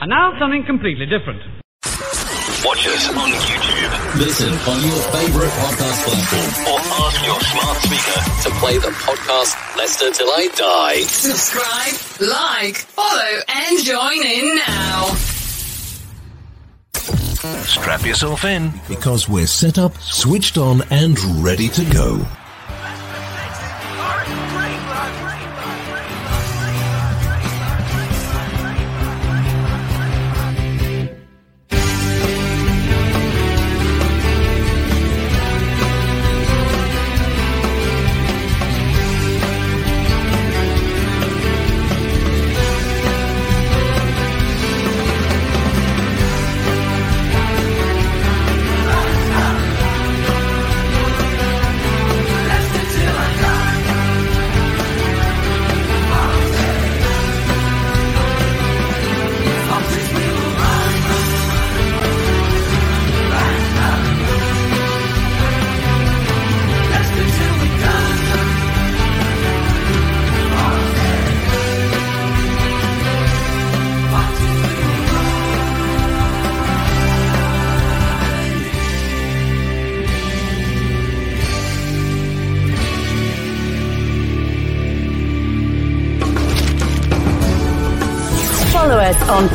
And 0.00 0.08
now 0.08 0.32
something 0.38 0.64
completely 0.64 1.04
different. 1.04 1.42
Watch 2.64 2.86
us 2.88 3.08
on 3.10 3.28
YouTube. 3.28 4.18
Listen 4.18 4.48
on 4.48 4.80
your 4.80 4.98
favorite 5.12 5.52
podcast 5.60 6.04
platform 6.04 6.72
or 6.72 6.80
ask 7.04 7.26
your 7.26 7.40
smart 7.40 7.76
speaker 7.84 8.20
to 8.42 8.50
play 8.60 8.78
the 8.78 8.92
podcast 8.96 9.76
Leicester 9.76 10.10
Till 10.10 10.28
I 10.28 10.48
Die. 10.54 11.00
Subscribe, 11.02 12.28
like, 12.28 12.76
follow, 12.76 13.40
and 13.48 13.84
join 13.84 14.22
in 14.24 14.56
now. 14.56 15.06
Strap 17.64 18.06
yourself 18.06 18.44
in 18.44 18.72
because 18.88 19.28
we're 19.28 19.46
set 19.46 19.78
up, 19.78 19.96
switched 19.98 20.56
on, 20.56 20.82
and 20.90 21.18
ready 21.44 21.68
to 21.68 21.84
go. 21.92 22.26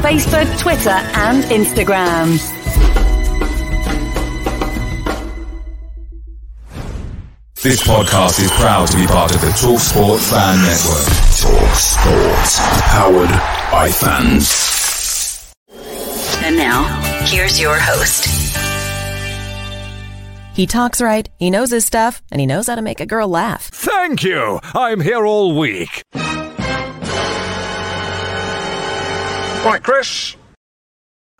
Facebook, 0.05 0.59
Twitter, 0.59 0.91
and 0.91 1.43
Instagram. 1.45 2.33
This 7.63 7.81
podcast 7.81 8.39
is 8.39 8.51
proud 8.51 8.87
to 8.89 8.97
be 8.97 9.07
part 9.07 9.33
of 9.33 9.41
the 9.41 9.47
TalkSport 9.47 10.19
Fan 10.29 10.61
Network. 10.61 11.07
TalkSport, 11.41 12.81
powered 12.81 13.31
by 13.71 13.89
fans. 13.89 15.55
And 16.43 16.55
now, 16.55 16.83
here's 17.25 17.59
your 17.59 17.79
host. 17.79 18.27
He 20.55 20.67
talks 20.67 21.01
right, 21.01 21.27
he 21.39 21.49
knows 21.49 21.71
his 21.71 21.83
stuff, 21.83 22.21
and 22.29 22.39
he 22.39 22.45
knows 22.45 22.67
how 22.67 22.75
to 22.75 22.83
make 22.83 22.99
a 22.99 23.07
girl 23.07 23.27
laugh. 23.27 23.71
Thank 23.73 24.23
you. 24.23 24.59
I'm 24.75 25.01
here 25.01 25.25
all 25.25 25.57
week. 25.57 26.03
Right, 29.65 29.81
Chris. 29.81 30.35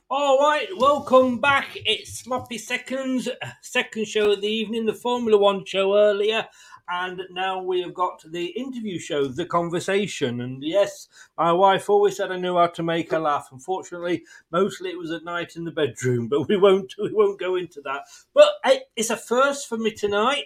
All 0.09 0.39
right, 0.39 0.65
welcome 0.77 1.39
back. 1.39 1.77
It's 1.85 2.21
Sloppy 2.21 2.57
Seconds, 2.57 3.29
second 3.61 4.07
show 4.07 4.31
of 4.31 4.41
the 4.41 4.47
evening, 4.47 4.87
the 4.87 4.95
Formula 4.95 5.37
One 5.37 5.63
show 5.63 5.95
earlier, 5.95 6.47
and 6.89 7.21
now 7.29 7.61
we 7.61 7.83
have 7.83 7.93
got 7.93 8.23
the 8.27 8.47
interview 8.47 8.97
show, 8.97 9.27
The 9.27 9.45
Conversation. 9.45 10.41
And 10.41 10.63
yes, 10.63 11.07
my 11.37 11.51
wife 11.51 11.87
always 11.87 12.17
said 12.17 12.31
I 12.31 12.39
knew 12.39 12.57
how 12.57 12.65
to 12.65 12.81
make 12.81 13.11
her 13.11 13.19
laugh. 13.19 13.49
Unfortunately, 13.51 14.23
mostly 14.51 14.89
it 14.89 14.97
was 14.97 15.11
at 15.11 15.23
night 15.23 15.55
in 15.55 15.63
the 15.63 15.69
bedroom, 15.69 16.27
but 16.27 16.47
we 16.47 16.57
won't 16.57 16.95
we 16.99 17.13
won't 17.13 17.39
go 17.39 17.57
into 17.57 17.79
that. 17.81 18.05
But 18.33 18.53
it's 18.95 19.11
a 19.11 19.17
first 19.17 19.69
for 19.69 19.77
me 19.77 19.91
tonight. 19.91 20.45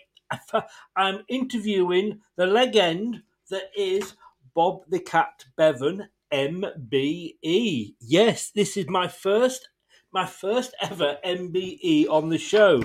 I'm 0.97 1.23
interviewing 1.29 2.19
the 2.35 2.45
legend 2.45 3.21
that 3.49 3.71
is 3.73 4.15
Bob 4.53 4.81
the 4.89 4.99
Cat 4.99 5.45
Bevan, 5.55 6.09
MBE. 6.31 7.95
Yes, 7.99 8.51
this 8.51 8.77
is 8.77 8.87
my 8.87 9.07
first 9.07 9.69
my 10.11 10.25
first 10.25 10.73
ever 10.81 11.17
MBE 11.23 12.09
on 12.09 12.29
the 12.29 12.37
show. 12.37 12.83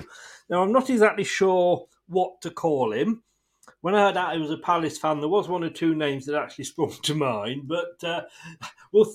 Now 0.48 0.62
I'm 0.62 0.72
not 0.72 0.90
exactly 0.90 1.24
sure 1.24 1.86
what 2.06 2.40
to 2.42 2.50
call 2.50 2.92
him. 2.92 3.22
When 3.80 3.94
I 3.94 4.00
heard 4.00 4.16
that 4.16 4.34
he 4.34 4.40
was 4.40 4.50
a 4.50 4.58
Palace 4.58 4.98
fan, 4.98 5.20
there 5.20 5.28
was 5.28 5.48
one 5.48 5.64
or 5.64 5.70
two 5.70 5.94
names 5.94 6.26
that 6.26 6.40
actually 6.40 6.64
sprung 6.66 6.92
to 7.02 7.14
mind, 7.14 7.66
but 7.66 8.02
uh, 8.02 8.22
we'll 8.92 9.12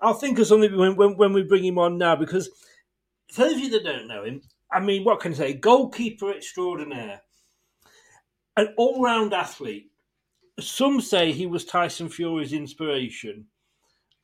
I'll 0.00 0.14
think 0.14 0.38
of 0.38 0.46
something 0.46 0.76
when, 0.76 0.96
when, 0.96 1.16
when 1.16 1.32
we 1.32 1.42
bring 1.42 1.64
him 1.64 1.78
on 1.78 1.98
now 1.98 2.16
because 2.16 2.48
for 3.32 3.42
those 3.42 3.54
of 3.54 3.60
you 3.60 3.70
that 3.70 3.84
don't 3.84 4.08
know 4.08 4.24
him, 4.24 4.42
I 4.70 4.80
mean, 4.80 5.04
what 5.04 5.20
can 5.20 5.32
I 5.32 5.36
say? 5.36 5.52
Goalkeeper 5.54 6.32
extraordinaire, 6.32 7.20
an 8.56 8.74
all-round 8.76 9.32
athlete. 9.32 9.90
Some 10.60 11.00
say 11.00 11.32
he 11.32 11.46
was 11.46 11.64
Tyson 11.64 12.08
Fury's 12.08 12.52
inspiration. 12.52 13.46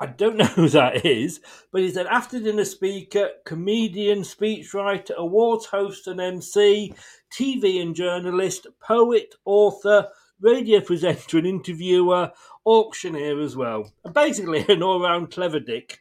I 0.00 0.06
don't 0.06 0.36
know 0.38 0.46
who 0.46 0.68
that 0.70 1.04
is, 1.04 1.40
but 1.70 1.82
he's 1.82 1.96
an 1.96 2.06
after 2.06 2.40
dinner 2.40 2.64
speaker, 2.64 3.30
comedian, 3.44 4.20
speechwriter, 4.20 5.14
awards 5.16 5.66
host 5.66 6.06
and 6.06 6.20
MC, 6.20 6.94
TV 7.30 7.82
and 7.82 7.94
journalist, 7.94 8.66
poet, 8.80 9.34
author, 9.44 10.08
radio 10.40 10.80
presenter 10.80 11.38
and 11.38 11.46
interviewer, 11.46 12.32
auctioneer 12.64 13.40
as 13.40 13.56
well. 13.56 13.92
And 14.04 14.14
basically 14.14 14.64
an 14.68 14.82
all 14.82 15.00
round 15.00 15.30
clever 15.30 15.60
dick. 15.60 16.00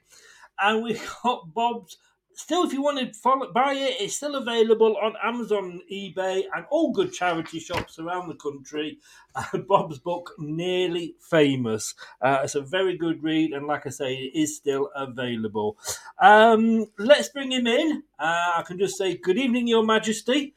And 0.60 0.84
we've 0.84 1.06
got 1.24 1.54
Bob's 1.54 1.98
still, 2.40 2.64
if 2.64 2.72
you 2.72 2.82
want 2.82 3.00
to 3.00 3.20
follow, 3.20 3.52
buy 3.52 3.74
it, 3.74 3.98
it's 4.00 4.16
still 4.16 4.36
available 4.36 4.98
on 5.02 5.14
Amazon, 5.24 5.82
eBay, 5.92 6.44
and 6.56 6.66
all 6.72 6.92
good 6.92 7.12
charity 7.14 7.60
shops 7.60 8.00
around 8.00 8.30
the 8.30 8.36
country. 8.36 9.00
Uh, 9.36 9.58
Bob's 9.68 10.00
book, 10.00 10.34
Nearly 10.40 11.16
Famous. 11.20 11.94
Uh, 12.22 12.40
it's 12.44 12.56
a 12.56 12.62
very 12.62 12.98
good 12.98 13.22
read, 13.22 13.52
and 13.52 13.68
like 13.68 13.86
I 13.86 13.90
say, 13.90 14.16
it 14.16 14.40
is 14.40 14.56
still 14.56 14.90
available. 14.96 15.78
Um, 16.20 16.88
let's 16.98 17.30
bring 17.30 17.52
him 17.52 17.68
in. 17.68 18.04
Uh, 18.18 18.52
I 18.58 18.64
can 18.66 18.80
just 18.80 18.98
say, 18.98 19.18
Good 19.18 19.38
evening, 19.38 19.68
Your 19.68 19.84
Majesty. 19.84 20.54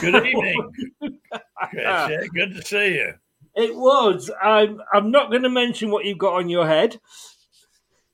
Good 0.00 0.26
evening. 0.26 0.72
Good 1.00 2.54
to 2.54 2.62
see 2.62 2.94
you. 2.94 3.14
It 3.54 3.76
was. 3.76 4.30
I'm. 4.42 4.80
I'm 4.94 5.10
not 5.10 5.30
going 5.30 5.42
to 5.42 5.50
mention 5.50 5.90
what 5.90 6.06
you've 6.06 6.16
got 6.16 6.36
on 6.36 6.48
your 6.48 6.66
head. 6.66 6.98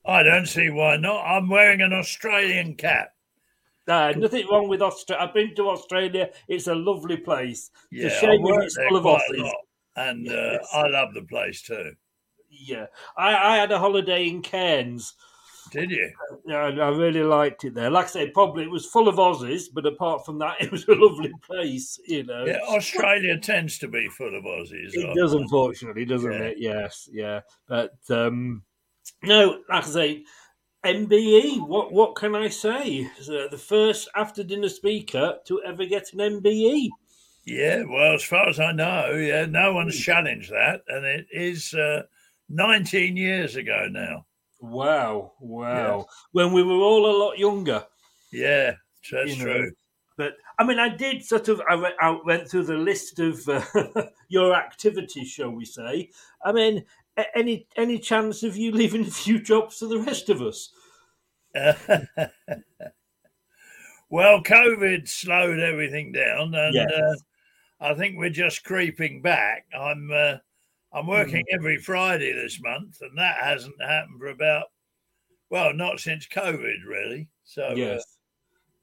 I 0.09 0.23
don't 0.23 0.47
see 0.47 0.71
why 0.71 0.97
not. 0.97 1.23
I'm 1.25 1.49
wearing 1.49 1.83
an 1.83 1.93
Australian 1.93 2.75
cap. 2.75 3.13
Uh, 3.87 4.13
nothing 4.17 4.47
wrong 4.51 4.69
with 4.69 4.83
Australia. 4.83 5.25
I've 5.27 5.35
been 5.35 5.55
to 5.57 5.69
Australia. 5.69 6.31
It's 6.49 6.67
a 6.67 6.75
lovely 6.75 7.19
place. 7.19 7.71
It's 7.91 8.03
Yeah, 8.15 8.19
a 8.19 8.21
shame 8.33 8.43
when 8.43 8.63
it's 8.63 8.77
full 8.89 8.97
of 8.97 9.05
Aussies. 9.05 9.51
and 9.97 10.29
uh, 10.29 10.33
Yes. 10.33 10.69
I 10.75 10.89
love 10.89 11.15
the 11.15 11.23
place 11.23 11.63
too. 11.63 11.93
Yeah, 12.51 12.87
I, 13.17 13.35
I 13.35 13.57
had 13.59 13.71
a 13.73 13.79
holiday 13.79 14.29
in 14.29 14.41
Cairns. 14.43 15.15
Did 15.71 15.91
you? 15.91 16.11
Yeah, 16.47 16.57
I, 16.57 16.69
I 16.71 16.89
really 16.89 17.23
liked 17.23 17.65
it 17.65 17.75
there. 17.75 17.91
Like 17.91 18.07
I 18.07 18.09
say, 18.09 18.31
probably 18.31 18.65
it 18.65 18.71
was 18.71 18.87
full 18.87 19.07
of 19.09 19.17
Aussies, 19.17 19.65
but 19.73 19.85
apart 19.85 20.25
from 20.25 20.39
that, 20.39 20.57
it 20.61 20.73
was 20.73 20.89
a 20.89 20.95
lovely 20.95 21.33
place. 21.43 22.01
You 22.07 22.25
know, 22.25 22.47
Yeah, 22.47 22.61
Australia 22.69 23.39
tends 23.39 23.79
to 23.81 23.89
be 23.89 24.09
full 24.09 24.35
of 24.35 24.45
Aussies. 24.45 24.91
It 24.95 25.15
does, 25.15 25.35
unfortunately, 25.35 26.07
doesn't 26.07 26.33
Yeah. 26.33 26.39
it? 26.39 26.57
Yes, 26.59 27.09
yeah. 27.13 27.41
But 27.67 27.93
um, 28.09 28.63
no, 29.23 29.61
like 29.69 29.85
I 29.85 29.89
say, 29.89 30.25
MBE. 30.85 31.67
What 31.67 31.93
what 31.93 32.15
can 32.15 32.35
I 32.35 32.49
say? 32.49 33.09
The 33.27 33.59
first 33.59 34.09
after 34.15 34.45
dinner 34.45 34.69
speaker 34.69 35.39
to 35.47 35.63
ever 35.67 35.85
get 35.87 36.13
an. 36.13 36.19
MBE. 36.19 36.89
Yeah, 37.45 37.85
well, 37.89 38.15
as 38.15 38.23
far 38.23 38.49
as 38.49 38.61
I 38.61 38.73
know, 38.73 39.15
yeah, 39.15 39.47
no 39.47 39.73
one's 39.73 39.99
challenged 39.99 40.51
that, 40.51 40.83
and 40.89 41.07
it 41.07 41.27
is 41.33 41.73
uh, 41.73 42.03
19 42.51 43.17
years 43.17 43.57
ago 43.57 43.89
now. 43.91 44.27
Wow, 44.61 45.33
wow. 45.41 46.07
When 46.33 46.53
we 46.53 46.63
were 46.63 46.75
all 46.75 47.07
a 47.07 47.17
lot 47.17 47.39
younger. 47.39 47.85
Yeah, 48.33 48.75
that's 49.11 49.37
you 49.37 49.45
know. 49.45 49.53
true. 49.53 49.71
But 50.19 50.33
I 50.59 50.65
mean, 50.65 50.79
I 50.79 50.89
did 50.89 51.25
sort 51.25 51.49
of. 51.49 51.63
I 51.71 51.77
went, 51.77 51.95
I 52.01 52.19
went 52.25 52.49
through 52.49 52.65
the 52.65 52.77
list 52.77 53.19
of 53.21 53.49
uh, 53.49 53.63
your 54.29 54.55
activities, 54.55 55.29
shall 55.29 55.51
we 55.51 55.65
say? 55.65 56.11
I 56.45 56.53
mean, 56.53 56.85
any 57.35 57.67
any 57.76 57.99
chance 57.99 58.43
of 58.43 58.56
you 58.56 58.73
leaving 58.73 59.03
a 59.03 59.11
few 59.11 59.41
jobs 59.41 59.79
to 59.79 59.87
the 59.87 60.00
rest 60.00 60.29
of 60.29 60.41
us? 60.43 60.70
well, 64.11 64.43
COVID 64.43 65.09
slowed 65.09 65.61
everything 65.61 66.12
down, 66.12 66.55
and 66.55 66.75
Yes. 66.75 66.91
uh, 66.91 67.15
I 67.81 67.94
think 67.94 68.17
we're 68.17 68.31
just 68.31 68.65
creeping 68.65 69.23
back. 69.23 69.67
I'm 69.76 70.11
uh, 70.12 70.37
I'm 70.93 71.06
working 71.06 71.44
Hmm. 71.50 71.55
every 71.59 71.79
Friday 71.79 72.32
this 72.32 72.61
month, 72.61 73.00
and 73.00 73.17
that 73.19 73.37
hasn't 73.43 73.81
happened 73.82 74.19
for 74.19 74.29
about 74.29 74.67
well, 75.50 75.73
not 75.73 76.00
since 76.00 76.26
COVID, 76.26 76.85
really. 76.87 77.29
So 77.44 77.69
uh, 77.69 77.75
yes, 77.75 78.19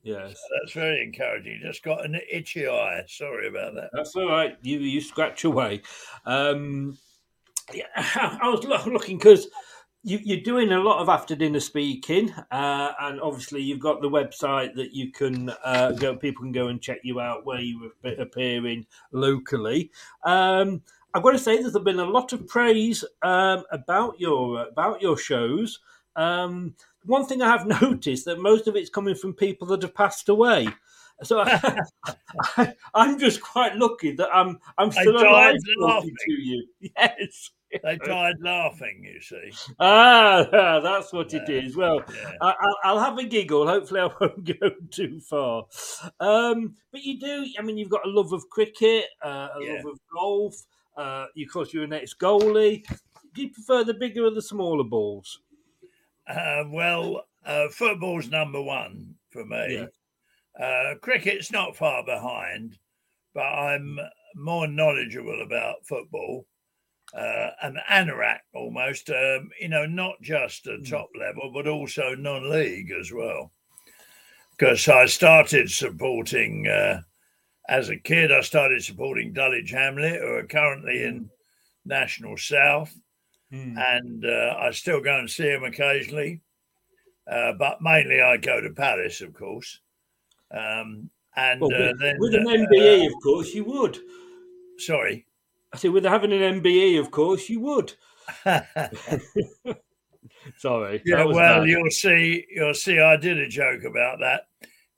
yes. 0.04 0.36
that's 0.60 0.74
very 0.74 1.04
encouraging. 1.04 1.60
Just 1.62 1.84
got 1.84 2.04
an 2.06 2.20
itchy 2.32 2.68
eye. 2.68 3.04
Sorry 3.08 3.48
about 3.48 3.76
that. 3.76 3.90
That's 3.94 4.16
all 4.16 4.28
right. 4.30 4.58
You 4.62 4.80
you 4.80 5.02
scratch 5.02 5.44
away. 5.44 5.82
Um, 6.26 6.98
yeah, 7.74 7.86
I 7.96 8.50
was 8.50 8.64
looking 8.64 9.18
because 9.18 9.48
you, 10.04 10.20
you're 10.24 10.42
doing 10.42 10.72
a 10.72 10.80
lot 10.80 11.00
of 11.00 11.10
after 11.10 11.36
dinner 11.36 11.60
speaking, 11.60 12.32
uh, 12.52 12.92
and 13.00 13.20
obviously 13.22 13.62
you've 13.62 13.80
got 13.80 14.02
the 14.02 14.10
website 14.10 14.76
that 14.76 14.94
you 14.94 15.12
can 15.12 15.50
uh, 15.64 15.92
go. 15.94 16.16
People 16.16 16.44
can 16.44 16.52
go 16.52 16.68
and 16.68 16.82
check 16.82 17.00
you 17.04 17.20
out 17.20 17.46
where 17.46 17.60
you 17.60 17.92
were 18.04 18.12
appearing 18.14 18.86
locally. 19.12 19.92
Um, 20.24 20.84
I've 21.16 21.24
got 21.24 21.32
to 21.32 21.40
say, 21.40 21.60
there's 21.60 21.74
been 21.80 22.00
a 22.00 22.06
lot 22.06 22.34
of 22.34 22.46
praise 22.48 23.04
um, 23.22 23.64
about 23.72 24.20
your 24.20 24.68
about 24.68 25.02
your 25.02 25.18
shows. 25.18 25.80
Um, 26.16 26.76
one 27.06 27.26
thing 27.26 27.42
I 27.42 27.50
have 27.50 27.66
noticed 27.82 28.26
that 28.26 28.40
most 28.40 28.68
of 28.68 28.76
it's 28.76 28.90
coming 28.90 29.16
from 29.16 29.34
people 29.34 29.68
that 29.70 29.82
have 29.82 29.96
passed 29.96 30.30
away. 30.30 30.68
So 31.24 31.40
I, 32.58 32.74
am 32.94 33.18
just 33.18 33.42
quite 33.42 33.76
lucky 33.78 34.12
that 34.18 34.28
I'm 34.34 34.60
I'm 34.78 34.92
still 34.92 35.18
alive 35.18 35.56
to 35.56 36.32
you. 36.32 36.68
Yes. 36.82 37.52
They 37.84 37.98
died 37.98 38.36
laughing. 38.42 39.04
You 39.04 39.22
see. 39.22 39.52
Ah, 39.80 40.80
that's 40.84 41.14
what 41.14 41.34
it 41.34 41.48
Yeah, 41.48 41.62
is. 41.62 41.76
Well, 41.76 42.04
yeah. 42.14 42.32
I, 42.42 42.54
I'll, 42.60 42.78
I'll 42.84 43.00
have 43.00 43.18
a 43.18 43.26
giggle. 43.26 43.68
Hopefully, 43.68 44.02
I 44.02 44.06
won't 44.20 44.60
go 44.60 44.70
too 44.92 45.20
far. 45.20 45.66
Um, 46.20 46.76
but 46.92 47.04
you 47.04 47.20
do. 47.20 47.46
I 47.58 47.62
mean, 47.62 47.78
you've 47.78 47.90
got 47.90 48.06
a 48.06 48.10
love 48.10 48.34
of 48.34 48.48
cricket, 48.50 49.06
uh, 49.24 49.50
a 49.56 49.60
Yeah. 49.62 49.74
love 49.74 49.86
of 49.86 50.00
golf. 50.14 50.56
Uh, 50.98 51.26
you, 51.36 51.46
of 51.46 51.52
course, 51.52 51.74
you're 51.74 51.84
an 51.84 51.94
ex-goalie. 51.94 52.84
Do 53.34 53.42
you 53.42 53.50
prefer 53.52 53.84
the 53.84 53.94
bigger 53.94 54.26
or 54.26 54.32
the 54.32 54.42
smaller 54.42 54.84
balls? 54.86 55.42
Uh, 56.28 56.64
well, 56.70 57.26
uh, 57.46 57.68
football's 57.70 58.30
number 58.30 58.62
one 58.62 59.14
for 59.30 59.46
me. 59.46 59.88
Uh, 60.60 60.96
cricket's 61.02 61.52
not 61.52 61.76
far 61.76 62.04
behind, 62.06 62.80
but 63.34 63.44
I'm 63.44 64.00
more 64.36 64.68
knowledgeable 64.68 65.42
about 65.42 65.86
football. 65.86 66.46
Uh, 67.16 67.52
an 67.62 67.78
anorak 67.90 68.40
almost, 68.54 69.10
um, 69.10 69.50
you 69.62 69.70
know, 69.70 69.86
not 69.86 70.16
just 70.22 70.68
at 70.68 70.86
top 70.86 71.10
level, 71.18 71.50
but 71.54 71.68
also 71.68 72.14
non 72.14 72.50
league 72.50 72.92
as 73.00 73.12
well. 73.12 73.52
Because 74.52 74.88
I 74.90 75.06
started 75.06 75.72
supporting, 75.72 76.68
uh, 76.68 77.02
as 77.70 77.90
a 77.90 77.98
kid, 77.98 78.32
I 78.32 78.42
started 78.42 78.84
supporting 78.84 79.32
Dulwich 79.32 79.72
Hamlet, 79.72 80.22
who 80.22 80.28
are 80.28 80.44
currently 80.46 81.04
in 81.04 81.30
National 81.86 82.36
South 82.38 82.94
and 83.78 84.26
uh, 84.26 84.56
I 84.60 84.72
still 84.72 85.02
go 85.02 85.18
and 85.18 85.30
see 85.30 85.48
him 85.48 85.64
occasionally. 85.64 86.42
Uh, 87.30 87.54
but 87.54 87.82
mainly 87.82 88.22
I 88.22 88.38
go 88.38 88.62
to 88.62 88.70
Palace, 88.72 89.22
of 89.22 89.34
course. 89.34 89.80
Um, 90.52 91.10
and 91.36 91.60
Well, 91.62 91.74
uh, 91.74 91.88
with, 91.88 92.00
then, 92.00 92.16
with 92.20 92.36
an 92.36 92.48
uh, 92.48 92.52
MBE, 92.52 93.08
of 93.08 93.14
course, 93.24 93.54
you 93.54 93.64
would. 93.66 94.00
sorry. 94.78 95.26
I 95.76 95.78
said, 95.78 95.92
with 95.92 96.06
having 96.06 96.32
an 96.32 96.62
MBE, 96.62 96.98
of 97.00 97.12
course, 97.12 97.50
you 97.50 97.60
would. 97.60 97.94
Sorry. 100.58 101.02
Yeah, 101.06 101.26
well, 101.26 101.60
bad. 101.60 101.68
you'll 101.68 101.92
see. 101.92 102.46
You'll 102.50 102.74
see. 102.74 102.98
I 103.00 103.18
did 103.18 103.38
a 103.38 103.50
joke 103.50 103.84
about 103.84 104.20
that. 104.22 104.44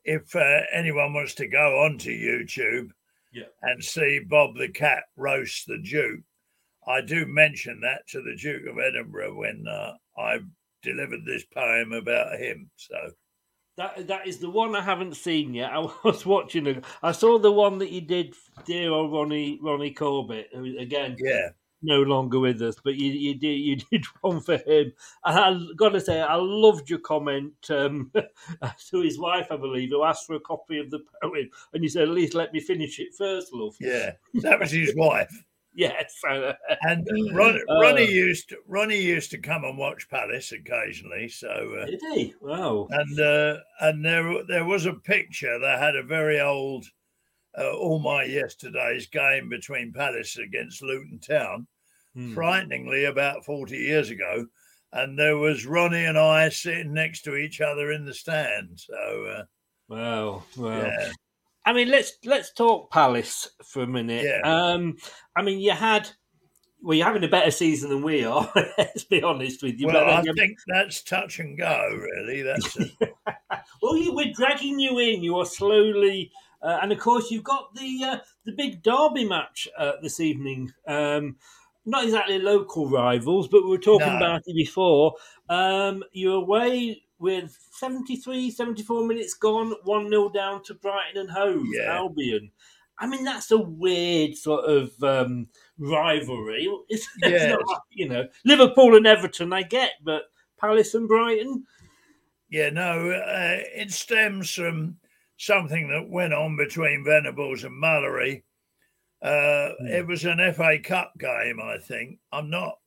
If 0.03 0.35
uh, 0.35 0.61
anyone 0.71 1.13
wants 1.13 1.33
to 1.35 1.47
go 1.47 1.79
onto 1.83 2.11
YouTube 2.11 2.89
Yeah. 3.33 3.45
and 3.63 3.83
see 3.83 4.19
Bob 4.19 4.55
the 4.55 4.69
Cat 4.69 5.05
roast 5.15 5.65
the 5.67 5.79
Duke, 5.79 6.21
I 6.87 7.01
do 7.01 7.25
mention 7.25 7.81
that 7.81 8.07
to 8.09 8.21
the 8.21 8.35
Duke 8.39 8.67
of 8.67 8.77
Edinburgh 8.79 9.35
when 9.35 9.65
uh, 9.67 9.93
I 10.15 10.39
delivered 10.83 11.25
this 11.25 11.43
poem 11.45 11.91
about 11.91 12.37
him. 12.39 12.69
So 12.75 12.95
That 13.77 14.07
that 14.07 14.27
is 14.27 14.39
the 14.39 14.49
one 14.49 14.75
I 14.75 14.81
haven't 14.81 15.15
seen 15.15 15.53
yet. 15.53 15.71
I 15.71 15.79
was 16.03 16.25
watching 16.25 16.65
it. 16.67 16.83
I 17.03 17.11
saw 17.11 17.37
the 17.37 17.51
one 17.51 17.77
that 17.77 17.91
you 17.91 18.01
did, 18.01 18.35
dear 18.65 18.91
old 18.91 19.13
Ronnie 19.13 19.59
Ronnie 19.61 19.93
Corbett, 19.93 20.49
who 20.51 20.77
again 20.79 21.15
yeah, 21.19 21.49
no 21.83 22.01
longer 22.01 22.39
with 22.39 22.59
us, 22.61 22.75
but 22.83 22.95
you 22.95 23.11
you 23.11 23.35
did 23.35 23.59
you 23.59 23.75
did 23.91 24.05
one 24.21 24.41
for 24.41 24.57
him. 24.57 24.93
And 25.23 25.39
I 25.39 25.59
got 25.75 25.89
to 25.89 26.01
say, 26.01 26.19
I 26.19 26.35
loved 26.35 26.89
your 26.89 26.99
comment 26.99 27.53
um, 27.69 28.11
to 28.89 29.01
his 29.01 29.19
wife, 29.19 29.47
I 29.51 29.57
believe, 29.57 29.89
who 29.89 30.03
asked 30.03 30.25
for 30.25 30.35
a 30.35 30.39
copy 30.39 30.79
of 30.79 30.89
the 30.89 30.99
poem, 31.21 31.49
and 31.73 31.83
you 31.83 31.89
said, 31.89 32.03
"At 32.03 32.09
least 32.09 32.33
let 32.33 32.53
me 32.53 32.59
finish 32.59 32.99
it 32.99 33.13
first, 33.15 33.53
love." 33.53 33.75
yeah, 33.79 34.13
that 34.41 34.59
was 34.59 34.71
his 34.71 34.95
wife. 34.95 35.43
Yes. 35.77 36.19
And 36.81 37.07
Ron, 37.33 37.55
Uh, 37.69 37.79
Ronnie 37.79 38.11
used 38.11 38.49
to, 38.49 38.57
Ronnie 38.67 38.99
used 38.99 39.29
to 39.31 39.37
come 39.37 39.63
and 39.63 39.77
watch 39.77 40.09
Palace 40.09 40.51
occasionally. 40.51 41.29
So 41.29 41.47
uh, 41.79 41.85
Did 41.85 42.01
he? 42.13 42.33
Wow. 42.41 42.87
and 42.89 43.19
uh, 43.19 43.57
and 43.79 44.03
there 44.03 44.43
there 44.47 44.65
was 44.65 44.85
a 44.87 44.93
picture 44.93 45.59
that 45.59 45.79
had 45.79 45.95
a 45.95 46.01
very 46.03 46.39
old 46.41 46.85
uh, 47.57 47.71
all 47.77 47.99
my 47.99 48.23
yesterday's 48.23 49.07
game 49.07 49.49
between 49.49 49.93
Palace 49.93 50.37
against 50.37 50.81
Luton 50.81 51.19
Town, 51.19 51.67
Hmm. 52.15 52.33
frighteningly 52.33 53.05
about 53.05 53.45
forty 53.45 53.77
years 53.77 54.09
ago, 54.09 54.47
and 54.93 55.17
there 55.17 55.37
was 55.37 55.67
Ronnie 55.67 56.05
and 56.05 56.17
I 56.17 56.49
sitting 56.49 56.93
next 56.93 57.21
to 57.23 57.35
each 57.35 57.61
other 57.61 57.91
in 57.91 58.03
the 58.05 58.13
stand. 58.15 58.79
So 58.79 59.25
uh, 59.25 59.43
Wow. 59.89 60.43
Wow. 60.57 60.81
yeah, 60.87 61.11
I 61.67 61.73
mean, 61.73 61.89
let's 61.89 62.13
let's 62.23 62.53
talk 62.53 62.89
Palace 62.91 63.49
for 63.65 63.83
a 63.83 63.87
minute. 63.87 64.23
Yeah. 64.23 64.39
Um, 64.43 64.95
I 65.35 65.41
mean, 65.41 65.59
you 65.59 65.71
had 65.71 66.09
well, 66.81 66.95
you're 66.95 67.05
having 67.05 67.23
a 67.25 67.27
better 67.27 67.51
season 67.51 67.89
than 67.89 68.01
we 68.03 68.23
are. 68.23 68.49
let's 68.77 69.03
be 69.03 69.21
honest 69.21 69.61
with 69.63 69.77
you. 69.79 69.87
well, 69.87 69.97
I 70.05 70.15
then 70.17 70.25
you- 70.27 70.33
think 70.35 70.57
that's 70.67 71.03
touch 71.03 71.39
and 71.39 71.57
go. 71.57 71.89
Really, 71.99 72.41
that's 72.41 72.77
well, 73.81 73.97
you, 73.97 74.13
we're 74.15 74.31
dragging 74.33 74.79
you 74.79 74.97
in. 74.99 75.21
You 75.23 75.35
are 75.39 75.45
slowly, 75.45 76.31
uh, 76.61 76.79
and 76.81 76.91
of 76.93 76.99
course, 76.99 77.31
you've 77.31 77.43
got 77.43 77.75
the 77.75 78.03
uh, 78.03 78.17
the 78.45 78.53
big 78.53 78.81
derby 78.81 79.25
match 79.25 79.67
uh, 79.77 79.93
this 80.01 80.19
evening. 80.21 80.71
Um, 80.87 81.35
not 81.85 82.03
exactly 82.05 82.39
local 82.39 82.89
rivals, 82.89 83.47
but 83.49 83.63
we 83.63 83.69
were 83.69 83.77
talking 83.77 84.07
No. 84.07 84.17
about 84.17 84.41
it 84.45 84.55
before. 84.55 85.15
Um, 85.49 86.03
you're 86.13 86.35
away 86.41 87.01
with 87.19 87.57
73, 87.71 88.51
74 88.51 89.05
minutes 89.07 89.33
gone, 89.33 89.73
1 89.83 90.09
0 90.09 90.29
down 90.29 90.63
to 90.63 90.73
Brighton 90.75 91.21
and 91.21 91.29
Hove 91.31 91.65
Yeah. 91.71 91.95
Albion. 91.95 92.51
I 92.99 93.05
mean, 93.07 93.23
that's 93.23 93.51
a 93.51 93.57
weird 93.57 94.35
sort 94.35 94.65
of 94.65 94.91
um, 95.03 95.47
rivalry. 95.77 96.67
It's, 96.89 97.07
it's 97.21 97.51
not 97.51 97.67
like, 97.67 97.81
you 97.91 98.09
know, 98.09 98.27
Liverpool 98.45 98.95
and 98.95 99.05
Everton, 99.05 99.53
I 99.53 99.63
get, 99.63 99.91
but 100.03 100.23
Palace 100.59 100.95
and 100.95 101.07
Brighton. 101.07 101.63
Yeah, 102.49 102.69
no, 102.69 103.11
uh, 103.11 103.57
it 103.75 103.91
stems 103.91 104.51
from 104.51 104.97
something 105.37 105.89
that 105.89 106.09
went 106.09 106.33
on 106.33 106.55
between 106.55 107.03
Venables 107.05 107.63
and 107.63 107.73
Mullery. 107.83 108.43
Uh, 109.21 109.73
It 109.81 110.07
was 110.07 110.25
an 110.25 110.39
FA 110.53 110.79
Cup 110.79 111.13
game, 111.19 111.59
I 111.61 111.77
think. 111.77 112.19
I'm 112.31 112.49
not, 112.49 112.79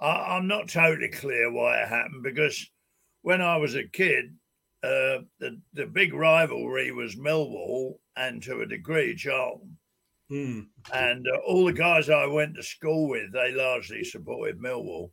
I, 0.00 0.36
I'm 0.36 0.46
not 0.46 0.68
totally 0.68 1.08
clear 1.08 1.50
why 1.52 1.80
it 1.82 1.88
happened 1.88 2.22
because 2.22 2.68
when 3.26 3.42
I 3.42 3.56
was 3.56 3.74
a 3.74 3.82
kid, 3.82 4.36
uh, 4.84 5.26
the 5.40 5.60
the 5.72 5.86
big 5.86 6.14
rivalry 6.14 6.92
was 6.92 7.16
Millwall 7.16 7.98
and 8.16 8.40
to 8.44 8.60
a 8.60 8.66
degree 8.66 9.16
Charlton. 9.16 9.76
Hmm. 10.30 10.60
And 10.94 11.26
uh, 11.26 11.38
all 11.38 11.64
the 11.64 11.72
guys 11.72 12.08
I 12.08 12.26
went 12.26 12.54
to 12.54 12.62
school 12.62 13.08
with, 13.08 13.32
they 13.32 13.50
largely 13.50 14.04
supported 14.04 14.60
Millwall 14.60 15.10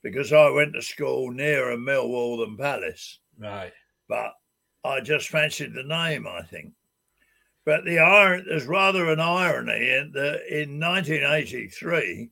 because 0.00 0.32
I 0.32 0.48
went 0.50 0.74
to 0.74 0.82
school 0.82 1.32
nearer 1.32 1.76
Millwall 1.76 2.38
than 2.38 2.56
Palace 2.56 3.18
Right. 3.36 3.72
but 4.08 4.34
I 4.84 5.00
just 5.00 5.28
fancied 5.28 5.74
the 5.74 5.82
name, 5.82 6.28
I 6.28 6.42
think. 6.42 6.74
But 7.64 7.84
the 7.84 7.98
iron, 7.98 8.44
there's 8.48 8.66
rather 8.66 9.10
an 9.10 9.18
irony 9.18 9.90
in 9.90 10.12
that 10.12 10.46
in 10.48 10.78
1983, 10.78 12.30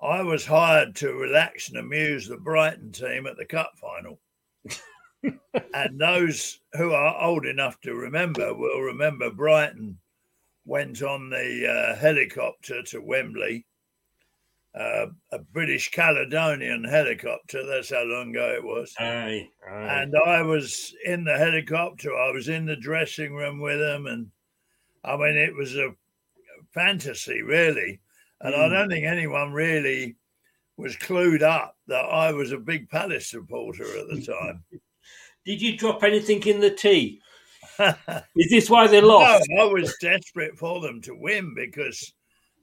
I 0.00 0.22
was 0.22 0.46
hired 0.46 0.94
to 0.96 1.12
relax 1.12 1.70
and 1.70 1.78
amuse 1.78 2.28
the 2.28 2.36
Brighton 2.36 2.92
team 2.92 3.26
at 3.26 3.36
the 3.36 3.44
cup 3.44 3.72
final. 3.80 4.20
And 5.74 5.98
those 6.00 6.60
who 6.74 6.92
are 6.92 7.20
old 7.22 7.46
enough 7.46 7.80
to 7.80 7.94
remember 7.94 8.54
will 8.54 8.80
remember 8.80 9.30
Brighton 9.30 9.98
went 10.64 11.02
on 11.02 11.30
the 11.30 11.66
uh, 11.66 11.96
helicopter 11.96 12.82
to 12.82 13.00
Wembley, 13.00 13.66
uh, 14.74 15.06
a 15.32 15.38
British 15.38 15.90
Caledonian 15.90 16.84
helicopter. 16.84 17.64
That's 17.66 17.90
how 17.90 18.04
long 18.04 18.30
ago 18.30 18.54
it 18.54 18.62
was. 18.62 18.94
Aye, 18.98 19.48
aye. 19.68 20.02
And 20.02 20.14
I 20.16 20.42
was 20.42 20.94
in 21.04 21.24
the 21.24 21.36
helicopter. 21.38 22.14
I 22.14 22.30
was 22.30 22.48
in 22.48 22.66
the 22.66 22.76
dressing 22.76 23.34
room 23.34 23.60
with 23.60 23.78
them, 23.78 24.06
and 24.06 24.30
I 25.04 25.16
mean, 25.16 25.36
it 25.36 25.54
was 25.54 25.74
a 25.76 25.94
fantasy, 26.72 27.42
really. 27.42 28.00
And 28.40 28.54
I 28.54 28.68
Mm. 28.68 28.70
don't 28.70 28.90
think 28.90 29.04
anyone 29.06 29.52
really 29.52 30.16
was 30.76 30.96
clued 30.96 31.42
up 31.42 31.76
that 31.88 32.04
I 32.04 32.30
was 32.32 32.52
a 32.52 32.58
big 32.58 32.88
Palace 32.88 33.26
supporter 33.26 33.84
at 33.98 34.06
the 34.08 34.20
time. 34.22 34.64
Did 35.48 35.62
you 35.62 35.78
drop 35.78 36.04
anything 36.04 36.42
in 36.42 36.60
the 36.60 36.70
tea? 36.70 37.22
Is 38.36 38.50
this 38.50 38.68
why 38.68 38.86
they 38.86 39.00
lost? 39.00 39.46
No, 39.48 39.62
I 39.62 39.72
was 39.72 39.96
desperate 39.98 40.58
for 40.58 40.82
them 40.82 41.00
to 41.00 41.14
win 41.14 41.54
because 41.54 42.12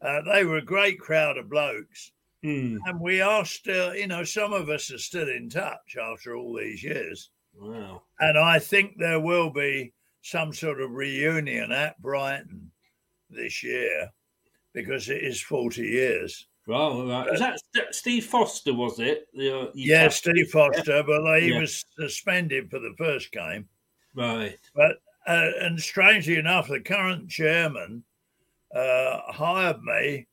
uh, 0.03 0.21
they 0.31 0.45
were 0.45 0.57
a 0.57 0.61
great 0.63 0.99
crowd 0.99 1.39
of 1.39 1.49
blokes. 1.49 2.11
Hmm. 2.43 2.77
And 2.85 3.01
we 3.01 3.21
are 3.21 3.43
still, 3.43 3.95
you 3.95 4.05
know, 4.05 4.23
some 4.23 4.53
of 4.53 4.69
us 4.69 4.91
are 4.91 4.99
still 4.99 5.27
in 5.27 5.49
touch 5.49 5.97
after 5.99 6.35
all 6.35 6.55
these 6.55 6.83
years. 6.83 7.31
Wow. 7.55 8.03
And 8.19 8.37
I 8.37 8.59
think 8.59 8.99
there 8.99 9.19
will 9.19 9.49
be 9.49 9.91
some 10.21 10.53
sort 10.53 10.79
of 10.79 10.91
reunion 10.91 11.71
at 11.71 11.99
Brighton 12.03 12.69
this 13.31 13.63
year 13.63 14.11
because 14.75 15.09
it 15.09 15.23
is 15.23 15.41
40 15.41 15.81
years. 15.81 16.45
Right, 16.67 16.89
right. 17.07 17.29
Was 17.31 17.39
that 17.39 17.59
St- 17.75 17.93
Steve 17.93 18.25
Foster, 18.25 18.73
was 18.73 18.99
it? 18.99 19.27
The, 19.33 19.55
uh, 19.67 19.71
Yeah, 19.75 20.03
touched- 20.03 20.17
Steve 20.17 20.49
Foster, 20.49 21.03
but 21.03 21.39
he 21.41 21.49
Yeah. 21.51 21.59
was 21.61 21.85
suspended 21.97 22.71
for 22.71 22.79
the 22.79 22.93
first 22.97 23.31
game. 23.31 23.69
Right. 24.15 24.57
But 24.73 24.97
uh, 25.27 25.49
and 25.61 25.79
strangely 25.81 26.37
enough, 26.37 26.67
the 26.67 26.79
current 26.79 27.29
chairman 27.29 28.03
uh, 28.75 29.21
hired 29.31 29.81
me 29.83 30.27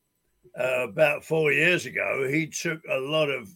uh, 0.59 0.89
about 0.89 1.25
four 1.25 1.53
years 1.53 1.87
ago. 1.87 2.27
He 2.29 2.47
took 2.47 2.81
a 2.91 2.99
lot 2.99 3.31
of 3.31 3.49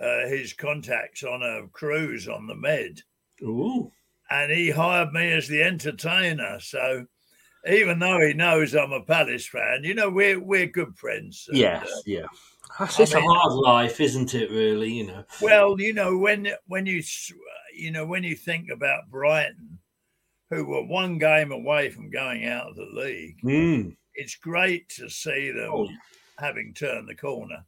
uh, 0.00 0.26
his 0.26 0.52
contacts 0.52 1.22
on 1.22 1.42
a 1.42 1.68
cruise 1.68 2.26
on 2.26 2.46
the 2.48 2.54
Med, 2.56 3.00
Ooh. 3.42 3.92
and 4.30 4.50
he 4.50 4.70
hired 4.70 5.12
me 5.12 5.30
as 5.32 5.46
the 5.46 5.62
entertainer. 5.62 6.58
So 6.58 7.06
even 7.68 7.98
though 7.98 8.20
he 8.20 8.32
knows 8.34 8.74
I'm 8.74 8.92
a 8.92 9.02
Palace 9.02 9.46
fan, 9.46 9.80
you 9.84 9.94
know 9.94 10.10
we're 10.10 10.40
we're 10.40 10.66
good 10.66 10.96
friends. 10.96 11.46
And, 11.48 11.56
Yes, 11.58 11.90
uh, 11.90 12.00
yeah. 12.06 12.26
That's 12.78 12.98
I 12.98 13.02
it's 13.04 13.14
a 13.14 13.20
hard 13.20 13.52
life, 13.52 14.00
isn't 14.00 14.34
it? 14.34 14.50
Really, 14.50 14.90
you 14.92 15.06
know. 15.06 15.24
Well, 15.40 15.80
you 15.80 15.92
know 15.92 16.16
when 16.18 16.48
when 16.66 16.86
you 16.86 17.02
you 17.74 17.90
know 17.90 18.04
when 18.06 18.24
you 18.24 18.34
think 18.36 18.68
about 18.70 19.10
Brighton, 19.10 19.78
who 20.50 20.64
were 20.64 20.84
one 20.84 21.18
game 21.18 21.52
away 21.52 21.90
from 21.90 22.10
going 22.10 22.46
out 22.46 22.68
of 22.68 22.76
the 22.76 22.88
league, 22.92 23.40
Mm. 23.42 23.96
it's 24.14 24.34
great 24.36 24.88
to 24.90 25.08
see 25.08 25.50
them 25.50 25.70
Oh. 25.72 25.88
having 26.38 26.74
turned 26.74 27.08
the 27.08 27.14
corner. 27.14 27.64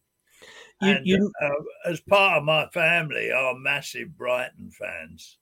You- 0.82 0.90
and 0.90 1.06
you- 1.06 1.32
uh, 1.42 1.88
as 1.90 2.00
part 2.00 2.38
of 2.38 2.44
my 2.44 2.66
family, 2.68 3.30
are 3.32 3.54
massive 3.58 4.16
Brighton 4.16 4.70
fans. 4.70 5.38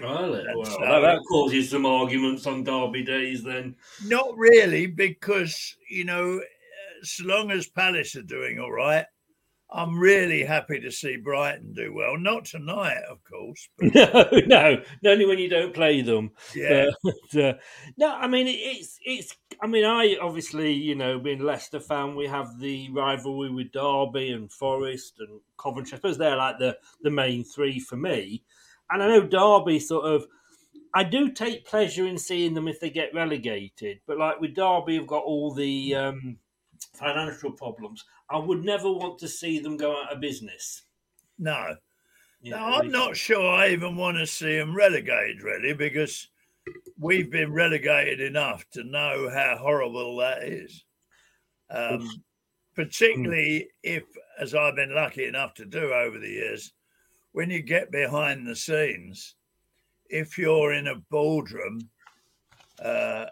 Really? 0.00 0.44
Well, 0.54 0.64
so- 0.64 0.80
that, 0.80 1.00
that 1.00 1.22
causes 1.28 1.70
some 1.70 1.86
arguments 1.86 2.46
on 2.46 2.64
Derby 2.64 3.02
days 3.02 3.42
then. 3.42 3.76
Not 4.04 4.36
really, 4.36 4.86
because 4.86 5.76
you 5.88 6.04
know, 6.04 6.40
as 7.02 7.20
long 7.24 7.50
as 7.50 7.66
Palace 7.66 8.16
are 8.16 8.22
doing 8.22 8.58
all 8.58 8.72
right, 8.72 9.06
I'm 9.70 9.98
really 9.98 10.44
happy 10.44 10.80
to 10.80 10.92
see 10.92 11.16
Brighton 11.16 11.72
do 11.72 11.92
well. 11.92 12.16
Not 12.16 12.44
tonight, 12.44 13.02
of 13.10 13.18
course. 13.24 13.68
But 13.78 14.46
no, 14.46 14.82
no, 15.02 15.10
only 15.10 15.26
when 15.26 15.38
you 15.38 15.48
don't 15.48 15.74
play 15.74 16.02
them. 16.02 16.30
Yeah. 16.54 16.86
But, 17.02 17.42
uh, 17.42 17.54
no, 17.96 18.14
I 18.14 18.26
mean 18.28 18.46
it's 18.48 18.98
it's. 19.04 19.34
I 19.62 19.66
mean, 19.66 19.84
I 19.84 20.16
obviously, 20.20 20.72
you 20.72 20.94
know, 20.94 21.18
being 21.18 21.40
Leicester 21.40 21.80
fan, 21.80 22.14
we 22.14 22.26
have 22.26 22.58
the 22.60 22.90
rivalry 22.90 23.50
with 23.50 23.72
Derby 23.72 24.30
and 24.32 24.52
Forest 24.52 25.14
and 25.20 25.40
Coventry. 25.58 25.94
I 25.94 25.96
suppose 25.96 26.18
they're 26.18 26.36
like 26.36 26.58
the 26.58 26.78
the 27.02 27.10
main 27.10 27.42
three 27.42 27.80
for 27.80 27.96
me. 27.96 28.42
And 28.90 29.02
I 29.02 29.08
know 29.08 29.26
Derby 29.26 29.80
sort 29.80 30.06
of. 30.06 30.26
I 30.94 31.04
do 31.04 31.30
take 31.30 31.66
pleasure 31.66 32.06
in 32.06 32.16
seeing 32.16 32.54
them 32.54 32.68
if 32.68 32.80
they 32.80 32.88
get 32.88 33.12
relegated, 33.12 34.00
but 34.06 34.16
like 34.16 34.40
with 34.40 34.54
Derby, 34.54 34.96
have 34.96 35.06
got 35.06 35.24
all 35.24 35.52
the 35.52 35.94
um, 35.94 36.38
financial 36.94 37.52
problems. 37.52 38.04
I 38.30 38.38
would 38.38 38.64
never 38.64 38.90
want 38.90 39.18
to 39.18 39.28
see 39.28 39.58
them 39.58 39.76
go 39.76 39.92
out 39.92 40.12
of 40.12 40.20
business. 40.20 40.84
no, 41.38 41.76
You 42.40 42.52
No, 42.52 42.58
I'm 42.58 42.90
not 42.90 43.16
sure 43.16 43.46
I 43.46 43.68
even 43.68 43.96
want 43.96 44.16
to 44.16 44.26
see 44.26 44.56
them 44.56 44.74
relegated, 44.74 45.42
really, 45.42 45.74
because 45.74 46.28
we've 46.98 47.30
been 47.30 47.52
relegated 47.52 48.20
enough 48.20 48.68
to 48.70 48.84
know 48.84 49.30
how 49.32 49.56
horrible 49.60 50.16
that 50.18 50.42
is. 50.42 50.84
Um, 51.70 52.08
particularly 52.74 53.68
if, 53.82 54.04
as 54.38 54.54
I've 54.54 54.76
been 54.76 54.94
lucky 54.94 55.26
enough 55.26 55.54
to 55.54 55.64
do 55.64 55.92
over 55.92 56.18
the 56.18 56.28
years, 56.28 56.72
when 57.36 57.50
you 57.50 57.60
get 57.60 57.90
behind 57.90 58.46
the 58.46 58.56
scenes, 58.56 59.34
if 60.08 60.38
you're 60.38 60.72
in 60.72 60.86
a 60.86 61.02
boardroom 61.10 61.86
uh, 62.82 63.26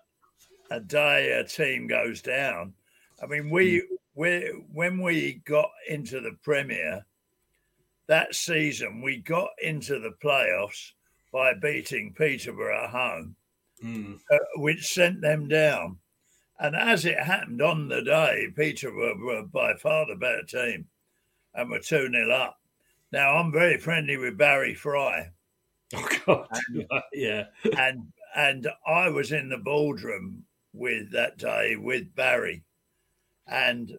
a 0.71 0.79
day 0.79 1.33
a 1.33 1.43
team 1.43 1.87
goes 1.87 2.21
down, 2.21 2.75
I 3.23 3.27
mean, 3.27 3.49
we, 3.49 3.83
we 4.15 4.63
when 4.71 5.01
we 5.01 5.41
got 5.47 5.71
into 5.89 6.21
the 6.21 6.37
Premier 6.43 7.03
that 8.07 8.35
season, 8.35 9.01
we 9.01 9.17
got 9.23 9.49
into 9.63 9.99
the 9.99 10.13
playoffs 10.23 10.93
by 11.33 11.55
beating 11.55 12.13
Peterborough 12.13 12.85
at 12.85 12.91
home, 12.91 13.35
Mm. 13.83 14.21
uh, 14.31 14.39
which 14.57 14.93
sent 14.93 15.23
them 15.23 15.49
down. 15.49 15.97
And 16.61 16.77
as 16.77 17.07
it 17.07 17.19
happened 17.19 17.63
on 17.63 17.89
the 17.89 18.03
day, 18.03 18.49
Peterborough 18.55 19.17
were 19.17 19.43
by 19.45 19.77
far 19.77 20.07
the 20.07 20.15
better 20.15 20.43
team 20.43 20.89
and 21.55 21.71
were 21.71 21.79
2 21.81 22.11
0 22.11 22.31
up. 22.31 22.59
Now, 23.15 23.37
I'm 23.37 23.53
very 23.53 23.79
friendly 23.79 24.17
with 24.17 24.37
Barry 24.37 24.75
Fry. 24.75 25.31
Oh 25.97 26.09
God, 26.27 27.03
yeah. 27.13 27.45
and 27.79 28.09
and 28.35 28.69
I 28.85 29.09
was 29.11 29.31
in 29.31 29.49
the 29.49 29.59
boardroom 29.59 30.43
with 30.73 31.13
that 31.13 31.39
day 31.39 31.77
with 31.77 32.13
Barry, 32.17 32.65
and 33.47 33.93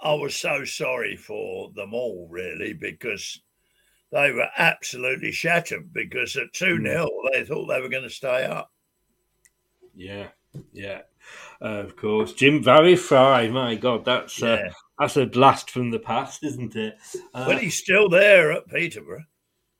I 0.00 0.14
was 0.14 0.34
so 0.34 0.64
sorry 0.64 1.16
for 1.16 1.70
them 1.74 1.92
all, 1.92 2.28
really, 2.30 2.72
because 2.72 3.42
they 4.12 4.32
were 4.32 4.48
absolutely 4.56 5.32
shattered. 5.32 5.92
Because 5.92 6.34
at 6.36 6.54
two 6.54 6.80
0 6.80 7.06
they 7.32 7.44
thought 7.44 7.66
they 7.66 7.80
were 7.80 7.90
going 7.90 8.04
to 8.04 8.10
stay 8.10 8.44
up. 8.44 8.72
Yeah, 9.94 10.28
yeah, 10.72 11.02
uh, 11.60 11.82
of 11.84 11.96
course. 11.96 12.32
Jim 12.32 12.62
Barry 12.62 12.96
Fry, 12.96 13.48
my 13.48 13.74
God, 13.74 14.06
that's 14.06 14.42
uh, 14.42 14.62
Yeah. 14.64 14.72
That's 15.00 15.16
a 15.16 15.26
blast 15.26 15.70
from 15.70 15.90
the 15.90 15.98
past, 15.98 16.44
isn't 16.44 16.76
it? 16.76 16.96
Uh, 17.34 17.46
but 17.46 17.58
he's 17.62 17.78
still 17.78 18.08
there 18.08 18.52
at 18.52 18.68
Peterborough. 18.68 19.24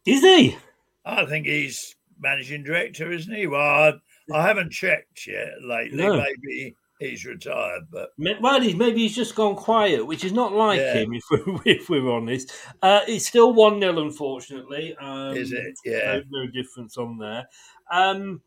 is 0.06 0.22
he? 0.22 0.56
I 1.04 1.24
think 1.26 1.46
he's 1.46 1.94
managing 2.18 2.64
director, 2.64 3.12
isn't 3.12 3.34
he? 3.34 3.46
Well, 3.46 3.60
I, 3.60 3.92
I 4.34 4.46
haven't 4.46 4.72
checked 4.72 5.26
yet 5.26 5.48
lately. 5.62 5.98
No. 5.98 6.16
Maybe 6.16 6.74
he's 7.00 7.24
retired. 7.24 7.82
But 7.90 8.10
well, 8.18 8.60
he's, 8.60 8.76
maybe 8.76 9.00
he's 9.00 9.14
just 9.16 9.34
gone 9.34 9.56
quiet, 9.56 10.06
which 10.06 10.24
is 10.24 10.32
not 10.32 10.52
like 10.52 10.78
Yeah. 10.80 10.94
him, 10.94 11.12
if 11.14 11.24
we're, 11.30 11.60
if 11.64 11.88
we're 11.90 12.10
honest. 12.10 12.52
Uh, 12.82 13.00
it's 13.06 13.26
still 13.26 13.52
1 13.54 13.80
0, 13.80 13.98
unfortunately. 14.00 14.96
Um, 15.00 15.36
Is 15.36 15.52
it? 15.52 15.74
Yeah. 15.84 16.20
No, 16.30 16.44
no 16.44 16.50
difference 16.50 16.96
on 16.96 17.18
there. 17.18 17.46
Um, 17.90 18.40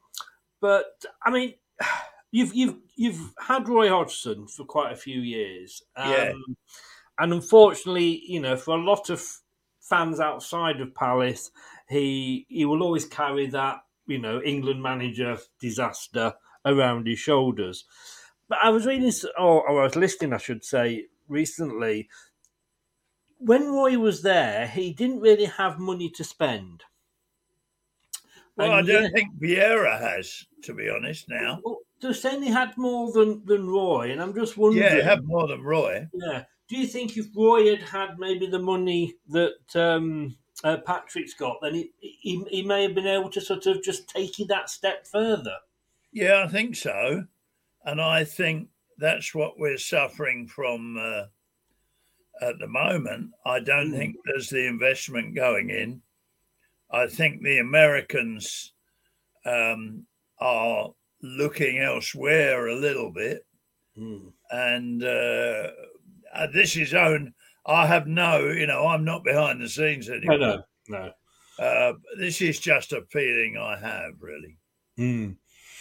but, 0.62 0.86
I 1.24 1.30
mean, 1.32 1.54
you've, 2.34 2.54
you've, 2.54 2.76
you've 2.98 3.34
had 3.40 3.70
Roy 3.70 3.88
Hodgson 3.90 4.48
for 4.48 4.66
quite 4.66 4.92
a 4.92 4.98
few 4.98 5.22
years. 5.22 5.82
Um, 5.96 6.12
Yeah. 6.12 6.34
And 7.20 7.32
unfortunately, 7.32 8.24
you 8.28 8.40
know, 8.42 8.58
for 8.58 8.76
a 8.76 8.84
lot 8.84 9.10
of 9.12 9.24
fans 9.80 10.20
outside 10.20 10.82
of 10.82 10.96
Palace, 10.96 11.52
he 11.88 12.46
he 12.50 12.66
will 12.66 12.82
always 12.82 13.06
carry 13.06 13.46
that, 13.48 13.78
you 14.08 14.18
know, 14.18 14.42
England 14.42 14.82
manager 14.82 15.38
disaster 15.60 16.34
around 16.66 17.06
his 17.08 17.20
shoulders. 17.20 17.86
But 18.50 18.58
I 18.64 18.70
was 18.72 18.88
reading, 18.88 19.12
or, 19.38 19.70
or 19.70 19.82
I 19.82 19.84
was 19.84 19.96
listening, 19.96 20.34
I 20.34 20.38
should 20.38 20.64
say, 20.66 21.06
recently. 21.28 22.10
When 23.38 23.72
Roy 23.72 24.00
was 24.00 24.24
there, 24.24 24.66
he 24.68 24.92
didn't 24.92 25.20
really 25.20 25.46
have 25.46 25.78
money 25.78 26.10
to 26.12 26.24
spend. 26.24 26.84
well, 28.56 28.68
And 28.72 28.76
I 28.76 28.82
don't 28.92 29.04
yeah- 29.04 29.10
think 29.14 29.36
Vieira 29.40 30.00
has, 30.00 30.46
to 30.64 30.74
be 30.74 30.90
honest. 30.90 31.30
Now, 31.30 31.60
Well, 31.64 31.80
they're 32.04 32.14
saying 32.14 32.44
had 32.44 32.78
more 32.78 33.12
than, 33.12 33.44
than 33.46 33.68
Roy, 33.68 34.12
and 34.12 34.22
I'm 34.22 34.34
just 34.36 34.58
wondering. 34.58 34.84
yeah, 34.84 35.04
have 35.04 35.24
more 35.24 35.48
than 35.48 35.62
Roy. 35.64 36.08
Yeah. 36.14 36.44
Do 36.68 36.78
you 36.78 36.86
think 36.88 37.18
if 37.18 37.28
Roy 37.36 37.70
had 37.70 37.82
had 37.82 38.20
maybe 38.20 38.46
the 38.48 38.60
money 38.60 39.16
that 39.30 39.56
um, 39.76 40.36
uh, 40.64 40.78
Patrick's 40.86 41.34
got, 41.34 41.58
then 41.62 41.76
he, 41.76 41.92
he 42.00 42.44
he 42.50 42.62
may 42.64 42.84
have 42.84 42.96
been 42.96 43.08
able 43.08 43.30
to 43.32 43.42
sort 43.42 43.66
of 43.66 43.84
just 43.84 44.08
take 44.08 44.40
it 44.40 44.48
that 44.50 44.70
step 44.70 45.06
further? 45.08 45.56
Yeah, 46.12 46.44
I 46.44 46.48
think 46.48 46.76
so, 46.76 47.26
and 47.84 48.00
I 48.00 48.24
think 48.24 48.70
that's 48.98 49.34
what 49.36 49.60
we're 49.60 49.78
suffering 49.78 50.48
from 50.48 50.98
uh, 50.98 51.24
at 52.42 52.60
the 52.60 52.68
moment. 52.68 53.32
I 53.46 53.60
don't 53.60 53.90
Hmm. 53.92 53.98
think 53.98 54.16
there's 54.26 54.50
the 54.50 54.66
investment 54.68 55.36
going 55.36 55.70
in. 55.70 56.02
I 56.92 57.08
think 57.08 57.42
the 57.42 57.58
Americans 57.60 58.72
um, 59.46 60.06
are 60.40 60.94
looking 61.24 61.80
elsewhere 61.80 62.68
a 62.68 62.76
little 62.76 63.12
bit, 63.12 63.46
Hmm. 63.98 64.28
and 64.52 65.04
uh, 65.04 65.68
uh, 66.34 66.48
this 66.54 66.76
is 66.78 66.94
own. 66.94 67.34
I 67.66 67.88
have 67.88 68.08
no, 68.08 68.40
you 68.50 68.68
know, 68.68 68.86
I'm 68.88 69.06
not 69.06 69.24
behind 69.24 69.62
the 69.62 69.70
scenes 69.70 70.10
No, 70.10 70.16
anymore. 70.16 70.66
no, 70.90 71.00
no. 71.00 71.12
Uh, 71.64 71.94
this 72.20 72.42
is 72.42 72.60
just 72.60 72.92
a 72.92 73.04
feeling 73.10 73.58
I 73.58 73.78
have, 73.80 74.14
really. 74.20 74.58
Hmm. 74.98 75.32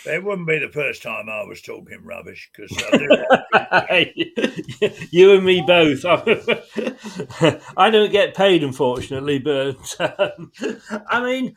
It 0.05 0.23
wouldn't 0.23 0.49
be 0.49 0.59
the 0.59 0.69
first 0.69 1.03
time 1.03 1.29
I 1.29 1.45
was 1.45 1.63
talking 1.63 2.05
rubbish 2.05 2.51
because 2.55 2.71
you 5.13 5.33
and 5.35 5.45
me 5.45 5.63
both. 5.67 6.05
I 7.77 7.91
don't 7.91 8.13
get 8.13 8.35
paid, 8.35 8.65
unfortunately, 8.65 9.39
but 9.39 9.77
um, 10.19 10.51
I 11.09 11.23
mean, 11.23 11.55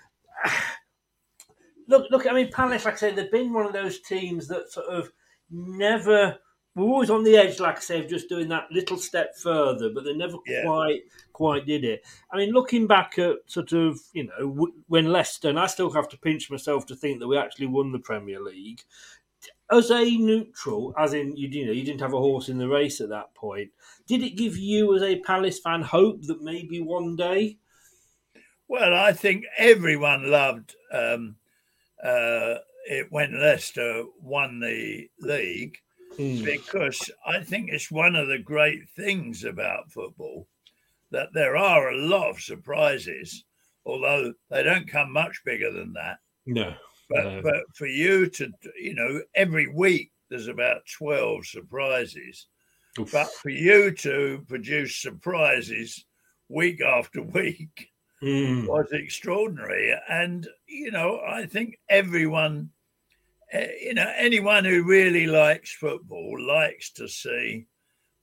look, 1.88 2.08
look. 2.12 2.28
I 2.28 2.34
mean, 2.34 2.52
Palace, 2.52 2.86
like 2.86 2.96
I 2.96 2.98
say, 2.98 3.12
they've 3.12 3.32
been 3.32 3.54
one 3.54 3.66
of 3.66 3.74
those 3.74 4.00
teams 4.02 4.48
that 4.48 4.72
sort 4.72 4.88
of 4.88 5.12
never. 5.50 6.38
We're 6.76 6.84
always 6.84 7.10
on 7.10 7.24
the 7.24 7.38
edge, 7.38 7.62
like 7.62 7.78
I 7.78 7.80
say, 7.80 8.00
of 8.00 8.10
just 8.10 8.28
doing 8.28 8.50
that 8.50 8.70
little 8.70 8.98
step 8.98 9.38
further, 9.38 9.90
but 9.94 10.04
they 10.04 10.14
never 10.14 10.38
Yeah. 10.46 10.64
quite 10.64 11.02
quite 11.32 11.66
did 11.66 11.86
it. 11.86 12.06
I 12.32 12.38
mean, 12.38 12.52
looking 12.52 12.86
back 12.86 13.18
at 13.18 13.38
sort 13.46 13.72
of 13.72 14.00
you 14.14 14.26
know 14.28 14.70
when 14.88 15.06
Leicester, 15.06 15.50
and 15.50 15.60
I 15.60 15.68
still 15.68 15.92
have 15.92 16.10
to 16.10 16.18
pinch 16.18 16.52
myself 16.52 16.86
to 16.88 16.96
think 16.96 17.20
that 17.20 17.28
we 17.28 17.38
actually 17.38 17.68
won 17.68 17.92
the 17.94 18.00
Premier 18.00 18.42
League 18.42 18.82
as 19.72 19.90
a 19.92 20.04
neutral, 20.18 20.94
as 20.98 21.14
in 21.14 21.36
you, 21.36 21.48
you 21.48 21.66
know 21.66 21.72
you 21.72 21.84
didn't 21.84 22.02
have 22.02 22.14
a 22.14 22.20
horse 22.20 22.50
in 22.50 22.58
the 22.58 22.68
race 22.68 23.02
at 23.02 23.10
that 23.10 23.34
point. 23.36 23.72
Did 24.08 24.22
it 24.24 24.36
give 24.38 24.58
you, 24.58 24.96
as 24.96 25.02
a 25.02 25.20
Palace 25.20 25.60
fan, 25.60 25.82
hope 25.82 26.24
that 26.24 26.42
maybe 26.42 26.82
one 26.82 27.16
day? 27.16 27.58
Well, 28.68 28.94
I 28.94 29.14
think 29.14 29.46
everyone 29.58 30.30
loved 30.30 30.76
um, 30.92 31.36
uh, 32.06 32.60
it 32.88 33.08
when 33.10 33.40
Leicester 33.40 34.04
won 34.22 34.60
the 34.60 35.10
league 35.20 35.76
because 36.46 37.12
I 37.26 37.44
think 37.44 37.70
it's 37.70 37.92
one 37.92 38.16
of 38.16 38.28
the 38.28 38.38
great 38.40 38.88
things 38.96 39.44
about 39.44 39.92
football 39.92 40.48
that 41.12 41.30
there 41.34 41.58
are 41.58 41.90
a 41.90 41.98
lot 41.98 42.30
of 42.30 42.42
surprises, 42.42 43.44
although 43.86 44.34
they 44.50 44.64
don't 44.64 44.88
come 44.88 45.12
much 45.12 45.42
bigger 45.46 45.72
than 45.72 45.94
that. 45.94 46.20
No, 46.46 46.74
But 47.10 47.24
no. 47.24 47.42
but 47.42 47.64
for 47.76 47.88
you 47.88 48.28
to 48.30 48.52
you 48.80 48.94
know 48.96 49.22
every 49.36 49.68
week 49.68 50.12
there's 50.30 50.48
about 50.48 50.82
twelve 50.98 51.46
surprises. 51.46 52.48
But 53.12 53.30
for 53.42 53.50
you 53.50 53.92
to 53.92 54.46
produce 54.48 54.96
surprises 55.02 56.06
week 56.50 56.82
after 56.82 57.22
week 57.40 57.90
Mm. 58.24 58.66
was 58.68 58.92
extraordinary. 58.92 59.94
And 60.10 60.48
you 60.68 60.92
know, 60.92 61.22
I 61.28 61.46
think 61.46 61.78
everyone, 61.90 62.70
eh, 63.52 63.72
you 63.82 63.94
know, 63.94 64.12
anyone 64.16 64.66
who 64.66 64.84
really 64.84 65.28
likes 65.28 65.74
football 65.74 66.42
likes 66.42 66.92
to 66.92 67.08
see 67.08 67.68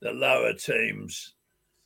the 0.01 0.13
lower 0.13 0.55
teams, 0.55 1.35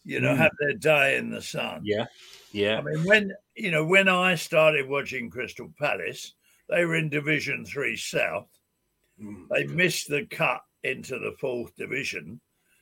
you 0.04 0.20
know, 0.20 0.32
Mm. 0.34 0.38
have 0.38 0.52
their 0.60 0.74
day 0.74 1.16
in 1.16 1.30
the 1.30 1.42
sun. 1.42 1.82
Yeah, 1.84 2.06
yeah. 2.52 2.78
I 2.78 2.82
mean, 2.82 3.04
when 3.04 3.32
you 3.54 3.70
know, 3.70 3.84
when 3.84 4.08
I 4.08 4.34
started 4.36 4.86
watching 4.88 5.28
Crystal 5.30 5.72
Palace, 5.78 6.34
they 6.68 6.84
were 6.84 6.96
in 6.96 7.08
Division 7.08 7.64
Three 7.64 7.96
South. 7.96 8.48
Mm. 9.20 9.48
They 9.48 9.66
missed 9.66 10.08
the 10.08 10.26
cut 10.26 10.62
into 10.84 11.18
the 11.18 11.34
fourth 11.40 11.74
division, 11.74 12.40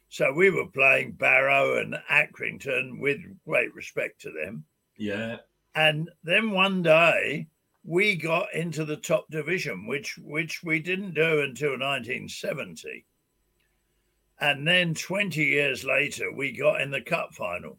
so 0.09 0.33
we 0.33 0.51
were 0.51 0.67
playing 0.69 1.13
Barrow 1.13 1.79
and 1.79 1.95
Accrington 2.11 3.01
with 3.01 3.21
great 3.47 3.73
respect 3.75 4.21
to 4.23 4.31
them. 4.31 4.67
Yeah. 4.97 5.39
And 5.75 6.11
then 6.23 6.51
one 6.53 6.83
day 6.83 7.49
we 7.85 8.17
got 8.17 8.53
into 8.55 8.85
the 8.85 8.97
top 8.97 9.29
division, 9.31 9.87
which 9.87 10.17
which 10.19 10.63
we 10.63 10.79
didn't 10.81 11.15
do 11.15 11.41
until 11.43 11.71
1970. 11.79 13.05
And 14.41 14.67
then 14.67 14.95
20 14.95 15.43
years 15.45 15.85
later, 15.85 16.33
we 16.33 16.53
got 16.53 16.81
in 16.81 16.91
the 16.91 17.01
cup 17.03 17.35
final 17.35 17.79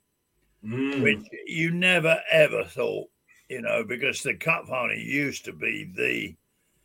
Mm. 0.64 1.04
which 1.04 1.28
you 1.46 1.70
never 1.70 2.24
ever 2.32 2.64
thought, 2.66 3.08
you 3.50 3.62
know, 3.62 3.84
because 3.84 4.24
the 4.24 4.34
cup 4.34 4.66
final 4.68 4.96
used 4.98 5.46
to 5.46 5.54
be 5.54 5.84
the 5.96 6.36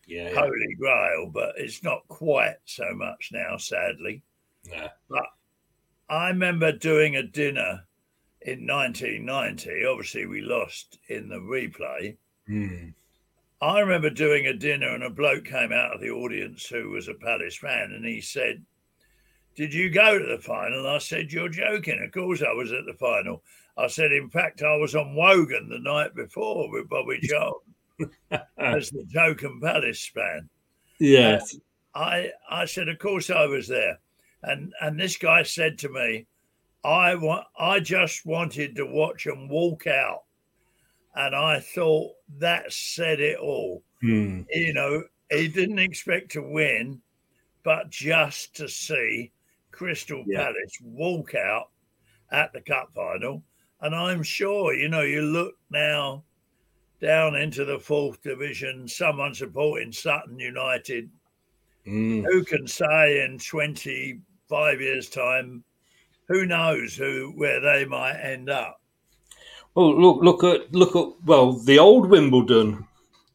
Yeah. 0.06 0.34
holy 0.34 0.74
grail, 0.78 1.30
but 1.30 1.54
it's 1.56 1.82
not 1.82 2.06
quite 2.08 2.56
so 2.66 2.92
much 2.94 3.30
now, 3.32 3.56
sadly. 3.56 4.22
Yeah. 4.64 4.90
But 5.08 5.24
I 6.10 6.28
remember 6.28 6.72
doing 6.72 7.16
a 7.16 7.22
dinner 7.22 7.86
in 8.42 8.66
1990. 8.66 9.84
Obviously, 9.84 10.26
we 10.26 10.40
lost 10.40 10.98
in 11.08 11.28
the 11.28 11.36
replay. 11.36 12.16
Mm. 12.48 12.94
I 13.62 13.80
remember 13.80 14.10
doing 14.10 14.46
a 14.46 14.54
dinner, 14.54 14.88
and 14.88 15.04
a 15.04 15.10
bloke 15.10 15.44
came 15.44 15.72
out 15.72 15.94
of 15.94 16.00
the 16.00 16.10
audience 16.10 16.66
who 16.66 16.90
was 16.90 17.08
a 17.08 17.14
Palace 17.14 17.56
fan, 17.56 17.92
and 17.92 18.04
he 18.04 18.20
said, 18.20 18.64
Did 19.54 19.74
you 19.74 19.90
go 19.90 20.18
to 20.18 20.26
the 20.26 20.42
final? 20.42 20.86
I 20.86 20.98
said, 20.98 21.32
You're 21.32 21.50
joking. 21.50 22.02
Of 22.02 22.12
course, 22.12 22.42
I 22.42 22.52
was 22.52 22.72
at 22.72 22.86
the 22.86 22.94
final. 22.94 23.42
I 23.76 23.86
said, 23.88 24.12
In 24.12 24.30
fact, 24.30 24.62
I 24.62 24.76
was 24.76 24.94
on 24.94 25.14
Wogan 25.14 25.68
the 25.68 25.78
night 25.78 26.14
before 26.14 26.70
with 26.70 26.88
Bobby 26.88 27.20
Charlton 27.22 27.74
as 28.56 28.90
the 28.90 29.06
token 29.12 29.60
Palace 29.60 30.06
fan. 30.06 30.48
Yes. 30.98 31.56
I 31.94 32.30
I 32.48 32.64
said, 32.66 32.88
of 32.88 32.98
course 32.98 33.30
I 33.30 33.46
was 33.46 33.66
there, 33.68 33.98
and 34.42 34.72
and 34.80 34.98
this 34.98 35.16
guy 35.16 35.42
said 35.42 35.78
to 35.78 35.88
me, 35.88 36.26
I 36.84 37.14
want 37.14 37.46
I 37.58 37.80
just 37.80 38.24
wanted 38.26 38.76
to 38.76 38.86
watch 38.86 39.24
them 39.24 39.48
walk 39.48 39.86
out, 39.86 40.22
and 41.14 41.34
I 41.34 41.60
thought 41.60 42.12
that 42.38 42.72
said 42.72 43.20
it 43.20 43.38
all. 43.38 43.82
Mm. 44.02 44.46
You 44.50 44.72
know, 44.72 45.04
he 45.30 45.48
didn't 45.48 45.78
expect 45.78 46.30
to 46.32 46.42
win, 46.42 47.02
but 47.64 47.90
just 47.90 48.56
to 48.56 48.68
see 48.68 49.32
Crystal 49.72 50.24
Yeah. 50.26 50.44
Palace 50.44 50.78
walk 50.82 51.34
out 51.34 51.70
at 52.32 52.52
the 52.52 52.60
cup 52.62 52.92
final, 52.94 53.44
and 53.80 53.94
I'm 53.94 54.22
sure 54.22 54.74
you 54.74 54.88
know 54.88 55.02
you 55.02 55.22
look 55.22 55.56
now 55.70 56.24
down 57.00 57.34
into 57.36 57.64
the 57.64 57.78
fourth 57.78 58.22
division, 58.22 58.86
someone 58.88 59.34
supporting 59.34 59.92
Sutton 59.92 60.38
United 60.38 61.10
Mm. 61.86 62.24
who 62.24 62.44
can 62.44 62.66
say 62.66 63.24
in 63.24 63.38
25 63.38 64.80
years 64.82 65.08
time 65.08 65.64
who 66.30 66.46
knows 66.46 66.94
who 66.96 67.32
where 67.36 67.60
they 67.60 67.84
might 67.84 68.18
end 68.22 68.48
up 68.48 68.80
Well, 69.74 70.00
look, 70.00 70.22
look 70.22 70.42
at 70.44 70.72
look 70.74 70.96
at 70.96 71.06
well 71.26 71.52
the 71.52 71.78
old 71.78 72.08
Wimbledon. 72.08 72.86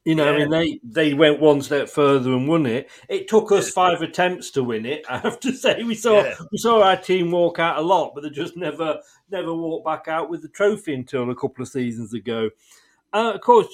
You 0.04 0.14
know, 0.14 0.32
I 0.32 0.38
mean, 0.38 0.50
they 0.52 0.80
they 0.84 1.14
went 1.16 1.40
one 1.40 1.62
step 1.64 1.90
further 1.90 2.32
and 2.34 2.48
won 2.48 2.66
it. 2.68 2.90
It 3.10 3.28
took 3.28 3.52
us 3.52 3.72
five 3.72 4.02
attempts 4.04 4.52
to 4.52 4.64
win 4.64 4.86
it. 4.86 5.04
I 5.10 5.18
have 5.18 5.40
to 5.40 5.52
say, 5.52 5.82
we 5.84 5.96
saw 5.96 6.24
Yeah. 6.24 6.36
we 6.52 6.58
saw 6.60 6.82
our 6.84 6.98
team 6.98 7.32
walk 7.32 7.58
out 7.60 7.78
a 7.80 7.82
lot, 7.82 8.12
but 8.14 8.22
they 8.24 8.30
just 8.30 8.56
never 8.56 9.00
never 9.32 9.54
walked 9.54 9.86
back 9.86 10.08
out 10.08 10.30
with 10.30 10.42
the 10.44 10.50
trophy 10.50 10.94
until 10.94 11.30
a 11.32 11.36
couple 11.36 11.64
of 11.64 11.70
seasons 11.70 12.14
ago. 12.14 12.50
Uh, 13.14 13.32
of 13.34 13.42
course, 13.42 13.68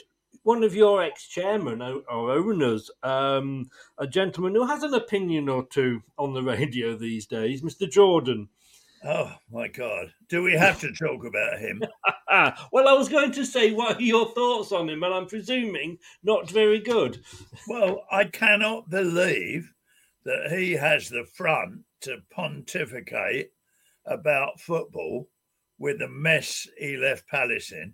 one 0.43 0.63
of 0.63 0.73
your 0.73 1.03
ex-chairmen 1.03 1.81
or 1.81 2.01
or 2.09 2.31
owners, 2.31 2.89
um, 3.03 3.69
a 3.97 4.07
gentleman 4.07 4.55
who 4.55 4.65
has 4.65 4.83
an 4.83 4.93
opinion 4.93 5.49
or 5.49 5.65
two 5.65 6.01
on 6.17 6.33
the 6.33 6.43
radio 6.53 6.95
these 6.95 7.25
days, 7.25 7.61
Mr. 7.61 7.89
Jordan. 7.91 8.47
Oh 9.03 9.33
my 9.51 9.67
God! 9.67 10.13
Do 10.29 10.43
we 10.43 10.53
have 10.53 10.79
to 10.81 10.91
talk 10.93 11.25
about 11.25 11.59
him? 11.59 11.81
well, 12.71 12.87
I 12.87 12.93
was 12.93 13.09
going 13.09 13.31
to 13.31 13.45
say, 13.45 13.71
what 13.71 13.97
are 13.97 14.01
your 14.01 14.31
thoughts 14.33 14.71
on 14.71 14.89
him? 14.89 15.01
And 15.01 15.13
I'm 15.13 15.25
presuming 15.25 15.97
not 16.23 16.49
very 16.49 16.79
good. 16.79 17.23
Well, 17.67 18.03
I 18.11 18.25
cannot 18.25 18.89
believe 18.89 19.73
that 20.23 20.51
he 20.51 20.73
has 20.73 21.09
the 21.09 21.25
front 21.33 21.81
to 22.01 22.17
pontificate 22.29 23.51
about 24.05 24.59
football 24.59 25.29
with 25.79 25.99
the 25.99 26.07
mess 26.07 26.67
he 26.77 26.95
left 26.95 27.27
Palace 27.27 27.71
in. 27.71 27.93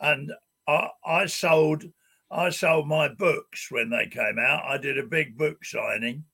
And 0.00 0.32
I, 0.66 0.88
I 1.04 1.26
sold 1.26 1.84
I 2.30 2.50
sold 2.50 2.88
my 2.88 3.08
books 3.08 3.70
when 3.70 3.90
they 3.90 4.06
came 4.06 4.38
out. 4.40 4.64
I 4.64 4.78
did 4.78 4.98
a 4.98 5.06
big 5.06 5.38
book 5.38 5.64
signing. 5.64 6.24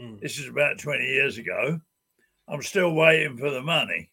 Mm. 0.00 0.20
This 0.20 0.38
is 0.38 0.48
about 0.48 0.78
20 0.78 1.04
years 1.04 1.38
ago. 1.38 1.80
I'm 2.50 2.62
still 2.62 2.92
waiting 2.94 3.36
for 3.36 3.50
the 3.50 3.62
money. 3.62 4.10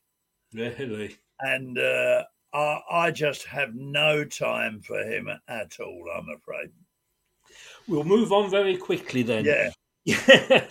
Really? 0.54 1.18
And 1.40 1.78
uh, 1.78 2.24
I, 2.54 2.80
I 2.92 3.12
just 3.12 3.46
have 3.46 3.76
no 3.76 4.24
time 4.24 4.82
for 4.82 5.00
him 5.00 5.30
at 5.48 5.80
all, 5.80 6.06
I'm 6.16 6.30
afraid. 6.30 6.70
We'll 7.88 8.04
move 8.04 8.32
on 8.32 8.50
very 8.50 8.78
quickly 8.78 9.24
then. 9.24 9.46
Yeah. 9.46 9.70
Yeah, 10.08 10.62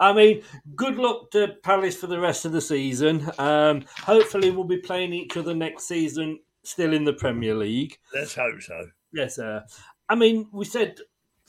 I 0.00 0.12
mean, 0.12 0.42
good 0.74 0.96
luck 0.96 1.30
to 1.30 1.54
Palace 1.62 1.96
for 1.96 2.08
the 2.08 2.18
rest 2.18 2.44
of 2.44 2.50
the 2.50 2.60
season. 2.60 3.30
Um, 3.38 3.84
hopefully, 3.96 4.50
we'll 4.50 4.64
be 4.64 4.78
playing 4.78 5.12
each 5.12 5.36
other 5.36 5.54
next 5.54 5.86
season, 5.86 6.40
still 6.64 6.94
in 6.94 7.04
the 7.04 7.12
Premier 7.12 7.54
League. 7.54 7.96
Let's 8.12 8.34
hope 8.34 8.60
so. 8.60 8.88
Yes, 9.12 9.36
sir. 9.36 9.64
I 10.08 10.16
mean, 10.16 10.48
we 10.52 10.64
said 10.64 10.98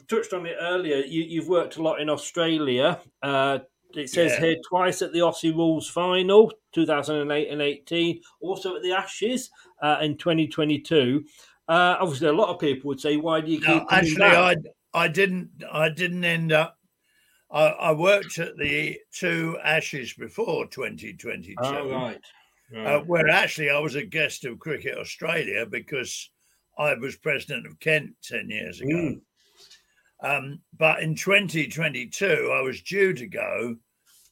touched 0.10 0.34
on 0.34 0.46
it 0.46 0.58
earlier. 0.60 0.98
You, 0.98 1.24
you've 1.24 1.48
worked 1.48 1.78
a 1.78 1.82
lot 1.82 2.02
in 2.02 2.10
Australia. 2.10 3.00
Uh, 3.22 3.60
it 3.96 4.10
says 4.10 4.34
Yeah. 4.34 4.40
here 4.42 4.56
twice 4.68 5.02
at 5.02 5.14
the 5.14 5.20
Aussie 5.20 5.54
Rules 5.56 5.90
final, 5.90 6.52
2008 6.74 7.50
and 7.50 7.62
18, 7.62 8.22
also 8.42 8.76
at 8.76 8.84
the 8.84 8.92
Ashes 8.92 9.50
uh, 9.82 9.98
in 10.02 10.18
2022. 10.18 11.24
Uh, 11.68 11.98
obviously, 12.00 12.28
a 12.28 12.34
lot 12.34 12.50
of 12.50 12.60
people 12.60 12.88
would 12.88 13.00
say, 13.00 13.18
"Why 13.18 13.42
do 13.42 13.52
you 13.52 13.60
keep?" 13.60 13.68
No, 13.68 13.86
actually, 13.90 14.16
back?" 14.18 14.58
I 14.94 15.04
I 15.04 15.08
didn't 15.08 15.50
I 15.72 15.90
didn't 15.90 16.24
end 16.24 16.52
up. 16.52 16.78
I, 17.52 17.68
I 17.68 17.92
worked 17.94 18.38
at 18.40 18.58
the 18.58 19.00
two 19.12 19.58
Ashes 19.64 20.14
before 20.14 20.68
2022. 20.68 21.56
Oh, 21.60 21.90
right. 21.90 22.20
Uh, 22.76 23.00
where 23.02 23.28
actually 23.28 23.72
I 23.72 23.80
was 23.80 23.96
a 23.96 24.04
guest 24.06 24.46
of 24.46 24.60
Cricket 24.60 24.98
Australia 24.98 25.66
because 25.66 26.30
I 26.78 26.94
was 26.94 27.16
president 27.18 27.66
of 27.66 27.80
Kent 27.80 28.12
10 28.24 28.50
years 28.50 28.80
ago. 28.82 28.96
Mm. 28.96 29.22
Um, 30.22 30.60
but 30.78 31.02
in 31.02 31.16
2022, 31.16 32.52
I 32.54 32.62
was 32.62 32.82
due 32.82 33.14
to 33.14 33.28
go, 33.28 33.76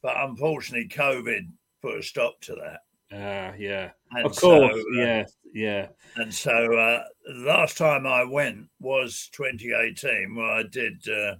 but 0.02 0.16
unfortunately, 0.18 0.88
COVID 0.88 1.48
put 1.82 1.98
a 1.98 2.02
stop 2.02 2.40
to 2.42 2.54
that. 2.56 2.80
Ah, 3.10 3.54
yeah. 3.58 3.90
And 4.10 4.26
of 4.26 4.36
course, 4.36 4.74
so, 4.74 4.80
uh, 4.80 5.02
yeah, 5.02 5.24
yeah. 5.54 5.86
And 6.16 6.32
so 6.32 6.52
uh, 6.52 7.04
the 7.24 7.44
last 7.46 7.78
time 7.78 8.06
I 8.06 8.24
went 8.24 8.66
was 8.80 9.30
2018, 9.32 10.34
where 10.34 10.46
I 10.46 10.62
did 10.64 11.02
uh, 11.08 11.36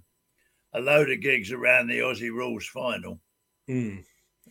a 0.73 0.81
load 0.81 1.11
of 1.11 1.21
gigs 1.21 1.51
around 1.51 1.87
the 1.87 1.99
Aussie 1.99 2.31
Rules 2.31 2.65
final. 2.65 3.19
Mm. 3.69 4.03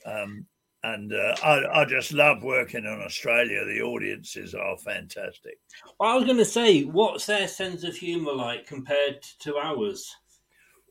Um, 0.06 0.46
and 0.84 1.12
uh, 1.12 1.34
I, 1.42 1.80
I 1.80 1.84
just 1.84 2.12
love 2.12 2.42
working 2.42 2.84
in 2.84 3.02
Australia. 3.04 3.64
The 3.64 3.82
audiences 3.82 4.54
are 4.54 4.76
fantastic. 4.78 5.58
Well, 5.98 6.10
I 6.10 6.14
was 6.14 6.24
going 6.24 6.36
to 6.38 6.44
say, 6.44 6.82
what's 6.82 7.26
their 7.26 7.48
sense 7.48 7.84
of 7.84 7.96
humour 7.96 8.32
like 8.32 8.66
compared 8.66 9.22
to 9.40 9.56
ours? 9.56 10.14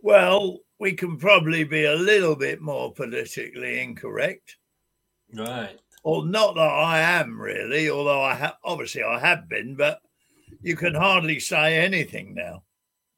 Well, 0.02 0.60
we 0.80 0.93
can 0.93 1.17
probably 1.17 1.63
be 1.63 1.86
a 1.86 1.95
little 1.95 2.36
bit 2.36 2.62
more 2.62 2.93
politically 2.93 3.80
incorrect. 3.82 4.58
Right. 5.34 5.80
Well, 6.04 6.23
not 6.23 6.56
that 6.56 6.62
I 6.62 7.00
am 7.00 7.39
really, 7.39 7.89
although 7.89 8.21
I 8.21 8.34
have 8.36 8.56
obviously 8.63 9.04
I 9.04 9.19
have 9.19 9.50
been, 9.50 9.76
but 9.76 10.00
you 10.62 10.76
can 10.76 10.95
hardly 10.95 11.39
say 11.39 11.78
anything 11.78 12.34
now. 12.34 12.63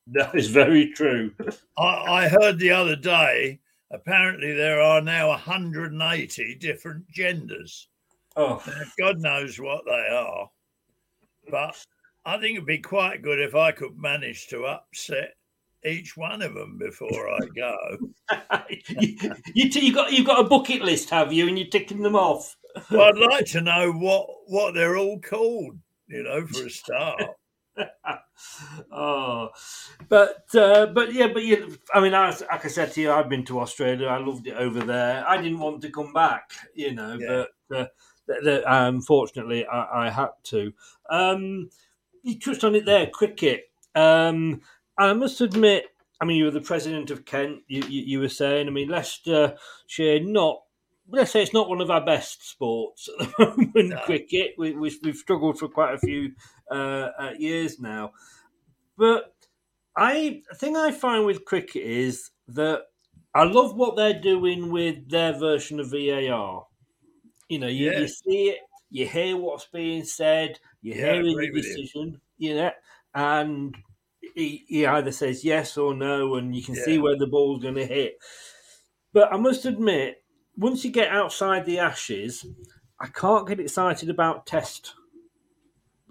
That 0.08 0.34
is 0.34 0.48
very 0.48 0.92
true. 0.92 1.32
I, 1.78 1.84
I 1.84 2.28
heard 2.30 2.58
the 2.58 2.72
other 2.72 2.96
day, 2.96 3.60
apparently 3.92 4.54
there 4.54 4.82
are 4.82 5.02
now 5.02 5.30
180 5.30 6.56
different 6.56 7.08
genders. 7.10 7.88
Oh, 8.36 8.62
Now, 8.66 8.84
God 8.98 9.20
knows 9.20 9.60
what 9.60 9.84
they 9.86 10.16
are. 10.16 10.50
But 11.50 11.76
I 12.26 12.38
think 12.38 12.56
it'd 12.56 12.66
be 12.66 12.80
quite 12.80 13.22
good 13.22 13.40
if 13.40 13.56
I 13.56 13.72
could 13.72 13.98
manage 13.98 14.48
to 14.48 14.66
upset 14.66 15.34
each 15.86 16.18
one 16.18 16.42
of 16.42 16.54
them 16.54 16.78
before 16.78 17.30
I 17.30 17.40
go. 17.56 17.76
you, 18.70 19.16
you, 19.56 19.70
you 19.70 19.94
got 19.94 20.12
you've 20.12 20.28
got 20.28 20.46
a 20.46 20.50
bucket 20.50 20.82
list, 20.82 21.10
have 21.10 21.34
you? 21.34 21.48
And 21.48 21.58
you're 21.58 21.68
ticking 21.68 22.02
them 22.02 22.16
off. 22.16 22.56
Well, 22.92 23.02
I'd 23.02 23.18
like 23.18 23.46
to 23.48 23.62
know 23.62 23.92
what 23.92 24.28
what 24.48 24.74
they're 24.74 24.98
all 24.98 25.20
called, 25.20 25.78
you 26.08 26.24
know, 26.24 26.46
for 26.46 26.68
a 26.68 26.70
start. 26.70 27.22
oh, 28.92 29.50
but 30.08 30.46
uh, 30.56 30.88
but 30.88 31.14
yeah, 31.14 31.28
but 31.34 31.44
you. 31.44 31.78
I 31.94 32.00
mean, 32.00 32.14
I, 32.14 32.30
like 32.30 32.66
I 32.66 32.68
said 32.68 32.92
to 32.94 33.02
you, 33.02 33.12
I've 33.12 33.30
been 33.30 33.46
to 33.46 33.60
Australia. 33.60 34.08
I 34.08 34.18
loved 34.18 34.48
it 34.48 34.56
over 34.56 34.80
there. 34.82 35.26
I 35.28 35.38
didn't 35.42 35.60
want 35.60 35.82
to 35.84 35.92
come 35.92 36.14
back, 36.14 36.52
you 36.74 36.94
know, 36.94 37.18
Yeah. 37.20 37.46
but 37.70 37.78
uh, 37.78 37.86
th- 38.28 38.44
th- 38.44 38.64
unfortunately, 38.68 39.66
I, 39.66 40.08
I 40.08 40.10
had 40.10 40.30
to. 40.46 40.74
Um, 41.10 41.70
you 42.24 42.40
touched 42.40 42.64
on 42.64 42.76
it 42.76 42.86
there, 42.86 43.08
cricket. 43.08 43.66
Um, 43.96 44.62
and 44.98 45.12
I 45.12 45.14
must 45.14 45.42
admit, 45.42 45.86
I 46.22 46.26
mean, 46.26 46.38
you 46.38 46.46
were 46.46 46.52
the 46.52 46.62
president 46.62 47.12
of 47.12 47.26
Kent. 47.26 47.60
You, 47.68 47.84
you, 47.88 48.02
you 48.04 48.20
were 48.20 48.30
saying, 48.30 48.68
I 48.68 48.72
mean, 48.72 48.90
Leicestershire 48.90 50.20
not. 50.22 50.62
Let's 51.12 51.32
say 51.32 51.42
it's 51.42 51.54
not 51.54 51.70
one 51.70 51.82
of 51.82 51.90
our 51.92 52.06
best 52.06 52.48
sports 52.48 53.10
at 53.10 53.18
the 53.20 53.34
moment. 53.74 54.02
Cricket, 54.02 54.54
we, 54.58 54.74
we, 54.74 54.96
we've 55.04 55.16
struggled 55.16 55.60
for 55.60 55.68
quite 55.68 55.94
a 55.96 56.00
few 56.00 56.36
uh, 56.72 57.10
uh, 57.20 57.34
years 57.38 57.80
now. 57.80 58.14
But 58.98 59.34
I 59.96 60.44
the 60.50 60.56
thing 60.56 60.78
I 60.78 60.92
find 60.92 61.26
with 61.26 61.46
cricket 61.46 61.84
is 61.84 62.32
that 62.50 62.84
I 63.34 63.44
love 63.44 63.76
what 63.76 63.96
they're 63.96 64.20
doing 64.20 64.72
with 64.72 65.10
their 65.10 65.34
version 65.38 65.80
of 65.80 65.92
VAR. 65.92 66.68
You 67.50 67.60
know, 67.60 67.68
you, 67.68 67.88
you 67.88 68.08
see 68.08 68.50
it, 68.50 68.60
you 68.90 69.08
hear 69.08 69.38
what's 69.38 69.66
being 69.66 70.04
said, 70.06 70.60
you 70.82 70.94
Yeah, 70.94 71.06
hear 71.06 71.24
the 71.24 71.36
agree 71.36 71.50
you. 71.54 71.80
decision, 71.80 72.22
you 72.38 72.56
know, 72.56 72.72
and 73.14 73.78
he, 74.36 74.66
he 74.68 74.86
either 74.86 75.12
says 75.12 75.44
yes 75.46 75.78
or 75.78 75.94
no, 75.96 76.36
and 76.36 76.56
you 76.56 76.64
can 76.64 76.76
see 76.76 76.98
where 77.00 77.18
the 77.18 77.28
ball's 77.28 77.64
going 77.64 77.76
to 77.76 77.86
hit. 77.86 78.18
But 79.14 79.32
I 79.34 79.38
must 79.38 79.66
admit, 79.66 80.24
once 80.60 80.84
you 80.84 80.92
get 80.92 81.10
outside 81.10 81.66
the 81.66 81.80
ashes, 81.80 82.46
I 83.00 83.08
can't 83.08 83.48
get 83.48 83.60
excited 83.60 84.10
about 84.10 84.46
Test 84.46 84.94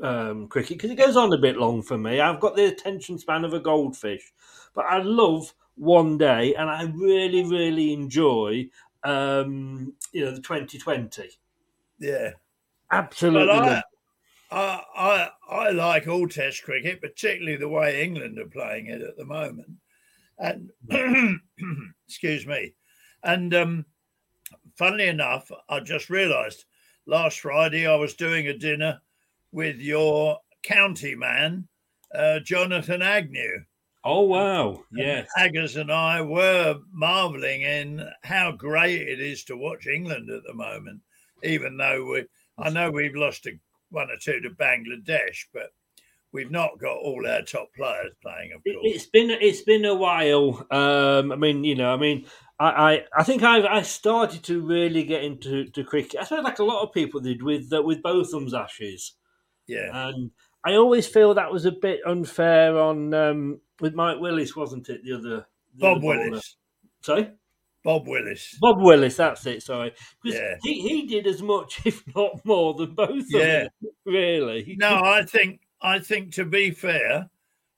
um, 0.02 0.48
cricket 0.48 0.78
because 0.78 0.90
it 0.90 0.96
goes 0.96 1.16
on 1.16 1.32
a 1.32 1.38
bit 1.38 1.58
long 1.58 1.82
for 1.82 1.98
me. 1.98 2.20
I've 2.20 2.40
got 2.40 2.56
the 2.56 2.64
attention 2.64 3.18
span 3.18 3.44
of 3.44 3.52
a 3.52 3.61
goldfish, 3.61 4.32
but 4.74 4.87
I 4.87 4.98
love 4.98 5.52
one 5.76 6.16
day, 6.16 6.54
and 6.54 6.68
I 6.68 6.84
really, 6.84 7.44
really 7.44 7.92
enjoy, 7.92 8.68
um, 9.04 9.92
you 10.12 10.24
know, 10.24 10.34
the 10.34 10.40
twenty 10.40 10.78
twenty. 10.78 11.30
Yeah. 11.98 12.30
Absolutely, 12.90 13.50
I, 13.52 13.82
I, 14.50 14.82
I, 14.96 15.30
I 15.50 15.70
like 15.70 16.08
all 16.08 16.26
Test 16.26 16.62
cricket, 16.62 17.02
particularly 17.02 17.56
the 17.56 17.68
way 17.68 18.02
England 18.02 18.38
are 18.38 18.46
playing 18.46 18.87
it 18.87 19.02
at 19.02 19.18
the 19.18 19.26
moment. 19.26 19.72
And 20.38 20.70
excuse 22.08 22.46
me. 22.46 22.72
And 23.22 23.52
um, 23.52 23.84
funnily 24.79 25.09
enough, 25.09 25.51
I 25.69 25.81
just 25.81 26.09
realised 26.09 26.64
last 27.07 27.41
Friday 27.41 27.87
I 27.87 27.97
was 27.97 28.14
doing 28.14 28.47
a 28.47 28.57
dinner 28.57 29.01
with 29.53 29.77
your 29.77 30.38
county 30.62 31.14
man, 31.14 31.69
uh, 32.14 32.38
Jonathan 32.41 33.03
Agnew. 33.03 33.64
Oh 34.05 34.23
wow! 34.23 34.85
Yes, 34.93 35.29
Haggers 35.35 35.77
and 35.77 35.91
I 35.93 36.23
were 36.23 36.77
marvelling 36.93 37.62
in 37.62 38.09
how 38.23 38.53
great 38.53 39.03
it 39.03 39.21
is 39.21 39.45
to 39.45 39.57
watch 39.57 39.87
England 39.87 40.31
at 40.31 40.45
the 40.47 40.55
moment, 40.55 41.01
even 41.43 41.77
though 41.77 42.12
we, 42.12 42.25
I 42.57 42.71
know 42.71 42.91
we've 42.91 43.17
lost 43.17 43.47
a, 43.47 43.59
one 43.91 44.09
or 44.11 44.17
two 44.17 44.41
to 44.41 44.51
Bangladesh, 44.51 45.47
but 45.53 45.73
we've 46.33 46.51
not 46.51 46.79
got 46.79 46.97
all 46.97 47.27
our 47.27 47.43
top 47.43 47.75
players 47.75 48.12
playing, 48.23 48.53
of 48.53 48.62
course. 48.62 48.77
It's 48.85 49.07
been 49.07 49.31
it's 49.31 49.62
been 49.62 49.85
a 49.85 49.95
while. 49.95 50.64
Um, 50.71 51.33
I 51.33 51.37
mean, 51.37 51.64
you 51.64 51.75
know, 51.75 51.93
I 51.93 51.97
mean, 51.97 52.27
I 52.61 52.66
I, 52.94 53.01
I 53.16 53.23
think 53.25 53.42
I 53.42 53.66
I 53.66 53.83
started 53.83 54.42
to 54.44 54.61
really 54.61 55.05
get 55.05 55.25
into 55.25 55.66
to 55.71 55.85
cricket. 55.85 56.21
I 56.21 56.25
suppose 56.25 56.44
like 56.44 56.59
a 56.59 56.64
lot 56.64 56.83
of 56.83 56.92
people 56.92 57.21
did 57.21 57.42
with 57.42 57.73
uh, 57.73 57.83
with 57.83 58.03
Botham's 58.03 58.55
Ashes, 58.55 59.14
Yeah. 59.66 60.09
and 60.09 60.31
I 60.64 60.75
always 60.75 61.07
feel 61.07 61.35
that 61.35 61.53
was 61.53 61.64
a 61.66 61.73
bit 61.73 62.01
unfair 62.07 62.79
on 62.79 63.14
um, 63.14 63.61
with 63.81 63.94
Mike 63.94 64.18
Willis, 64.21 64.57
wasn't 64.57 64.88
it? 64.88 65.03
The 65.05 65.12
other 65.14 65.47
the 65.75 65.81
Bob 65.81 65.99
other? 65.99 66.07
Willis. 66.07 66.57
Sorry. 67.03 67.31
Bob 67.85 68.09
Willis. 68.09 68.59
Bob 68.61 68.81
Willis, 68.81 69.16
that's 69.16 69.47
it. 69.47 69.62
Sorry, 69.62 69.92
because 70.23 70.38
Yeah. 70.38 70.57
he, 70.62 70.81
he 70.81 71.07
did 71.07 71.27
as 71.29 71.40
much, 71.40 71.81
if 71.87 72.03
not 72.14 72.44
more, 72.44 72.75
than 72.75 72.94
both 72.94 73.11
of 73.21 73.25
Yeah. 73.31 73.62
them. 73.62 73.92
Really? 74.05 74.75
No, 74.79 75.01
I 75.05 75.23
think 75.25 75.61
I 75.81 76.01
think 76.01 76.35
to 76.35 76.44
be 76.44 76.73
fair, 76.73 77.31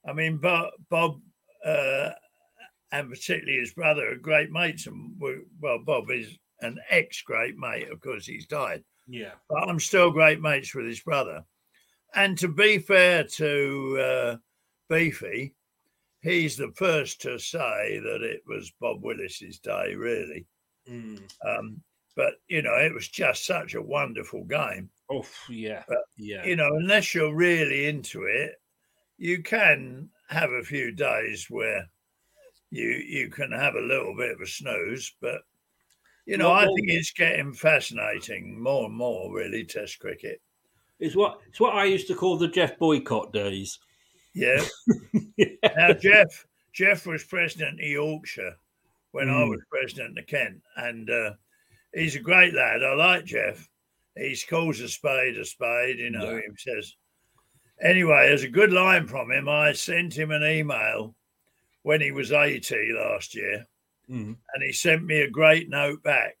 I 0.05 0.13
mean, 0.13 0.37
Bob, 0.37 0.71
Bob 0.89 1.21
uh, 1.63 2.09
and 2.91 3.09
particularly 3.09 3.59
his 3.59 3.73
brother 3.73 4.11
are 4.11 4.15
great 4.15 4.51
mates. 4.51 4.87
And 4.87 5.19
we- 5.19 5.43
well, 5.59 5.79
Bob 5.79 6.09
is 6.11 6.37
an 6.61 6.79
ex 6.89 7.21
great 7.21 7.57
mate, 7.57 7.89
of 7.89 7.99
course, 8.01 8.25
he's 8.25 8.45
died. 8.45 8.83
Yeah. 9.07 9.31
But 9.49 9.67
I'm 9.67 9.79
still 9.79 10.11
great 10.11 10.41
mates 10.41 10.73
with 10.73 10.85
his 10.85 11.01
brother. 11.01 11.43
And 12.13 12.37
to 12.39 12.47
be 12.47 12.77
fair 12.77 13.23
to 13.23 13.99
uh, 13.99 14.37
Beefy, 14.89 15.55
he's 16.21 16.57
the 16.57 16.71
first 16.75 17.21
to 17.21 17.39
say 17.39 17.99
that 18.03 18.21
it 18.21 18.41
was 18.45 18.71
Bob 18.79 19.03
Willis's 19.03 19.59
day, 19.59 19.95
really. 19.95 20.45
Mm. 20.89 21.21
Um, 21.45 21.81
but 22.15 22.35
you 22.47 22.61
know, 22.61 22.75
it 22.75 22.93
was 22.93 23.07
just 23.07 23.45
such 23.45 23.73
a 23.73 23.81
wonderful 23.81 24.43
game. 24.43 24.89
Oh, 25.09 25.25
yeah. 25.49 25.83
But 25.87 26.03
yeah. 26.17 26.45
you 26.45 26.55
know, 26.55 26.69
unless 26.75 27.15
you're 27.15 27.35
really 27.35 27.87
into 27.87 28.23
it, 28.23 28.55
you 29.17 29.41
can 29.43 30.09
have 30.29 30.51
a 30.51 30.63
few 30.63 30.91
days 30.91 31.47
where 31.49 31.85
you 32.71 32.87
you 32.87 33.29
can 33.29 33.51
have 33.51 33.75
a 33.75 33.81
little 33.81 34.15
bit 34.15 34.31
of 34.31 34.41
a 34.41 34.47
snooze. 34.47 35.13
But 35.21 35.41
you 36.25 36.37
know, 36.37 36.51
I 36.51 36.65
think 36.65 36.89
it's 36.89 37.11
getting 37.11 37.53
fascinating 37.53 38.61
more 38.61 38.85
and 38.85 38.93
more. 38.95 39.33
Really, 39.33 39.63
Test 39.65 39.99
cricket. 39.99 40.41
It's 40.99 41.15
what 41.15 41.39
it's 41.47 41.59
what 41.59 41.75
I 41.75 41.85
used 41.85 42.07
to 42.07 42.15
call 42.15 42.37
the 42.37 42.47
Geoff 42.47 42.77
Boycott 42.79 43.33
days. 43.33 43.77
Yeah. 44.33 44.63
Now, 45.77 45.93
Geoff 45.93 46.45
Geoff 46.73 47.05
was 47.05 47.23
president 47.23 47.79
of 47.79 47.85
Yorkshire 47.85 48.55
when 49.11 49.29
I 49.29 49.33
Mm. 49.43 49.49
was 49.49 49.61
president 49.69 50.17
of 50.17 50.25
Kent, 50.27 50.61
and 50.77 51.09
uh, 51.09 51.33
he's 51.93 52.15
a 52.15 52.19
great 52.19 52.53
lad. 52.53 52.83
I 52.83 52.93
like 52.93 53.25
Geoff. 53.25 53.67
He 54.15 54.37
calls 54.49 54.79
a 54.79 54.87
spade 54.87 55.37
a 55.37 55.45
spade. 55.45 55.99
You 55.99 56.11
know, 56.11 56.35
Yeah. 56.35 56.41
he 56.49 56.57
says. 56.57 56.95
Anyway, 57.81 58.27
there's 58.27 58.43
a 58.43 58.47
good 58.49 58.71
line 58.71 59.07
from 59.07 59.31
him. 59.31 59.49
I 59.49 59.71
sent 59.73 60.13
him 60.13 60.29
an 60.31 60.43
email 60.43 61.15
when 61.83 62.01
he 62.01 62.11
was 62.11 62.31
80 62.31 62.75
last 62.93 63.35
year, 63.35 63.65
Mm. 64.09 64.35
and 64.53 64.63
he 64.63 64.73
sent 64.73 65.05
me 65.05 65.21
a 65.21 65.29
great 65.29 65.69
note 65.69 66.03
back 66.03 66.35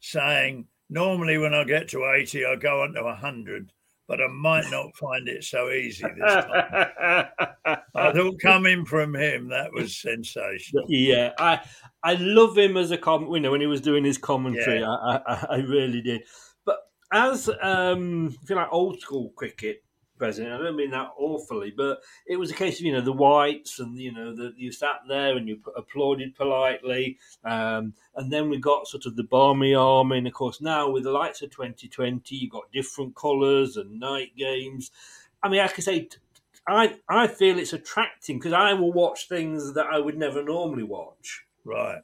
saying, 0.00 0.66
Normally, 0.90 1.38
when 1.38 1.54
I 1.54 1.64
get 1.64 1.88
to 1.88 2.04
80, 2.10 2.44
I 2.44 2.56
go 2.56 2.82
on 2.82 2.92
to 2.92 3.02
100, 3.02 3.72
but 4.06 4.20
I 4.22 4.26
might 4.28 4.70
not 4.70 4.94
find 4.96 5.28
it 5.28 5.42
so 5.44 5.70
easy 5.70 6.04
this 6.04 6.32
time. 6.34 7.26
I 7.94 8.12
thought 8.12 8.38
coming 8.40 8.84
from 8.84 9.14
him, 9.16 9.48
that 9.48 9.72
was 9.72 9.96
sensational. 9.96 10.84
Yeah, 10.88 11.32
I 11.38 11.60
I 12.02 12.14
love 12.14 12.56
him 12.56 12.76
as 12.76 12.90
a 12.90 12.98
com. 12.98 13.32
You 13.34 13.40
know, 13.40 13.50
when 13.50 13.60
he 13.60 13.66
was 13.66 13.80
doing 13.80 14.04
his 14.04 14.18
commentary, 14.18 14.80
Yeah. 14.80 14.90
I, 14.90 15.20
I 15.26 15.46
I 15.50 15.56
really 15.58 16.00
did. 16.02 16.22
But 16.66 16.78
as 17.12 17.48
um, 17.62 18.36
if 18.42 18.50
you 18.50 18.56
like 18.56 18.68
old 18.72 19.00
school 19.00 19.30
cricket 19.36 19.83
president, 20.18 20.54
I 20.54 20.64
don't 20.64 20.76
mean 20.76 20.90
that 20.90 21.10
awfully, 21.18 21.72
but 21.76 22.02
it 22.26 22.36
was 22.36 22.50
a 22.50 22.54
case 22.54 22.78
of 22.78 22.86
you 22.86 22.92
know 22.92 23.00
the 23.00 23.12
whites 23.12 23.78
and 23.78 23.98
you 23.98 24.12
know 24.12 24.34
that 24.34 24.54
you 24.56 24.72
sat 24.72 25.00
there 25.08 25.36
and 25.36 25.48
you 25.48 25.60
applauded 25.76 26.34
politely, 26.36 27.18
um, 27.44 27.94
and 28.16 28.32
then 28.32 28.48
we 28.48 28.58
got 28.58 28.86
sort 28.88 29.06
of 29.06 29.16
the 29.16 29.24
barmy 29.24 29.74
army, 29.74 30.18
and 30.18 30.26
of 30.26 30.32
course 30.32 30.60
now 30.60 30.88
with 30.90 31.04
the 31.04 31.10
lights 31.10 31.42
of 31.42 31.50
2020, 31.50 32.34
you've 32.34 32.50
got 32.50 32.72
different 32.72 33.14
colours 33.16 33.76
and 33.76 34.00
night 34.00 34.36
games. 34.36 34.90
I 35.42 35.48
mean, 35.48 35.60
I 35.60 35.68
can 35.68 35.82
say. 35.82 36.08
I, 36.66 36.96
I 37.10 37.26
feel 37.26 37.58
it's 37.58 37.74
attracting 37.74 38.38
because 38.38 38.54
I 38.54 38.72
will 38.72 38.90
watch 38.90 39.28
things 39.28 39.74
that 39.74 39.84
I 39.84 39.98
would 39.98 40.16
never 40.16 40.42
normally 40.42 40.82
watch. 40.82 41.44
Right. 41.62 42.00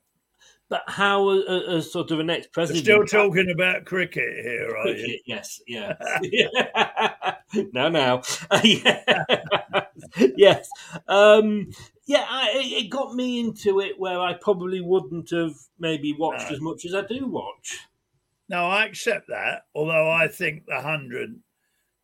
But 0.71 0.85
how, 0.87 1.29
as, 1.31 1.63
as 1.69 1.93
sort 1.93 2.13
of 2.13 2.21
an 2.21 2.31
ex 2.31 2.47
We're 2.47 2.51
president, 2.53 2.85
still 2.85 3.05
talking 3.05 3.51
about 3.51 3.85
cricket 3.85 4.45
here, 4.45 4.75
are 4.77 4.89
you? 4.89 5.19
Yes, 5.27 5.61
yeah, 5.67 5.95
yeah. 6.23 7.35
no, 7.73 7.89
now, 7.89 8.23
yeah. 8.63 9.03
yes, 10.37 10.69
um, 11.09 11.71
yeah. 12.07 12.25
I, 12.29 12.53
it 12.55 12.89
got 12.89 13.15
me 13.17 13.41
into 13.41 13.81
it 13.81 13.99
where 13.99 14.21
I 14.21 14.35
probably 14.35 14.81
wouldn't 14.81 15.31
have 15.31 15.55
maybe 15.81 16.13
watched 16.13 16.49
No. 16.51 16.55
as 16.57 16.61
much 16.61 16.85
as 16.85 16.95
I 16.95 17.03
do 17.03 17.27
watch. 17.27 17.79
No, 18.49 18.67
I 18.67 18.85
accept 18.87 19.27
that. 19.29 19.63
Although 19.75 20.09
I 20.09 20.29
think 20.29 20.67
the 20.67 20.81
hundred 20.81 21.35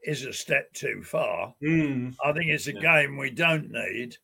is 0.05 0.25
a 0.25 0.33
step 0.33 0.73
too 0.73 1.03
far. 1.05 1.55
Mm. 1.63 2.17
I 2.25 2.33
think 2.33 2.47
it's 2.51 2.67
a 2.67 2.75
Yeah. 2.75 2.81
game 3.05 3.17
we 3.17 3.31
don't 3.31 3.71
need. 3.71 4.17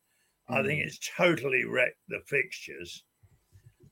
I 0.49 0.61
think 0.63 0.81
Mm. 0.81 0.85
it's 0.85 0.99
totally 1.15 1.63
wrecked 1.63 1.99
the 2.09 2.19
fixtures. 2.25 3.03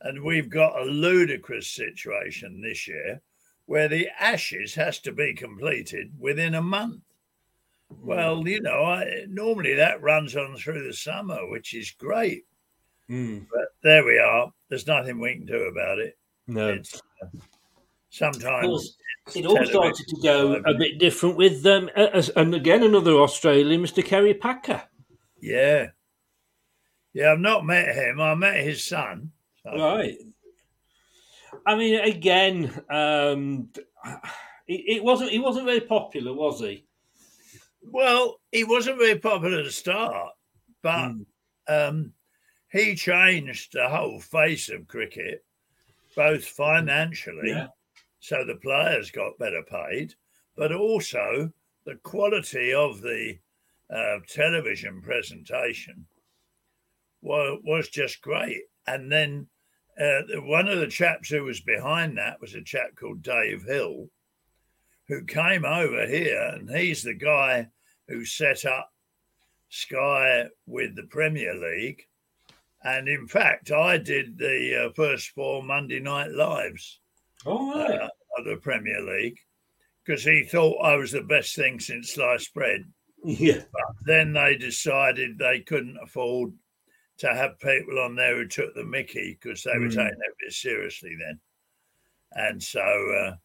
And 0.03 0.23
we've 0.23 0.49
got 0.49 0.81
a 0.81 0.85
ludicrous 0.85 1.69
situation 1.69 2.61
this 2.61 2.87
year 2.87 3.21
where 3.65 3.87
the 3.87 4.09
Ashes 4.19 4.73
has 4.75 4.99
to 4.99 5.11
be 5.11 5.33
completed 5.33 6.11
within 6.19 6.55
a 6.55 6.61
month. 6.61 7.01
Well, 7.89 8.47
you 8.47 8.61
know, 8.61 8.83
I, 8.83 9.25
normally 9.29 9.75
that 9.75 10.01
runs 10.01 10.35
on 10.35 10.55
through 10.55 10.85
the 10.87 10.93
summer, 10.93 11.47
which 11.49 11.73
is 11.73 11.91
great. 11.91 12.45
Mm. 13.09 13.45
But 13.51 13.69
there 13.83 14.05
we 14.05 14.17
are. 14.17 14.51
There's 14.69 14.87
nothing 14.87 15.19
we 15.19 15.35
can 15.35 15.45
do 15.45 15.63
about 15.63 15.99
it. 15.99 16.17
No. 16.47 16.69
It's, 16.69 17.01
uh, 17.21 17.27
sometimes 18.09 18.65
course, 18.65 18.97
it's 19.27 19.35
It 19.35 19.45
all 19.45 19.65
started 19.65 20.07
to 20.07 20.21
go 20.21 20.53
a 20.65 20.73
bit 20.73 20.99
different 20.99 21.37
with 21.37 21.63
them, 21.63 21.89
as, 21.95 22.29
and 22.29 22.55
again 22.55 22.83
another 22.83 23.13
Australian, 23.13 23.83
Mr. 23.83 24.03
Kerry 24.03 24.33
Packer. 24.33 24.83
Yeah. 25.41 25.87
Yeah, 27.13 27.33
I've 27.33 27.39
not 27.39 27.65
met 27.65 27.93
him. 27.93 28.21
I 28.21 28.35
met 28.35 28.63
his 28.63 28.83
son. 28.83 29.31
So- 29.63 29.75
Right. 29.77 30.17
I 31.65 31.75
mean, 31.75 31.99
again, 31.99 32.83
um, 32.89 33.69
it, 34.67 34.97
it 34.97 35.03
wasn't. 35.03 35.31
He 35.31 35.39
wasn't 35.39 35.65
very 35.65 35.81
popular, 35.81 36.33
was 36.33 36.59
he? 36.61 36.85
Well, 37.83 38.39
he 38.51 38.63
wasn't 38.63 38.97
very 38.99 39.19
popular 39.19 39.63
to 39.63 39.71
start, 39.71 40.33
but 40.81 41.09
Hmm. 41.11 41.21
um, 41.67 42.13
he 42.71 42.95
changed 42.95 43.73
the 43.73 43.89
whole 43.89 44.19
face 44.19 44.69
of 44.69 44.87
cricket, 44.87 45.43
both 46.15 46.45
financially, 46.45 47.49
Yeah. 47.49 47.67
so 48.19 48.45
the 48.45 48.55
players 48.55 49.11
got 49.11 49.37
better 49.37 49.63
paid, 49.63 50.13
but 50.55 50.71
also 50.71 51.51
the 51.83 51.95
quality 51.97 52.73
of 52.73 53.01
the 53.01 53.37
uh, 53.89 54.19
television 54.27 55.01
presentation 55.01 56.07
was, 57.21 57.59
was 57.65 57.89
just 57.89 58.21
great. 58.21 58.61
And 58.87 59.11
then 59.11 59.47
uh, 59.99 60.41
one 60.41 60.67
of 60.67 60.79
the 60.79 60.87
chaps 60.87 61.29
who 61.29 61.43
was 61.43 61.61
behind 61.61 62.17
that 62.17 62.39
was 62.41 62.55
a 62.55 62.63
chap 62.63 62.95
called 62.95 63.21
Dave 63.21 63.63
Hill, 63.63 64.07
who 65.07 65.23
came 65.25 65.65
over 65.65 66.07
here, 66.07 66.53
and 66.53 66.69
he's 66.69 67.03
the 67.03 67.13
guy 67.13 67.67
who 68.07 68.25
set 68.25 68.65
up 68.65 68.89
Sky 69.69 70.45
with 70.65 70.95
the 70.95 71.03
Premier 71.03 71.55
League. 71.55 72.03
And 72.83 73.07
in 73.07 73.27
fact, 73.27 73.71
I 73.71 73.97
did 73.97 74.37
the 74.37 74.87
uh, 74.87 74.93
first 74.93 75.29
four 75.29 75.63
Monday 75.63 75.99
night 75.99 76.31
lives 76.31 76.99
right. 77.45 78.01
uh, 78.01 78.09
of 78.37 78.45
the 78.45 78.57
Premier 78.61 79.01
League 79.01 79.37
because 80.03 80.23
he 80.23 80.43
thought 80.43 80.83
I 80.83 80.95
was 80.95 81.11
the 81.11 81.21
best 81.21 81.55
thing 81.55 81.79
since 81.79 82.13
sliced 82.13 82.53
bread. 82.53 82.81
yeah. 83.23 83.61
But 83.71 83.95
then 84.05 84.33
they 84.33 84.55
decided 84.55 85.37
they 85.37 85.59
couldn't 85.59 85.97
afford 86.01 86.53
to 87.21 87.35
have 87.35 87.59
people 87.59 87.99
on 87.99 88.15
there 88.15 88.35
who 88.35 88.47
took 88.47 88.73
the 88.73 88.83
mickey 88.83 89.37
because 89.39 89.61
they 89.63 89.77
were 89.77 89.85
Mm. 89.87 89.95
taking 89.95 90.19
it 90.19 90.31
a 90.31 90.35
bit 90.39 90.53
seriously 90.53 91.15
then. 91.19 91.39
And 92.31 92.61
so, 92.61 92.81
uh, 92.81 93.35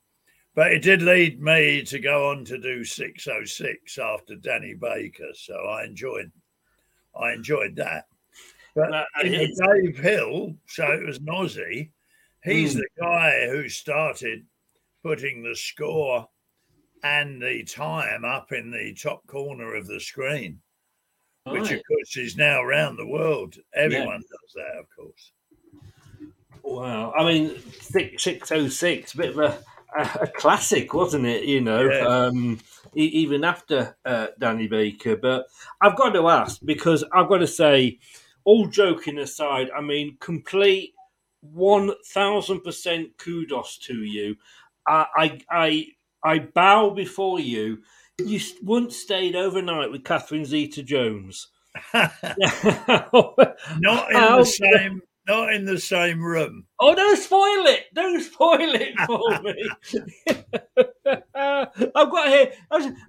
but 0.54 0.72
it 0.72 0.82
did 0.82 1.02
lead 1.02 1.40
me 1.42 1.82
to 1.82 1.98
go 1.98 2.30
on 2.30 2.44
to 2.46 2.56
do 2.58 2.84
606 2.84 3.98
after 3.98 4.34
Danny 4.36 4.72
Baker. 4.72 5.28
So 5.34 5.54
I 5.54 5.84
enjoyed, 5.84 6.32
I 7.14 7.32
enjoyed 7.32 7.76
that. 7.76 8.06
But 8.74 8.92
Uh, 8.94 9.04
Dave 9.22 9.98
Hill, 9.98 10.56
so 10.68 10.90
it 10.92 11.04
was 11.04 11.18
Nozzy. 11.18 11.92
He's 12.42 12.74
Mm. 12.74 12.78
the 12.78 12.88
guy 12.98 13.46
who 13.48 13.68
started 13.68 14.46
putting 15.02 15.42
the 15.42 15.54
score 15.56 16.28
and 17.02 17.42
the 17.42 17.62
time 17.64 18.24
up 18.24 18.52
in 18.52 18.70
the 18.70 18.94
top 18.94 19.26
corner 19.26 19.74
of 19.74 19.86
the 19.86 20.00
screen, 20.00 20.62
which 21.46 21.62
Right. 21.62 21.72
of 21.74 21.82
course 21.86 22.16
is 22.16 22.36
now 22.36 22.62
around 22.62 22.96
the 22.96 23.06
world. 23.06 23.56
Everyone 23.74 24.20
does 24.20 24.52
that, 24.54 24.78
of 24.78 24.86
course. 24.94 25.32
Wow. 26.62 27.12
I 27.16 27.24
mean, 27.24 27.56
six 27.80 28.22
six 28.24 28.50
oh 28.52 28.68
six, 28.68 29.14
bit 29.14 29.30
of 29.30 29.38
a, 29.38 29.58
a, 29.98 30.18
a 30.22 30.26
classic, 30.26 30.92
wasn't 30.94 31.26
it? 31.26 31.44
You 31.44 31.60
know, 31.60 31.88
Yeah. 31.88 32.06
um, 32.06 32.58
e- 32.96 33.04
even 33.04 33.44
after 33.44 33.96
uh, 34.04 34.28
Danny 34.38 34.66
Baker. 34.66 35.16
But 35.16 35.46
I've 35.80 35.96
got 35.96 36.10
to 36.10 36.28
ask 36.28 36.60
because 36.64 37.04
I've 37.12 37.28
got 37.28 37.38
to 37.38 37.46
say, 37.46 37.98
all 38.44 38.66
joking 38.66 39.18
aside, 39.18 39.70
I 39.76 39.80
mean, 39.80 40.16
complete 40.20 40.94
one 41.40 41.92
thousand 42.06 42.62
percent 42.62 43.16
kudos 43.18 43.78
to 43.78 44.02
you. 44.02 44.36
I, 44.88 45.06
I 45.16 45.40
I 45.50 45.86
I 46.24 46.38
bow 46.40 46.90
before 46.90 47.38
you. 47.38 47.78
You 48.18 48.40
once 48.62 48.96
stayed 48.96 49.36
overnight 49.36 49.90
with 49.90 50.02
Catherine 50.04 50.46
Zeta-Jones. 50.46 51.48
Not 51.92 52.08
in 53.12 54.16
How- 54.16 54.38
the 54.38 54.44
same, 54.46 55.02
not 55.28 55.52
in 55.52 55.66
the 55.66 55.78
same 55.78 56.22
room. 56.22 56.64
Oh, 56.80 56.94
don't 56.94 57.18
spoil 57.18 57.66
it! 57.66 57.84
Don't 57.94 58.22
spoil 58.22 58.74
it 58.74 58.94
for 59.06 59.42
me. 59.42 59.68
Uh, 61.34 61.66
I've 61.94 62.10
got 62.10 62.28
here. 62.28 62.52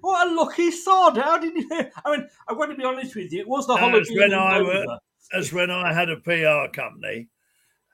What 0.02 0.26
a 0.28 0.34
lucky 0.34 0.70
sod! 0.70 1.16
How 1.16 1.38
did 1.38 1.54
you? 1.54 1.68
I 2.04 2.10
mean, 2.10 2.28
I'm 2.46 2.56
going 2.56 2.68
to 2.70 2.76
be 2.76 2.84
honest 2.84 3.16
with 3.16 3.32
you. 3.32 3.40
It 3.40 3.48
was 3.48 3.66
the 3.66 3.76
holiday. 3.76 4.00
As 4.00 4.10
when 4.10 4.34
I 4.34 4.60
wa- 4.60 4.98
that's 5.32 5.52
when 5.52 5.70
I 5.70 5.94
had 5.94 6.10
a 6.10 6.16
PR 6.16 6.70
company, 6.70 7.28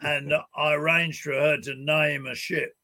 and 0.00 0.32
I 0.56 0.72
arranged 0.72 1.22
for 1.22 1.32
her 1.32 1.58
to 1.58 1.74
name 1.76 2.26
a 2.26 2.34
ship, 2.34 2.74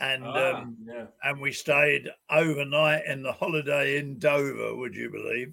and 0.00 0.24
Ah, 0.24 0.62
um, 0.62 0.76
yeah. 0.86 1.06
and 1.22 1.40
we 1.40 1.52
stayed 1.52 2.08
overnight 2.30 3.04
in 3.06 3.22
the 3.22 3.32
Holiday 3.32 3.98
Inn 3.98 4.18
Dover. 4.18 4.74
Would 4.76 4.94
you 4.96 5.10
believe? 5.10 5.52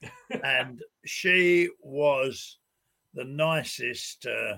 and 0.44 0.80
she 1.04 1.68
was 1.80 2.58
the 3.14 3.24
nicest, 3.24 4.26
uh, 4.26 4.56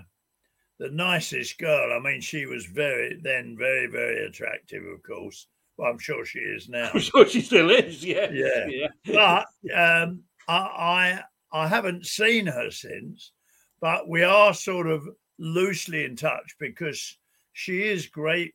the 0.78 0.90
nicest 0.90 1.58
girl. 1.58 1.92
I 1.92 1.98
mean, 1.98 2.20
she 2.20 2.46
was 2.46 2.66
very 2.66 3.18
then 3.22 3.56
very 3.58 3.86
very 3.86 4.26
attractive, 4.26 4.84
of 4.84 5.02
course. 5.02 5.46
Well, 5.76 5.90
I'm 5.90 5.98
sure 5.98 6.26
she 6.26 6.40
is 6.40 6.68
now. 6.68 6.90
I'm 6.92 7.00
sure 7.00 7.26
she 7.26 7.40
still 7.40 7.70
is. 7.70 8.04
Yeah, 8.04 8.28
Yeah. 8.32 8.88
but 9.06 9.46
um, 9.74 10.24
I, 10.46 10.54
I 10.54 11.24
I 11.52 11.66
haven't 11.68 12.06
seen 12.06 12.46
her 12.46 12.70
since, 12.70 13.32
but 13.80 14.08
we 14.08 14.22
are 14.22 14.52
sort 14.52 14.86
of 14.88 15.08
loosely 15.38 16.04
in 16.04 16.16
touch 16.16 16.54
because 16.60 17.16
she 17.54 17.82
is 17.82 18.06
great. 18.06 18.54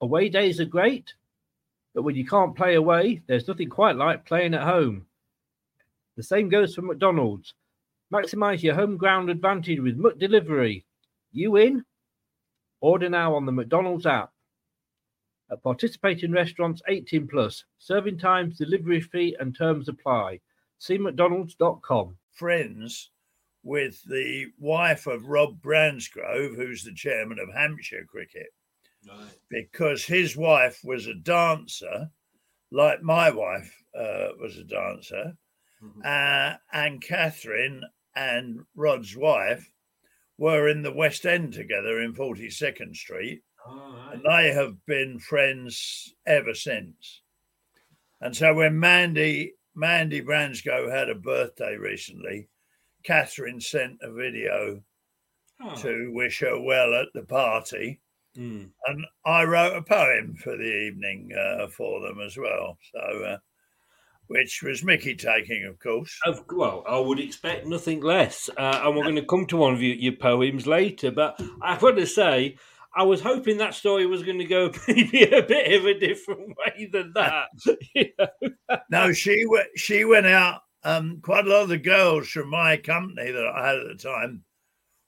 Away 0.00 0.28
days 0.28 0.60
are 0.60 0.64
great, 0.64 1.14
but 1.94 2.02
when 2.02 2.14
you 2.14 2.24
can't 2.24 2.56
play 2.56 2.74
away, 2.74 3.22
there's 3.26 3.48
nothing 3.48 3.68
quite 3.68 3.96
like 3.96 4.24
playing 4.24 4.54
at 4.54 4.62
home. 4.62 5.06
The 6.16 6.22
same 6.22 6.48
goes 6.48 6.74
for 6.74 6.82
McDonald's. 6.82 7.54
Maximize 8.12 8.62
your 8.62 8.74
home 8.74 8.96
ground 8.96 9.30
advantage 9.30 9.80
with 9.80 9.98
McDelivery. 9.98 10.84
You 11.32 11.56
in? 11.56 11.84
Order 12.80 13.08
now 13.08 13.34
on 13.34 13.44
the 13.44 13.52
McDonald's 13.52 14.06
app. 14.06 14.32
At 15.50 15.62
participating 15.62 16.32
restaurants 16.32 16.82
18 16.88 17.26
plus, 17.26 17.64
serving 17.78 18.18
times, 18.18 18.58
delivery 18.58 19.00
fee, 19.00 19.36
and 19.40 19.56
terms 19.56 19.88
apply. 19.88 20.40
See 20.78 20.98
McDonald's.com. 20.98 22.16
friends 22.32 23.10
with 23.64 24.02
the 24.04 24.46
wife 24.58 25.06
of 25.06 25.26
Rod 25.26 25.60
Bransgrove, 25.60 26.54
who's 26.54 26.84
the 26.84 26.94
chairman 26.94 27.38
of 27.38 27.52
Hampshire 27.52 28.06
Cricket, 28.08 28.48
because 29.50 30.04
his 30.04 30.36
wife 30.36 30.80
was 30.84 31.06
a 31.06 31.14
dancer, 31.14 32.10
like 32.70 33.02
my 33.02 33.30
wife 33.30 33.74
uh, 33.98 34.28
was 34.40 34.56
a 34.58 34.64
dancer, 34.64 35.36
uh, 36.04 36.54
and 36.72 37.00
Catherine 37.00 37.84
and 38.16 38.60
Rod's 38.74 39.16
wife 39.16 39.70
were 40.38 40.68
in 40.68 40.82
the 40.82 40.92
West 40.92 41.24
End 41.26 41.52
together 41.52 42.00
in 42.00 42.14
42nd 42.14 42.94
Street, 42.96 43.42
and 44.12 44.22
they 44.24 44.52
have 44.52 44.84
been 44.86 45.18
friends 45.18 46.14
ever 46.26 46.54
since. 46.54 47.22
And 48.20 48.36
so 48.36 48.54
when 48.54 48.78
Mandy 48.80 49.54
Mandy 49.74 50.20
Bransgrove 50.20 50.90
had 50.90 51.08
a 51.08 51.14
birthday 51.14 51.76
recently, 51.76 52.48
Catherine 53.04 53.60
sent 53.60 53.98
a 54.02 54.12
video 54.12 54.82
to 55.76 56.10
wish 56.12 56.40
her 56.40 56.60
well 56.60 56.94
at 56.94 57.08
the 57.14 57.22
party. 57.22 58.00
Mm. 58.38 58.70
And 58.86 59.04
I 59.26 59.44
wrote 59.44 59.76
a 59.76 59.82
poem 59.82 60.36
for 60.36 60.56
the 60.56 60.62
evening 60.62 61.30
uh, 61.36 61.66
for 61.68 62.00
them 62.00 62.20
as 62.20 62.36
well. 62.36 62.78
So, 62.94 63.24
uh, 63.24 63.38
which 64.28 64.62
was 64.62 64.84
Mickey 64.84 65.16
taking, 65.16 65.64
of 65.64 65.78
course. 65.80 66.16
Of, 66.24 66.44
well, 66.54 66.84
I 66.88 66.98
would 66.98 67.18
expect 67.18 67.66
nothing 67.66 68.00
less. 68.00 68.48
Uh, 68.56 68.82
and 68.84 68.94
we're 68.94 69.02
going 69.02 69.16
to 69.16 69.24
come 69.24 69.46
to 69.46 69.56
one 69.56 69.74
of 69.74 69.82
your, 69.82 69.96
your 69.96 70.12
poems 70.12 70.66
later. 70.66 71.10
But 71.10 71.40
I've 71.62 71.80
got 71.80 71.92
to 71.92 72.06
say, 72.06 72.56
I 72.94 73.02
was 73.02 73.20
hoping 73.20 73.56
that 73.56 73.74
story 73.74 74.06
was 74.06 74.22
going 74.22 74.38
to 74.38 74.44
go 74.44 74.70
maybe 74.88 75.24
a 75.24 75.42
bit 75.42 75.74
of 75.80 75.86
a 75.86 75.98
different 75.98 76.56
way 76.56 76.88
than 76.92 77.12
that. 77.14 77.46
you 77.94 78.10
know? 78.18 78.78
no, 78.90 79.12
she 79.12 79.46
went. 79.46 79.68
She 79.76 80.04
went 80.04 80.26
out. 80.26 80.62
Um, 80.84 81.18
quite 81.22 81.44
a 81.44 81.50
lot 81.50 81.62
of 81.62 81.68
the 81.70 81.78
girls 81.78 82.28
from 82.28 82.50
my 82.50 82.76
company 82.76 83.32
that 83.32 83.46
I 83.46 83.66
had 83.66 83.78
at 83.78 83.86
the 83.88 83.94
time 83.96 84.44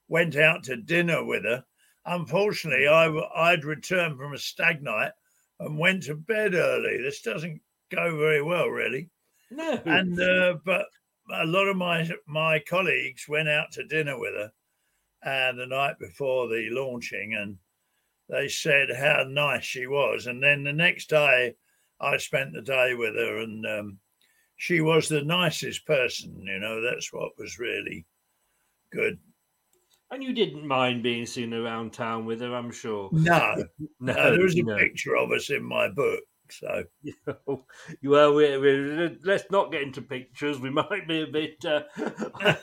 went 0.08 0.34
out 0.34 0.64
to 0.64 0.76
dinner 0.76 1.24
with 1.24 1.44
her. 1.44 1.64
Unfortunately, 2.06 2.88
I, 2.88 3.08
I'd 3.34 3.64
returned 3.64 4.18
from 4.18 4.32
a 4.32 4.38
stag 4.38 4.82
night 4.82 5.12
and 5.58 5.78
went 5.78 6.04
to 6.04 6.14
bed 6.14 6.54
early. 6.54 6.98
This 6.98 7.20
doesn't 7.20 7.60
go 7.90 8.16
very 8.16 8.42
well, 8.42 8.68
really. 8.68 9.10
No. 9.50 9.80
And 9.84 10.18
uh, 10.20 10.54
but 10.64 10.86
a 11.32 11.44
lot 11.44 11.68
of 11.68 11.76
my 11.76 12.08
my 12.26 12.60
colleagues 12.60 13.28
went 13.28 13.48
out 13.48 13.72
to 13.72 13.84
dinner 13.84 14.18
with 14.18 14.34
her, 14.34 14.52
and 15.22 15.58
the 15.58 15.66
night 15.66 15.98
before 15.98 16.48
the 16.48 16.68
launching, 16.70 17.34
and 17.34 17.58
they 18.28 18.48
said 18.48 18.88
how 18.96 19.24
nice 19.28 19.64
she 19.64 19.86
was. 19.86 20.26
And 20.26 20.42
then 20.42 20.64
the 20.64 20.72
next 20.72 21.10
day, 21.10 21.54
I 22.00 22.16
spent 22.16 22.54
the 22.54 22.62
day 22.62 22.94
with 22.94 23.14
her, 23.14 23.38
and 23.38 23.66
um, 23.66 23.98
she 24.56 24.80
was 24.80 25.08
the 25.08 25.22
nicest 25.22 25.86
person. 25.86 26.40
You 26.46 26.60
know, 26.60 26.80
that's 26.80 27.12
what 27.12 27.32
was 27.38 27.58
really 27.58 28.06
good. 28.92 29.18
And 30.12 30.22
you 30.24 30.32
didn't 30.32 30.66
mind 30.66 31.02
being 31.02 31.24
seen 31.24 31.54
around 31.54 31.92
town 31.92 32.24
with 32.26 32.40
her, 32.40 32.54
I'm 32.54 32.72
sure. 32.72 33.08
No, 33.12 33.54
No, 33.56 33.64
no, 34.12 34.30
there 34.32 34.40
was 34.40 34.56
a 34.56 34.62
no. 34.62 34.76
picture 34.76 35.16
of 35.16 35.30
us 35.30 35.50
in 35.50 35.62
my 35.64 35.88
book. 35.88 36.20
So 36.52 36.82
well, 38.02 38.34
we, 38.34 38.56
we, 38.58 39.16
let's 39.22 39.44
not 39.52 39.70
get 39.70 39.82
into 39.82 40.02
pictures. 40.02 40.58
We 40.58 40.70
might 40.70 41.06
be 41.06 41.22
a 41.22 41.26
bit. 41.28 41.64
Uh, 41.64 41.82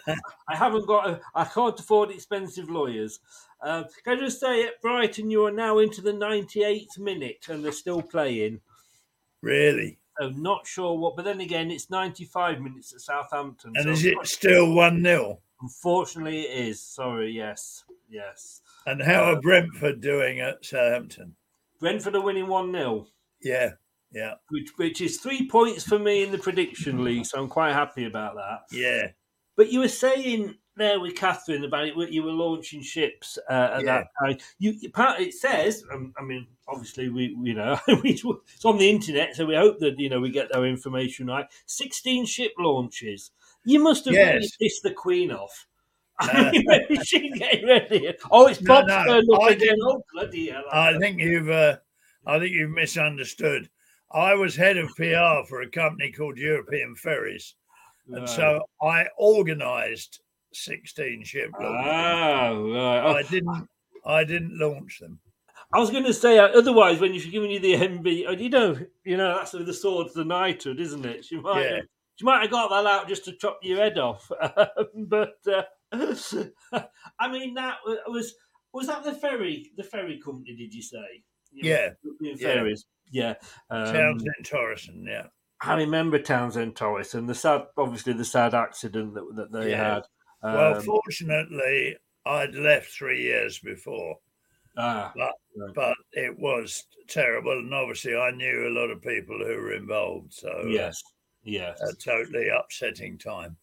I 0.49 0.55
haven't 0.55 0.87
got. 0.87 1.09
A, 1.09 1.21
I 1.33 1.45
can't 1.45 1.79
afford 1.79 2.11
expensive 2.11 2.69
lawyers. 2.69 3.21
Uh, 3.61 3.85
can 4.03 4.17
I 4.17 4.19
just 4.19 4.41
say 4.41 4.65
at 4.67 4.81
Brighton, 4.81 5.31
you 5.31 5.45
are 5.45 5.51
now 5.51 5.79
into 5.79 6.01
the 6.01 6.11
98th 6.11 6.99
minute 6.99 7.45
and 7.49 7.63
they're 7.63 7.71
still 7.71 8.01
playing. 8.01 8.59
really, 9.41 9.97
I'm 10.19 10.41
not 10.43 10.67
sure 10.67 10.97
what, 10.97 11.15
but 11.15 11.23
then 11.25 11.39
again, 11.39 11.71
it's 11.71 11.89
95 11.89 12.59
minutes 12.59 12.93
at 12.93 12.99
Southampton. 13.01 13.71
and 13.75 13.85
so 13.85 13.89
is 13.91 14.05
it 14.05 14.17
still 14.23 14.73
one 14.73 15.01
0 15.01 15.39
Unfortunately, 15.61 16.41
it 16.41 16.67
is. 16.67 16.81
Sorry, 16.81 17.31
yes, 17.31 17.83
yes. 18.09 18.61
And 18.85 19.01
how 19.01 19.23
are 19.23 19.41
Brentford 19.41 20.01
doing 20.01 20.39
at 20.39 20.63
Southampton? 20.65 21.35
Brentford 21.79 22.15
are 22.15 22.21
winning 22.21 22.47
1 22.47 22.71
0. 22.71 23.07
Yeah, 23.41 23.71
yeah, 24.11 24.33
which 24.49 24.69
which 24.77 25.01
is 25.01 25.17
three 25.19 25.47
points 25.47 25.83
for 25.83 25.99
me 25.99 26.23
in 26.23 26.31
the 26.31 26.37
prediction 26.37 27.03
league. 27.03 27.25
So 27.25 27.39
I'm 27.39 27.49
quite 27.49 27.73
happy 27.73 28.05
about 28.05 28.35
that. 28.35 28.61
yeah. 28.71 29.07
But 29.55 29.71
you 29.71 29.79
were 29.79 29.87
saying 29.87 30.53
there 30.75 30.99
with 30.99 31.15
Catherine 31.15 31.63
about 31.65 31.87
it, 31.87 31.95
you 32.11 32.21
were 32.21 32.31
launching 32.31 32.81
ships 32.83 33.39
uh, 33.49 33.69
at 33.73 33.83
Yeah. 33.83 33.85
that 33.97 34.07
time. 34.23 34.37
You 34.59 34.75
it 34.83 35.33
says, 35.33 35.83
um, 35.91 36.13
I 36.19 36.23
mean, 36.23 36.45
obviously 36.67 37.09
we 37.09 37.35
you 37.43 37.53
know 37.55 37.79
it's 37.87 38.23
on 38.65 38.77
the 38.77 38.89
internet, 38.89 39.35
so 39.35 39.45
we 39.45 39.55
hope 39.55 39.79
that 39.79 39.99
you 39.99 40.09
know 40.09 40.19
we 40.19 40.29
get 40.29 40.55
our 40.55 40.65
information 40.65 41.27
right. 41.27 41.45
Sixteen 41.65 42.25
ship 42.25 42.53
launches. 42.59 43.31
You 43.67 43.79
must 43.83 44.05
have 44.05 44.13
really 44.13 44.49
pissed 44.61 44.83
the 44.83 44.91
Queen 44.91 45.31
off. 45.31 45.67
Uh, 46.19 46.51
she's 47.03 47.37
getting 47.37 47.67
ready. 47.67 48.13
Oh, 48.31 48.47
it's 48.47 48.59
Bob's 48.61 48.87
no, 48.87 48.95
up 48.95 49.41
I 49.41 49.49
again. 49.51 49.75
Oh, 49.83 50.01
bloody 50.13 50.49
hell. 50.49 50.63
I 50.71 50.97
think 50.97 51.19
you've, 51.19 51.49
uh, 51.49 51.77
I 52.25 52.39
think 52.39 52.53
you've 52.53 52.71
misunderstood. 52.71 53.69
I 54.11 54.33
was 54.35 54.55
head 54.55 54.77
of 54.77 54.89
PR 54.95 55.45
for 55.49 55.61
a 55.61 55.69
company 55.69 56.11
called 56.11 56.37
European 56.37 56.95
Ferries, 56.95 57.55
and 58.07 58.21
Right. 58.21 58.29
so 58.29 58.61
I 58.81 59.07
organised 59.19 60.21
sixteen 60.53 61.23
ship 61.25 61.51
launches. 61.59 61.85
Ah, 61.85 62.49
right. 62.51 62.99
Oh, 63.03 63.15
I 63.17 63.23
didn't. 63.23 63.67
I 64.05 64.23
didn't 64.23 64.57
launch 64.57 64.99
them. 64.99 65.19
I 65.73 65.79
was 65.79 65.89
going 65.89 66.05
to 66.05 66.13
say, 66.13 66.39
uh, 66.39 66.47
otherwise, 66.47 67.01
when 67.01 67.13
you're 67.13 67.29
giving 67.29 67.51
you 67.51 67.59
the 67.59 67.73
MBE, 67.73 68.27
uh, 68.27 68.31
you 68.31 68.49
know, 68.49 68.77
you 69.03 69.17
know 69.17 69.35
that's 69.35 69.51
the 69.51 69.73
sword 69.73 70.07
the 70.15 70.23
knighthood, 70.23 70.79
isn't 70.79 71.05
it? 71.05 71.25
She 71.25 71.37
might, 71.37 71.63
Yeah. 71.69 71.79
She 72.17 72.25
might 72.25 72.41
have 72.41 72.51
got 72.51 72.69
that 72.69 72.85
out 72.89 73.07
just 73.07 73.25
to 73.25 73.33
chop 73.33 73.59
your 73.61 73.77
head 73.77 73.97
off. 73.97 74.29
but 74.95 75.37
uh, 75.47 75.63
I 77.19 77.31
mean, 77.31 77.53
that 77.53 77.77
was 78.07 78.33
was 78.73 78.87
that 78.87 79.03
the 79.03 79.13
ferry, 79.13 79.71
the 79.77 79.83
ferry 79.83 80.19
company? 80.23 80.55
Did 80.55 80.73
you 80.73 80.81
say? 80.81 81.23
You 81.51 81.69
Yeah. 81.69 81.89
Yeah. 82.19 82.35
Ferries. 82.35 82.85
Yeah. 83.11 83.35
Um, 83.69 83.93
Townsend 83.93 84.33
Thoresen, 84.43 85.05
yeah. 85.05 85.27
I 85.61 85.75
remember 85.75 86.19
Townsend 86.19 86.75
Thoresen 86.75 87.27
the 87.27 87.35
sad, 87.35 87.63
obviously 87.77 88.13
the 88.13 88.25
sad 88.25 88.53
accident 88.53 89.13
that 89.13 89.35
that 89.35 89.51
they 89.51 89.71
Yeah. 89.71 89.95
had. 89.95 90.03
well, 90.43 90.75
Um, 90.75 90.83
fortunately, 90.83 91.97
I'd 92.25 92.55
left 92.55 92.91
three 92.91 93.21
years 93.21 93.59
before, 93.59 94.17
ah, 94.77 95.11
but 95.15 95.33
right. 95.55 95.73
but 95.73 95.97
it 96.11 96.37
was 96.37 96.85
terrible, 97.07 97.53
and 97.53 97.73
obviously, 97.73 98.15
I 98.15 98.31
knew 98.31 98.67
a 98.67 98.77
lot 98.77 98.91
of 98.91 99.01
people 99.01 99.37
who 99.37 99.55
were 99.55 99.73
involved. 99.73 100.33
So 100.33 100.49
uh, 100.49 100.67
yes, 100.67 101.01
yes. 101.47 101.81
a 101.81 101.95
totally 101.95 102.49
upsetting 102.49 103.17
time. 103.17 103.57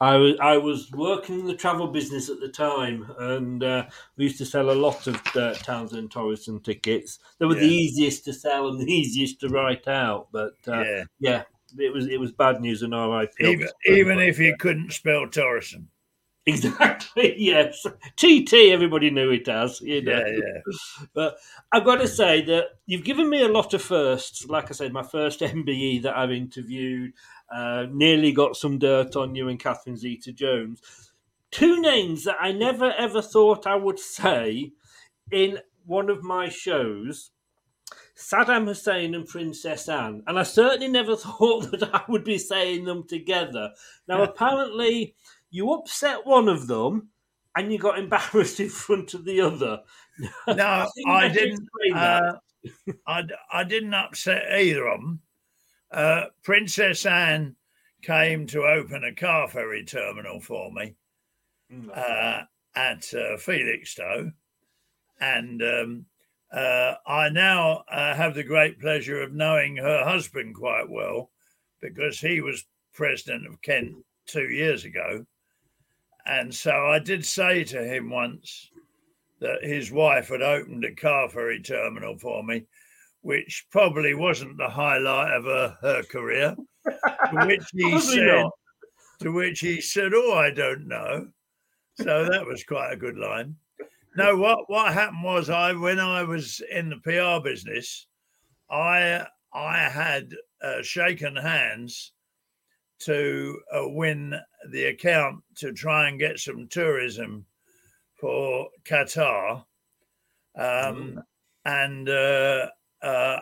I 0.00 0.16
was 0.16 0.36
I 0.40 0.56
was 0.56 0.90
working 0.92 1.40
in 1.40 1.46
the 1.46 1.54
travel 1.54 1.86
business 1.86 2.30
at 2.30 2.40
the 2.40 2.48
time, 2.48 3.06
and 3.18 3.62
uh, 3.62 3.86
we 4.16 4.24
used 4.24 4.38
to 4.38 4.46
sell 4.46 4.70
a 4.70 4.72
lot 4.72 5.06
of 5.06 5.20
uh, 5.36 5.54
Townsend 5.54 6.10
Thoresen 6.10 6.62
tickets. 6.64 7.18
They 7.38 7.46
were 7.46 7.54
the 7.54 7.66
easiest 7.66 8.24
to 8.24 8.32
sell 8.32 8.68
and 8.68 8.80
the 8.80 8.90
easiest 8.90 9.40
to 9.40 9.48
write 9.48 9.86
out. 9.88 10.28
But 10.32 10.54
uh, 10.66 10.80
Yeah. 10.80 11.04
yeah, 11.18 11.42
it 11.78 11.92
was 11.92 12.06
it 12.06 12.18
was 12.18 12.32
bad 12.32 12.60
news 12.60 12.82
and 12.82 12.94
RIP. 12.94 13.32
Even 13.40 13.68
even 13.86 14.18
if 14.18 14.38
you 14.38 14.56
couldn't 14.58 14.92
spell 14.92 15.26
Torreson. 15.26 15.86
Exactly. 16.54 17.34
Yes. 17.38 17.86
TT. 18.16 18.52
Everybody 18.70 19.10
knew 19.10 19.30
it 19.30 19.48
as. 19.48 19.80
You 19.80 20.02
know. 20.02 20.12
Yeah, 20.12 20.26
yeah. 20.26 21.06
But 21.14 21.36
I've 21.72 21.84
got 21.84 21.96
to 21.96 22.08
say 22.08 22.42
that 22.42 22.66
you've 22.86 23.04
given 23.04 23.28
me 23.28 23.42
a 23.42 23.48
lot 23.48 23.74
of 23.74 23.82
firsts. 23.82 24.46
Like 24.46 24.70
I 24.70 24.74
said, 24.74 24.92
my 24.92 25.02
first 25.02 25.40
MBE 25.40 26.02
that 26.02 26.16
I've 26.16 26.30
interviewed 26.30 27.12
uh, 27.52 27.86
nearly 27.90 28.32
got 28.32 28.56
some 28.56 28.78
dirt 28.78 29.16
on 29.16 29.34
you 29.34 29.48
and 29.48 29.58
Catherine 29.58 29.96
Zeta 29.96 30.32
Jones. 30.32 30.80
Two 31.50 31.80
names 31.80 32.24
that 32.24 32.36
I 32.40 32.52
never 32.52 32.92
ever 32.92 33.20
thought 33.22 33.66
I 33.66 33.74
would 33.74 33.98
say 33.98 34.72
in 35.30 35.58
one 35.84 36.10
of 36.10 36.22
my 36.22 36.48
shows. 36.48 37.32
Saddam 38.16 38.66
Hussein 38.66 39.14
and 39.14 39.26
Princess 39.26 39.88
Anne, 39.88 40.22
and 40.26 40.38
I 40.38 40.42
certainly 40.42 40.88
never 40.88 41.16
thought 41.16 41.70
that 41.70 41.94
I 41.94 42.02
would 42.06 42.22
be 42.22 42.36
saying 42.36 42.84
them 42.84 43.06
together. 43.08 43.70
Now, 44.06 44.22
apparently, 44.22 45.14
you 45.50 45.72
upset 45.72 46.26
one 46.26 46.48
of 46.48 46.66
them, 46.66 47.10
and 47.56 47.72
you 47.72 47.78
got 47.78 47.98
embarrassed 47.98 48.60
in 48.60 48.68
front 48.68 49.14
of 49.14 49.24
the 49.24 49.40
other. 49.40 49.80
No, 50.46 50.86
think 50.94 51.08
I 51.08 51.28
didn't. 51.28 51.66
Uh, 51.94 52.32
I, 53.06 53.22
I 53.50 53.64
didn't 53.64 53.94
upset 53.94 54.52
either 54.52 54.86
of 54.86 55.00
them. 55.00 55.20
Uh, 55.90 56.24
Princess 56.42 57.06
Anne 57.06 57.56
came 58.02 58.46
to 58.48 58.64
open 58.64 59.02
a 59.02 59.14
car 59.14 59.48
ferry 59.48 59.82
terminal 59.82 60.38
for 60.40 60.70
me 60.72 60.94
uh, 61.94 62.42
at 62.74 63.14
uh, 63.14 63.38
Felixstowe, 63.38 64.32
and 65.20 65.62
um, 65.62 66.06
uh, 66.52 66.94
I 67.06 67.28
now 67.28 67.84
uh, 67.90 68.14
have 68.14 68.34
the 68.34 68.44
great 68.44 68.80
pleasure 68.80 69.22
of 69.22 69.32
knowing 69.32 69.76
her 69.76 70.04
husband 70.04 70.54
quite 70.54 70.88
well 70.88 71.30
because 71.80 72.18
he 72.18 72.40
was 72.40 72.66
president 72.92 73.46
of 73.46 73.62
Kent 73.62 73.94
two 74.26 74.48
years 74.48 74.84
ago. 74.84 75.24
And 76.26 76.54
so 76.54 76.86
I 76.86 76.98
did 76.98 77.24
say 77.24 77.64
to 77.64 77.82
him 77.82 78.10
once 78.10 78.70
that 79.40 79.62
his 79.64 79.90
wife 79.90 80.28
had 80.28 80.42
opened 80.42 80.84
a 80.84 80.94
car 80.94 81.28
ferry 81.28 81.60
terminal 81.60 82.18
for 82.18 82.42
me, 82.42 82.64
which 83.22 83.66
probably 83.70 84.14
wasn't 84.14 84.56
the 84.58 84.68
highlight 84.68 85.32
of 85.32 85.44
her, 85.44 85.76
her 85.80 86.02
career. 86.04 86.56
to 86.86 87.46
which 87.46 87.64
he 87.72 88.00
said, 88.00 88.26
not. 88.26 88.52
to 89.20 89.32
which 89.32 89.60
he 89.60 89.80
said, 89.80 90.12
"Oh, 90.14 90.34
I 90.34 90.50
don't 90.50 90.86
know." 90.86 91.28
So 91.96 92.24
that 92.24 92.46
was 92.46 92.64
quite 92.64 92.92
a 92.92 92.96
good 92.96 93.16
line. 93.16 93.56
No, 94.16 94.36
what 94.36 94.68
what 94.68 94.92
happened 94.92 95.22
was 95.22 95.50
I 95.50 95.72
when 95.72 95.98
I 95.98 96.22
was 96.22 96.62
in 96.70 96.90
the 96.90 96.96
PR 96.96 97.42
business, 97.42 98.06
I 98.70 99.26
I 99.52 99.78
had 99.88 100.34
uh, 100.62 100.82
shaken 100.82 101.36
hands 101.36 102.12
to 103.00 103.58
uh, 103.72 103.88
win 103.88 104.34
the 104.70 104.84
account 104.84 105.42
to 105.56 105.72
try 105.72 106.08
and 106.08 106.18
get 106.18 106.38
some 106.38 106.68
tourism 106.68 107.46
for 108.14 108.68
Qatar, 108.84 109.64
um, 110.56 111.22
and 111.64 112.08
uh, 112.08 112.66
uh, 113.02 113.40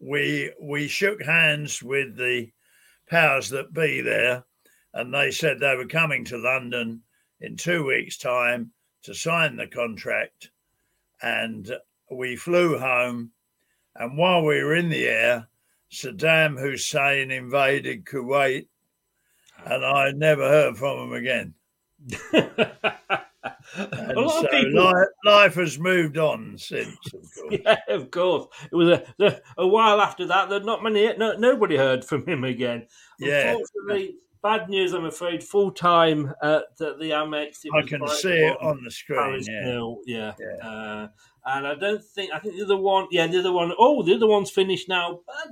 we 0.00 0.52
we 0.60 0.88
shook 0.88 1.22
hands 1.22 1.82
with 1.82 2.16
the 2.16 2.50
powers 3.08 3.48
that 3.50 3.72
be 3.72 4.00
there, 4.00 4.44
and 4.92 5.14
they 5.14 5.30
said 5.30 5.60
they 5.60 5.76
were 5.76 5.86
coming 5.86 6.24
to 6.24 6.38
London 6.38 7.02
in 7.40 7.56
two 7.56 7.86
weeks' 7.86 8.18
time 8.18 8.72
to 9.02 9.14
sign 9.14 9.56
the 9.56 9.68
contract, 9.68 10.50
and 11.22 11.70
we 12.10 12.34
flew 12.34 12.78
home, 12.78 13.30
and 13.94 14.18
while 14.18 14.42
we 14.42 14.62
were 14.64 14.74
in 14.74 14.88
the 14.88 15.06
air, 15.06 15.48
Saddam 15.94 16.58
Hussein 16.58 17.30
invaded 17.30 18.04
Kuwait, 18.04 18.66
and 19.64 19.84
I 19.84 20.10
never 20.10 20.48
heard 20.48 20.76
from 20.76 21.08
him 21.08 21.12
again. 21.12 21.54
And 23.76 24.12
a 24.12 24.20
lot 24.20 24.30
so 24.30 24.44
of 24.44 24.50
people. 24.50 24.84
life, 24.84 25.08
life 25.24 25.54
has 25.54 25.78
moved 25.78 26.16
on 26.16 26.56
since, 26.56 26.96
of 27.12 27.22
course. 27.34 27.60
Yeah, 27.64 27.76
of 27.88 28.10
course. 28.10 28.46
It 28.70 28.74
was 28.74 29.00
a, 29.20 29.40
a, 29.58 29.66
while 29.66 30.00
after 30.00 30.26
that 30.26 30.48
that 30.50 30.64
not 30.64 30.82
many, 30.82 31.16
no, 31.16 31.32
nobody 31.36 31.76
heard 31.76 32.04
from 32.04 32.26
him 32.26 32.44
again. 32.44 32.86
Yeah. 33.18 33.56
Unfortunately, 33.56 34.16
bad 34.42 34.68
news. 34.68 34.92
I'm 34.92 35.06
afraid. 35.06 35.42
Full 35.42 35.72
time 35.72 36.32
at 36.42 36.76
the, 36.78 36.96
the 36.98 37.10
Amex. 37.10 37.64
I 37.74 37.82
can 37.82 38.06
see 38.08 38.32
it 38.32 38.56
on 38.60 38.82
the 38.84 38.90
screen. 38.90 39.18
Paris 39.18 39.48
Yeah. 39.48 39.64
nil, 39.64 39.98
yeah. 40.06 40.32
Uh, 40.62 41.08
and 41.46 41.66
I 41.66 41.74
don't 41.74 42.02
think 42.02 42.32
I 42.32 42.38
think 42.38 42.56
the 42.56 42.64
other 42.64 42.76
one. 42.76 43.08
Yeah, 43.10 43.26
the 43.26 43.40
other 43.40 43.52
one 43.52 43.72
oh 43.78 44.02
the 44.02 44.14
other 44.14 44.26
one's 44.28 44.50
finished 44.50 44.88
now. 44.88 45.20
But 45.26 45.48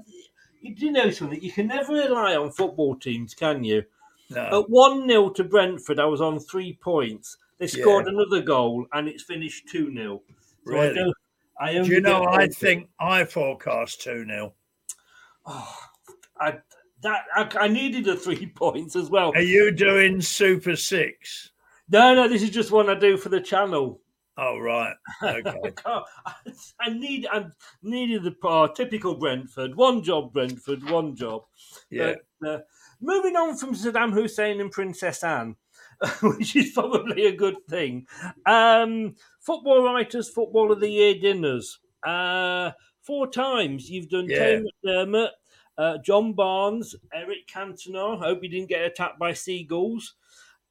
you 0.63 0.75
do 0.75 0.91
know 0.91 1.11
something. 1.11 1.43
You 1.43 1.53
can 1.53 1.67
never 1.67 1.93
rely 1.93 2.37
on 2.37 2.51
football 2.53 2.97
teams, 2.97 3.35
can 3.35 3.65
you? 3.65 3.85
No. 4.31 4.61
At 4.61 4.71
one 4.71 5.09
0 5.09 5.31
to 5.31 5.45
Brentford, 5.45 5.99
I 5.99 6.07
was 6.07 6.21
on 6.21 6.39
three 6.39 6.75
points. 6.75 7.37
They 7.59 7.67
Yeah. 7.67 7.83
scored 7.83 8.07
another 8.07 8.41
goal, 8.41 8.87
and 8.93 9.09
it's 9.09 9.23
finished 9.23 9.69
two 9.69 9.93
0 9.93 10.23
So 10.67 10.73
I 10.75 10.87
Really? 10.89 11.13
I 11.61 11.77
only 11.77 11.89
Do 11.89 11.95
you 11.95 12.01
know? 12.01 12.25
I 12.25 12.47
think 12.49 12.89
I 12.99 13.25
forecast 13.25 14.01
two 14.01 14.25
0 14.25 14.55
I 15.47 16.59
that 17.03 17.25
I, 17.35 17.49
I 17.61 17.69
needed 17.69 18.05
the 18.05 18.17
three 18.17 18.47
points 18.55 18.97
as 18.97 19.11
well. 19.11 19.33
Are 19.35 19.43
you 19.43 19.73
doing 19.73 20.21
Super 20.21 20.77
Six? 20.77 21.51
No, 21.91 22.15
no, 22.15 22.29
this 22.29 22.43
is 22.43 22.51
just 22.51 22.71
one 22.71 22.89
I 22.89 22.95
do 22.95 23.17
for 23.17 23.29
the 23.29 23.41
channel. 23.41 24.01
Oh 24.39 24.59
right, 24.59 24.95
I, 25.23 25.43
okay. 25.47 25.73
I 26.81 26.91
need 26.91 27.27
I 27.31 27.47
needed 27.83 28.23
the 28.25 28.49
uh, 28.49 28.69
typical 28.69 29.17
Brentford. 29.17 29.75
One 29.77 30.03
job, 30.03 30.33
Brentford. 30.33 30.89
One 30.89 31.15
job. 31.15 31.43
Yeah. 31.91 32.15
But, 32.41 32.49
uh, 32.49 32.59
moving 33.01 33.37
on 33.37 33.57
from 33.57 33.75
Saddam 33.75 34.13
Hussein 34.13 34.61
and 34.61 34.71
Princess 34.71 35.23
Anne, 35.23 35.57
which 36.23 36.57
is 36.57 36.73
probably 36.73 37.27
a 37.27 37.37
good 37.37 37.57
thing. 37.69 38.07
Um, 38.47 39.17
football 39.41 39.83
writers, 39.85 40.31
football 40.31 40.73
of 40.73 40.81
the 40.81 40.89
year 40.89 41.15
dinners. 41.21 41.79
Uh, 42.03 42.73
four 43.03 43.27
times 43.31 43.91
you've 43.91 44.09
done 44.09 44.27
Yeah. 44.29 44.61
McDermott, 44.85 45.31
uh, 45.77 45.99
John 45.99 46.33
Barnes, 46.33 46.95
Eric 47.13 47.47
Cantona. 47.53 48.19
Hope 48.19 48.43
you 48.43 48.49
didn't 48.49 48.69
get 48.69 48.85
attacked 48.85 49.19
by 49.19 49.35
seagulls. 49.35 50.15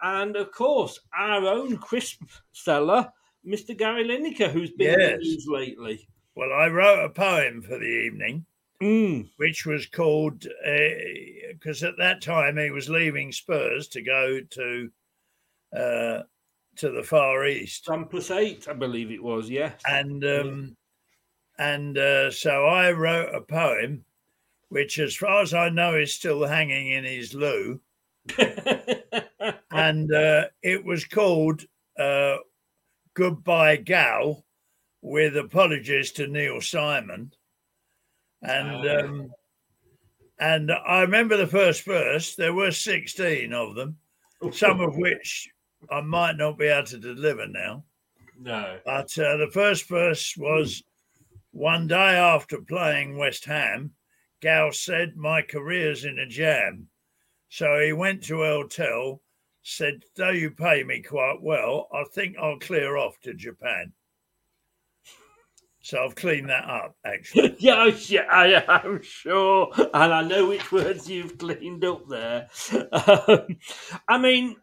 And 0.02 0.36
of 0.36 0.52
course, 0.52 1.00
our 1.18 1.46
own 1.46 1.78
crisp 1.78 2.24
seller, 2.52 3.12
Mr. 3.46 3.78
Gary 3.78 4.04
Lineker, 4.04 4.52
who's 4.52 4.72
been 4.72 4.94
in 4.94 5.00
Yes. 5.00 5.12
the 5.12 5.18
news 5.18 5.48
lately. 5.48 6.08
Well, 6.36 6.54
I 6.54 6.68
wrote 6.68 7.04
a 7.04 7.10
poem 7.10 7.62
for 7.62 7.78
the 7.78 7.86
evening, 7.86 8.46
Mm. 8.82 9.30
which 9.38 9.66
was 9.66 9.86
called 9.86 10.40
because 10.40 11.84
at 11.84 11.98
that 11.98 12.22
time 12.22 12.58
he 12.58 12.72
was 12.72 12.90
leaving 12.90 13.32
Spurs 13.32 13.88
to 13.90 14.02
go 14.02 14.42
to 14.42 14.92
uh, 15.74 16.24
to 16.78 16.90
the 16.90 17.04
Far 17.04 17.46
East, 17.46 17.86
Grampus 17.86 18.36
eight, 18.36 18.68
I 18.68 18.74
believe 18.74 19.12
it 19.12 19.22
was, 19.22 19.50
yes. 19.50 19.80
and 19.88 20.24
um, 20.26 20.78
and 21.60 21.98
uh, 21.98 22.32
so 22.32 22.66
I 22.66 22.92
wrote 22.92 23.36
a 23.36 23.42
poem, 23.42 24.04
which, 24.70 25.00
as 25.00 25.16
far 25.16 25.42
as 25.42 25.54
I 25.54 25.70
know, 25.70 25.96
is 25.96 26.16
still 26.16 26.46
hanging 26.46 26.88
in 26.92 27.04
his 27.04 27.34
loo. 27.34 27.82
and 29.72 30.14
uh, 30.14 30.46
it 30.64 30.84
was 30.84 31.06
called 31.06 31.64
uh, 32.00 32.38
"Goodbye, 33.14 33.78
Gal," 33.78 34.46
with 35.02 35.36
apologies 35.38 36.12
to 36.14 36.28
Neil 36.28 36.62
Simon, 36.62 37.34
and 38.42 38.88
Ah. 38.88 39.06
um, 39.06 39.34
and 40.40 40.72
I 40.72 41.02
remember 41.02 41.38
the 41.38 41.48
first 41.48 41.84
verse. 41.84 42.36
There 42.36 42.54
were 42.54 42.72
sixteen 42.72 43.54
of 43.54 43.76
them, 43.76 44.00
some 44.52 44.82
of 44.82 44.96
which 44.98 45.50
I 45.90 46.02
might 46.02 46.38
not 46.38 46.58
be 46.58 46.66
able 46.68 46.88
to 46.88 46.98
deliver 46.98 47.48
now. 47.48 47.84
No. 48.40 48.80
But 48.86 49.18
uh, 49.20 49.38
the 49.38 49.52
first 49.54 49.88
verse 49.88 50.36
was 50.36 50.84
one 51.52 51.88
day 51.88 51.96
after 51.96 52.62
playing 52.62 53.18
West 53.18 53.46
Ham, 53.46 53.94
Gal 54.42 54.72
said, 54.72 55.16
My 55.16 55.42
career's 55.42 56.06
in 56.06 56.18
a 56.18 56.26
jam. 56.26 56.88
So 57.50 57.80
he 57.80 57.94
went 57.94 58.24
to 58.24 58.36
Eltel, 58.36 59.20
said, 59.64 60.04
Though 60.16 60.30
you 60.32 60.52
pay 60.52 60.84
me 60.84 61.02
quite 61.02 61.42
well, 61.42 61.88
I 61.94 62.04
think 62.14 62.38
I'll 62.38 62.60
clear 62.60 62.98
off 62.98 63.20
to 63.22 63.34
Japan. 63.34 63.94
So 65.84 66.04
I've 66.04 66.16
cleaned 66.16 66.50
that 66.50 66.66
up, 66.70 66.96
actually. 67.04 67.56
yeah, 67.60 67.86
yeah, 68.08 68.22
I 68.30 68.86
am 68.86 69.02
sure, 69.02 69.72
and 69.78 70.14
I 70.14 70.22
know 70.22 70.48
which 70.48 70.72
words 70.72 71.10
you've 71.10 71.38
cleaned 71.40 71.84
up 71.84 72.08
there. 72.08 72.50
Um, 72.92 73.58
I 74.08 74.18
mean, 74.20 74.58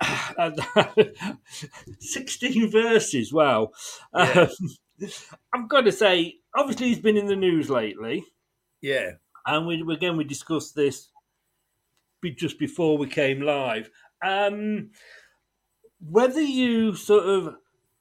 sixteen 1.98 2.70
verses. 2.70 3.32
Wow. 3.32 3.70
Yeah. 4.14 4.48
Um, 5.02 5.08
I've 5.52 5.68
got 5.68 5.82
to 5.82 5.92
say, 5.92 6.36
obviously, 6.54 6.88
he's 6.88 7.00
been 7.00 7.16
in 7.16 7.26
the 7.26 7.36
news 7.36 7.68
lately, 7.68 8.24
Yeah. 8.80 9.12
and 9.46 9.66
we 9.66 9.84
again 9.92 10.16
we 10.16 10.24
discussed 10.24 10.74
this 10.74 11.08
just 12.36 12.58
before 12.58 12.96
we 12.96 13.08
came 13.08 13.40
live. 13.42 13.90
Um, 14.22 14.90
whether 16.00 16.40
you 16.40 16.94
sort 16.94 17.24
of 17.24 17.56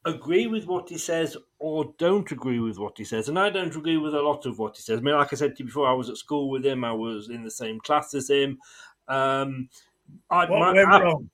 agree 0.06 0.48
with 0.48 0.66
what 0.66 0.90
he 0.90 0.98
says 0.98 1.38
or 1.60 1.94
don't 2.00 2.32
agree 2.32 2.60
with 2.60 2.78
what 2.80 2.98
he 2.98 3.04
says, 3.04 3.30
and 3.30 3.38
I 3.38 3.50
don't 3.50 3.76
agree 3.76 3.98
with 3.98 4.16
a 4.16 4.22
lot 4.22 4.46
of 4.46 4.58
what 4.60 4.76
he 4.76 4.82
says. 4.82 5.00
I 5.00 5.02
mean, 5.02 5.16
like 5.16 5.32
I 5.32 5.36
said 5.36 5.56
to 5.56 5.60
you 5.64 5.66
before, 5.68 5.88
I 5.88 5.94
was 5.94 6.10
at 6.10 6.18
school 6.18 6.50
with 6.50 6.66
him. 6.66 6.84
I 6.84 6.94
was 6.94 7.30
in 7.30 7.44
the 7.44 7.52
same 7.52 7.80
class 7.80 8.14
as 8.14 8.30
him. 8.30 8.58
Um, 9.08 9.70
I, 10.30 10.46
What 10.50 10.60
my- 10.60 10.74
went 10.74 10.90
I- 10.90 11.02
wrong? 11.02 11.30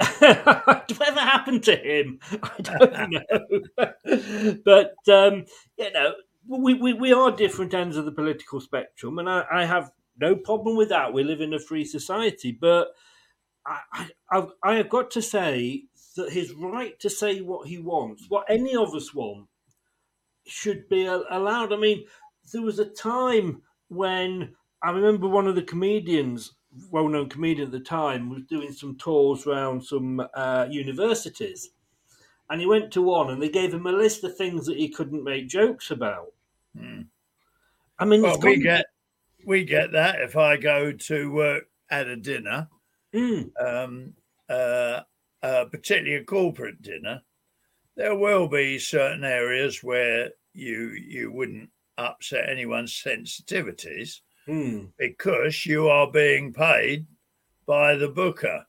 Whatever 0.18 1.20
happened 1.20 1.62
to 1.64 1.76
him? 1.76 2.18
I 2.42 2.60
don't 2.62 3.10
know. 3.76 4.54
but 4.64 4.94
um, 5.08 5.44
you 5.76 5.92
know, 5.92 6.14
we, 6.48 6.72
we 6.74 6.94
we 6.94 7.12
are 7.12 7.30
different 7.30 7.74
ends 7.74 7.98
of 7.98 8.06
the 8.06 8.12
political 8.12 8.60
spectrum, 8.60 9.18
and 9.18 9.28
I, 9.28 9.44
I 9.52 9.64
have 9.66 9.90
no 10.18 10.34
problem 10.36 10.76
with 10.76 10.88
that. 10.88 11.12
We 11.12 11.22
live 11.22 11.42
in 11.42 11.52
a 11.52 11.58
free 11.58 11.84
society, 11.84 12.50
but 12.50 12.88
I, 13.70 14.08
I 14.30 14.46
I've, 14.62 14.88
got 14.88 15.10
to 15.12 15.22
say 15.22 15.84
that 16.16 16.32
his 16.32 16.52
right 16.52 16.98
to 17.00 17.10
say 17.10 17.40
what 17.40 17.68
he 17.68 17.78
wants, 17.78 18.26
what 18.28 18.46
any 18.48 18.74
of 18.74 18.94
us 18.94 19.14
want, 19.14 19.48
should 20.46 20.88
be 20.88 21.06
allowed. 21.06 21.72
I 21.72 21.76
mean, 21.76 22.04
there 22.52 22.62
was 22.62 22.78
a 22.78 22.84
time 22.84 23.62
when 23.88 24.56
I 24.82 24.90
remember 24.90 25.28
one 25.28 25.46
of 25.46 25.54
the 25.54 25.62
comedians, 25.62 26.54
well-known 26.90 27.28
comedian 27.28 27.66
at 27.66 27.72
the 27.72 27.80
time, 27.80 28.28
was 28.30 28.42
doing 28.44 28.72
some 28.72 28.96
tours 28.96 29.46
around 29.46 29.82
some 29.84 30.26
uh, 30.34 30.66
universities, 30.70 31.70
and 32.48 32.60
he 32.60 32.66
went 32.66 32.92
to 32.92 33.02
one, 33.02 33.30
and 33.30 33.40
they 33.40 33.48
gave 33.48 33.72
him 33.72 33.86
a 33.86 33.92
list 33.92 34.24
of 34.24 34.36
things 34.36 34.66
that 34.66 34.78
he 34.78 34.88
couldn't 34.88 35.22
make 35.22 35.48
jokes 35.48 35.90
about. 35.90 36.32
I 37.98 38.04
mean, 38.04 38.22
Well, 38.22 38.34
it's 38.34 38.44
we 38.44 38.56
get 38.60 38.86
we 39.46 39.64
get 39.64 39.92
that 39.92 40.20
if 40.20 40.36
I 40.36 40.56
go 40.56 40.92
to 40.92 41.30
work 41.30 41.64
at 41.90 42.06
a 42.06 42.16
dinner, 42.16 42.68
Mm. 43.14 43.50
um, 43.60 44.14
uh, 44.48 45.02
uh, 45.42 45.64
particularly 45.66 46.16
a 46.16 46.24
corporate 46.24 46.82
dinner, 46.82 47.22
there 47.96 48.14
will 48.16 48.48
be 48.48 48.78
certain 48.78 49.24
areas 49.24 49.82
where 49.82 50.30
you 50.52 50.90
you 50.90 51.32
wouldn't 51.32 51.70
upset 51.98 52.48
anyone's 52.48 52.92
sensitivities 52.92 54.20
Mm. 54.48 54.92
because 54.98 55.66
you 55.66 55.88
are 55.88 56.10
being 56.10 56.52
paid 56.52 57.06
by 57.66 57.94
the 57.96 58.08
booker, 58.08 58.66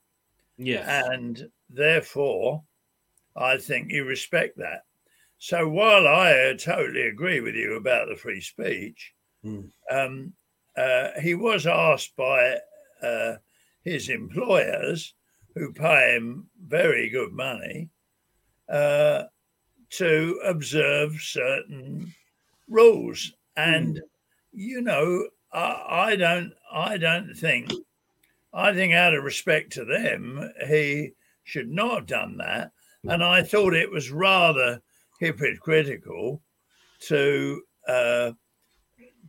Yes. 0.58 0.88
and 1.08 1.52
therefore, 1.70 2.64
I 3.36 3.58
think 3.58 3.92
you 3.92 4.06
respect 4.06 4.58
that. 4.58 4.84
So 5.40 5.68
while 5.70 6.08
I 6.08 6.34
uh, 6.34 6.58
totally 6.58 7.04
agree 7.08 7.42
with 7.42 7.56
you 7.56 7.76
about 7.76 8.10
the 8.10 8.16
free 8.18 8.42
speech, 8.42 9.14
Mm. 9.44 9.72
um, 9.90 10.36
uh, 10.78 11.20
he 11.20 11.36
was 11.36 11.68
asked 11.68 12.16
by 12.16 12.60
uh, 13.02 13.38
his 13.84 14.10
employers, 14.10 15.14
who 15.56 15.74
pay 15.74 16.16
him 16.16 16.48
very 16.66 17.10
good 17.10 17.32
money, 17.32 17.90
uh, 18.70 19.24
to 19.90 20.40
observe 20.46 21.14
certain 21.22 22.14
rules. 22.68 23.34
And 23.58 24.02
you 24.54 24.82
know, 24.82 25.28
I, 25.54 25.86
I 25.90 26.16
don't, 26.16 26.54
I 26.72 26.98
don't 26.98 27.34
think, 27.36 27.72
I 28.54 28.74
think 28.74 28.94
out 28.94 29.14
of 29.14 29.24
respect 29.24 29.74
to 29.74 29.86
them, 29.86 30.52
he 30.68 31.12
should 31.44 31.70
not 31.70 31.96
have 31.96 32.06
done 32.06 32.38
that. 32.38 32.72
And 33.04 33.24
I 33.24 33.42
thought 33.42 33.74
it 33.74 33.92
was 33.92 34.12
rather 34.12 34.82
hypocritical 35.20 36.42
to 37.08 37.62
uh, 37.88 38.32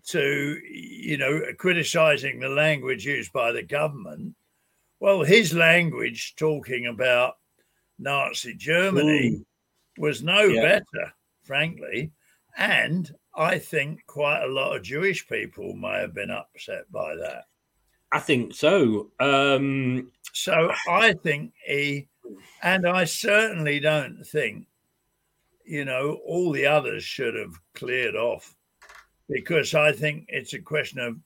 to 0.09 0.59
you 0.71 1.17
know 1.17 1.41
criticizing 1.59 2.41
the 2.41 2.49
language 2.49 3.07
used 3.07 3.33
by 3.33 3.53
the 3.53 3.63
government. 3.63 4.35
Well, 5.03 5.25
his 5.25 5.53
language 5.53 6.37
talking 6.37 6.87
about 6.87 7.35
Nazi 7.99 8.55
Germany 8.55 9.45
was 9.99 10.23
no 10.23 10.43
Yeah. 10.43 10.63
better, 10.63 11.13
frankly, 11.43 12.13
and 12.57 13.13
I 13.35 13.59
think 13.59 14.07
quite 14.07 14.45
a 14.45 14.47
lot 14.47 14.77
of 14.77 14.85
Jewish 14.85 15.27
people 15.27 15.75
may 15.75 15.99
have 15.99 16.15
been 16.15 16.31
upset 16.31 16.85
by 16.93 17.17
that. 17.17 17.47
I 18.13 18.21
think 18.21 18.55
so. 18.55 19.11
Um, 19.19 20.13
So 20.35 20.73
I 20.89 21.15
think 21.15 21.53
he, 21.67 22.07
and 22.63 22.87
I 22.87 23.03
certainly 23.03 23.81
don't 23.81 24.23
think, 24.25 24.69
you 25.65 25.85
know, 25.85 26.21
all 26.25 26.53
the 26.53 26.67
others 26.67 27.03
should 27.03 27.35
have 27.35 27.59
cleared 27.75 28.15
off 28.15 28.55
because 29.29 29.75
I 29.75 29.91
think 29.91 30.27
it's 30.29 30.53
a 30.53 30.61
question 30.61 31.01
of, 31.01 31.19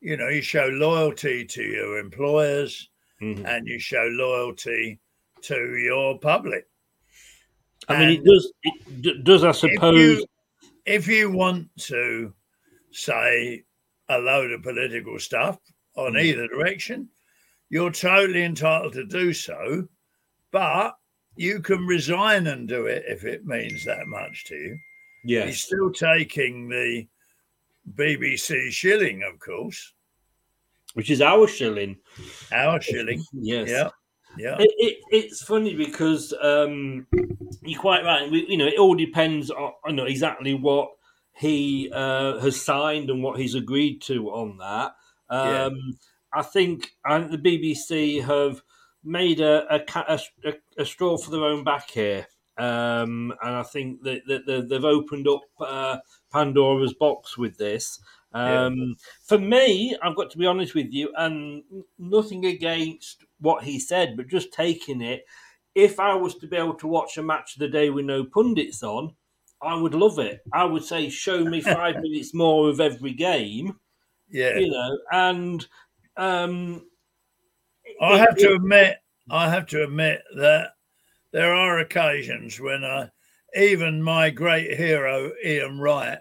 you 0.00 0.16
know, 0.16 0.28
you 0.28 0.40
show 0.40 0.68
loyalty 0.68 1.44
to 1.46 1.62
your 1.64 1.98
employers 1.98 2.90
Mhm. 3.24 3.46
and 3.46 3.66
you 3.66 3.78
show 3.78 4.06
loyalty 4.12 5.00
to 5.42 5.76
your 5.76 6.18
public. 6.18 6.66
I 7.88 7.98
mean, 7.98 8.20
it 8.20 8.24
does. 8.24 8.52
It 8.62 9.02
d- 9.02 9.20
does. 9.22 9.44
I 9.44 9.50
if 9.50 9.56
suppose. 9.56 9.98
you, 9.98 10.26
if 10.86 11.06
you 11.08 11.30
want 11.30 11.68
to 11.82 12.32
say 12.92 13.64
a 14.08 14.18
load 14.18 14.52
of 14.52 14.62
political 14.62 15.18
stuff 15.18 15.58
on 15.96 16.12
Mm. 16.14 16.22
either 16.24 16.48
direction, 16.48 17.08
you're 17.70 17.90
totally 17.90 18.42
entitled 18.44 18.92
to 18.94 19.04
do 19.04 19.32
so, 19.32 19.88
but 20.50 20.96
you 21.36 21.60
can 21.60 21.86
resign 21.86 22.46
and 22.46 22.68
do 22.68 22.86
it 22.86 23.04
if 23.08 23.24
it 23.24 23.44
means 23.44 23.84
that 23.84 24.06
much 24.06 24.44
to 24.44 24.54
you. 24.54 24.78
Yeah. 25.24 25.46
He's 25.46 25.56
yes. 25.56 25.64
still 25.64 25.90
taking 25.92 26.68
the 26.68 27.06
BBC 27.96 28.70
shilling, 28.70 29.22
of 29.22 29.38
course, 29.40 29.93
Which 30.94 31.10
is 31.10 31.20
our 31.20 31.46
shilling. 31.46 31.98
our 32.52 32.80
shilling. 32.80 33.22
Yes. 33.32 33.68
Yeah, 33.68 33.88
yeah. 34.38 34.56
It, 34.58 34.70
it, 34.78 34.96
it's 35.10 35.42
funny 35.42 35.74
because 35.74 36.32
um, 36.40 37.06
you're 37.62 37.80
quite 37.80 38.04
right. 38.04 38.30
We, 38.30 38.46
you 38.48 38.56
know, 38.56 38.66
it 38.66 38.78
all 38.78 38.94
depends 38.94 39.50
on 39.50 39.72
know, 39.96 40.04
exactly 40.04 40.54
what 40.54 40.90
he 41.36 41.90
uh, 41.92 42.38
has 42.38 42.60
signed 42.60 43.10
and 43.10 43.22
what 43.22 43.38
he's 43.40 43.54
agreed 43.56 44.02
to 44.02 44.28
on 44.30 44.58
that. 44.58 44.92
Yeah. 45.30 45.64
Um, 45.64 45.98
I 46.32 46.42
think 46.42 46.90
I 47.04 47.18
think 47.20 47.30
the 47.30 47.38
BBC 47.58 48.22
have 48.24 48.62
made 49.02 49.40
a 49.40 49.66
a, 49.74 49.84
a, 50.08 50.20
a- 50.44 50.54
a 50.82 50.84
straw 50.84 51.16
for 51.16 51.30
their 51.30 51.44
own 51.44 51.62
back 51.64 51.90
here, 51.90 52.26
um, 52.58 53.32
and 53.42 53.54
I 53.54 53.62
think 53.62 54.02
that, 54.02 54.22
that, 54.26 54.46
that 54.46 54.68
they've 54.68 54.84
opened 54.84 55.28
up 55.28 55.42
uh, 55.60 55.98
Pandora's 56.32 56.94
box 56.94 57.38
with 57.38 57.56
this. 57.58 58.00
Yeah. 58.34 58.64
Um, 58.64 58.96
For 59.22 59.38
me, 59.38 59.96
I've 60.02 60.16
got 60.16 60.30
to 60.32 60.38
be 60.38 60.46
honest 60.46 60.74
with 60.74 60.92
you, 60.92 61.12
and 61.16 61.62
nothing 61.98 62.46
against 62.46 63.24
what 63.40 63.62
he 63.64 63.78
said, 63.78 64.16
but 64.16 64.28
just 64.28 64.52
taking 64.52 65.00
it. 65.00 65.24
If 65.74 65.98
I 66.00 66.14
was 66.14 66.34
to 66.36 66.46
be 66.46 66.56
able 66.56 66.74
to 66.74 66.86
watch 66.88 67.16
a 67.18 67.22
match 67.22 67.54
of 67.54 67.60
the 67.60 67.68
day 67.68 67.90
with 67.90 68.04
no 68.06 68.24
pundits 68.24 68.82
on, 68.82 69.14
I 69.62 69.74
would 69.74 69.94
love 69.94 70.18
it. 70.18 70.40
I 70.52 70.64
would 70.64 70.84
say, 70.84 71.08
show 71.08 71.44
me 71.44 71.60
five 71.60 71.96
minutes 72.00 72.34
more 72.34 72.68
of 72.68 72.80
every 72.80 73.12
game, 73.12 73.78
Yeah. 74.30 74.56
you 74.58 74.70
know, 74.70 74.98
and 75.12 75.66
um, 76.16 76.86
I 78.00 78.14
it- 78.14 78.18
have 78.20 78.36
to 78.38 78.50
it- 78.50 78.56
admit, 78.56 78.96
I 79.30 79.48
have 79.50 79.66
to 79.68 79.84
admit 79.84 80.22
that 80.36 80.74
there 81.32 81.54
are 81.54 81.78
occasions 81.80 82.60
when 82.60 82.84
I, 82.84 83.10
even 83.56 84.02
my 84.02 84.30
great 84.30 84.76
hero 84.76 85.32
Ian 85.44 85.78
Wright, 85.80 86.18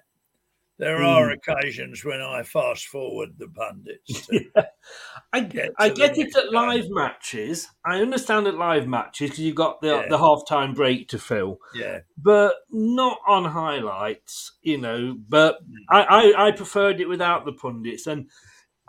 there 0.80 0.98
Hmm. 1.00 1.06
are 1.06 1.32
occasions 1.32 2.04
when 2.04 2.22
I 2.22 2.44
fast 2.44 2.88
forward 2.88 3.30
the 3.38 3.48
pundits. 3.48 4.28
to 4.28 4.46
I 5.34 5.42
get 5.42 5.72
I 5.78 5.90
get 5.90 6.18
it 6.18 6.36
at 6.36 6.52
live 6.52 6.86
matches. 6.90 7.68
I 7.86 8.02
understand 8.02 8.48
at 8.48 8.56
live 8.56 8.88
matches 8.88 9.30
because 9.30 9.44
you've 9.44 9.56
got 9.56 9.82
the 9.82 9.88
Yeah. 9.88 10.08
the 10.10 10.18
half 10.18 10.42
time 10.48 10.74
break 10.74 11.08
to 11.10 11.20
fill, 11.20 11.60
Yeah, 11.76 12.00
but 12.18 12.56
not 12.72 13.20
on 13.28 13.46
highlights, 13.46 14.54
you 14.62 14.78
know. 14.78 15.16
But 15.30 15.60
Hmm. 15.60 15.76
I, 15.90 16.04
I 16.04 16.48
I 16.48 16.52
preferred 16.52 17.00
it 17.02 17.08
without 17.10 17.46
the 17.46 17.54
pundits, 17.54 18.08
and 18.08 18.30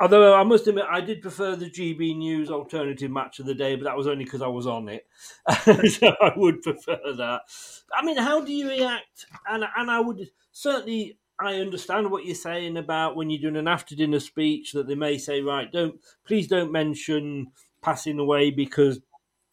Although 0.00 0.34
I 0.34 0.42
must 0.42 0.66
admit, 0.66 0.86
I 0.90 1.00
did 1.00 1.22
prefer 1.22 1.54
the 1.54 1.70
GB 1.70 2.16
News 2.16 2.50
alternative 2.50 3.12
match 3.12 3.38
of 3.38 3.46
the 3.46 3.54
day, 3.54 3.76
but 3.76 3.84
that 3.84 3.96
was 3.96 4.08
only 4.08 4.24
because 4.24 4.42
I 4.42 4.48
was 4.48 4.66
on 4.66 4.88
it. 4.88 5.06
so 5.88 6.08
I 6.20 6.32
would 6.36 6.62
prefer 6.62 6.98
that. 7.16 7.42
I 7.96 8.04
mean, 8.04 8.16
how 8.16 8.40
do 8.44 8.52
you 8.52 8.68
react? 8.68 9.26
And 9.48 9.64
and 9.76 9.88
I 9.88 10.00
would 10.00 10.28
certainly 10.50 11.16
I 11.40 11.56
understand 11.56 12.10
what 12.10 12.24
you're 12.24 12.34
saying 12.34 12.76
about 12.76 13.16
when 13.16 13.28
you're 13.28 13.40
doing 13.40 13.56
an 13.56 13.68
after 13.68 13.96
dinner 13.96 14.20
speech 14.20 14.72
that 14.72 14.86
they 14.86 14.94
may 14.94 15.18
say, 15.18 15.40
right, 15.40 15.70
don't 15.70 16.00
please 16.26 16.46
don't 16.46 16.72
mention 16.72 17.48
passing 17.82 18.18
away 18.18 18.50
because 18.50 19.00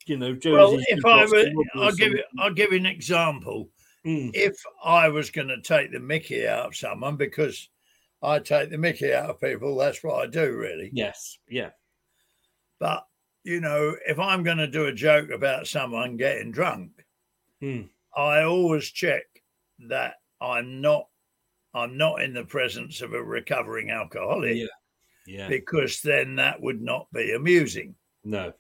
you 0.06 0.18
know. 0.18 0.38
Well, 0.44 0.78
if 0.80 1.06
I 1.06 1.26
were, 1.26 1.52
I'll 1.76 1.92
give 1.92 2.12
you, 2.14 2.24
I'll 2.40 2.54
give 2.54 2.72
you 2.72 2.78
an 2.78 2.86
example. 2.86 3.70
Mm. 4.06 4.32
If 4.34 4.56
I 4.84 5.10
was 5.10 5.30
going 5.30 5.50
to 5.50 5.62
take 5.62 5.92
the 5.92 6.00
Mickey 6.00 6.48
out 6.48 6.68
of 6.68 6.76
someone 6.76 7.18
because 7.18 7.70
I 8.24 8.40
take 8.40 8.72
the 8.72 8.78
Mickey 8.78 9.14
out 9.14 9.30
of 9.30 9.40
people, 9.40 9.76
that's 9.78 10.04
what 10.04 10.24
I 10.24 10.28
do, 10.28 10.56
really. 10.56 10.90
Yes, 10.94 11.38
yeah. 11.48 11.70
But 12.80 13.06
you 13.44 13.60
know, 13.60 13.96
if 14.08 14.20
I'm 14.20 14.44
going 14.44 14.58
to 14.58 14.68
do 14.68 14.86
a 14.86 14.94
joke 14.94 15.30
about 15.30 15.68
someone 15.68 16.18
getting 16.18 16.52
drunk, 16.52 17.02
Mm. 17.62 17.90
I 18.16 18.44
always 18.44 18.90
check 18.90 19.24
that 19.88 20.16
I'm 20.42 20.82
not 20.82 21.08
I'm 21.74 21.98
not 21.98 22.22
in 22.22 22.34
the 22.34 22.44
presence 22.44 23.02
of 23.02 23.14
a 23.14 23.24
recovering 23.24 23.90
alcoholic. 23.92 24.58
Yeah. 24.58 24.66
Yeah. 25.28 25.48
Because 25.48 26.02
then 26.02 26.36
that 26.38 26.62
would 26.62 26.82
not 26.82 27.08
be 27.14 27.34
amusing. 27.34 27.96
No. 28.24 28.54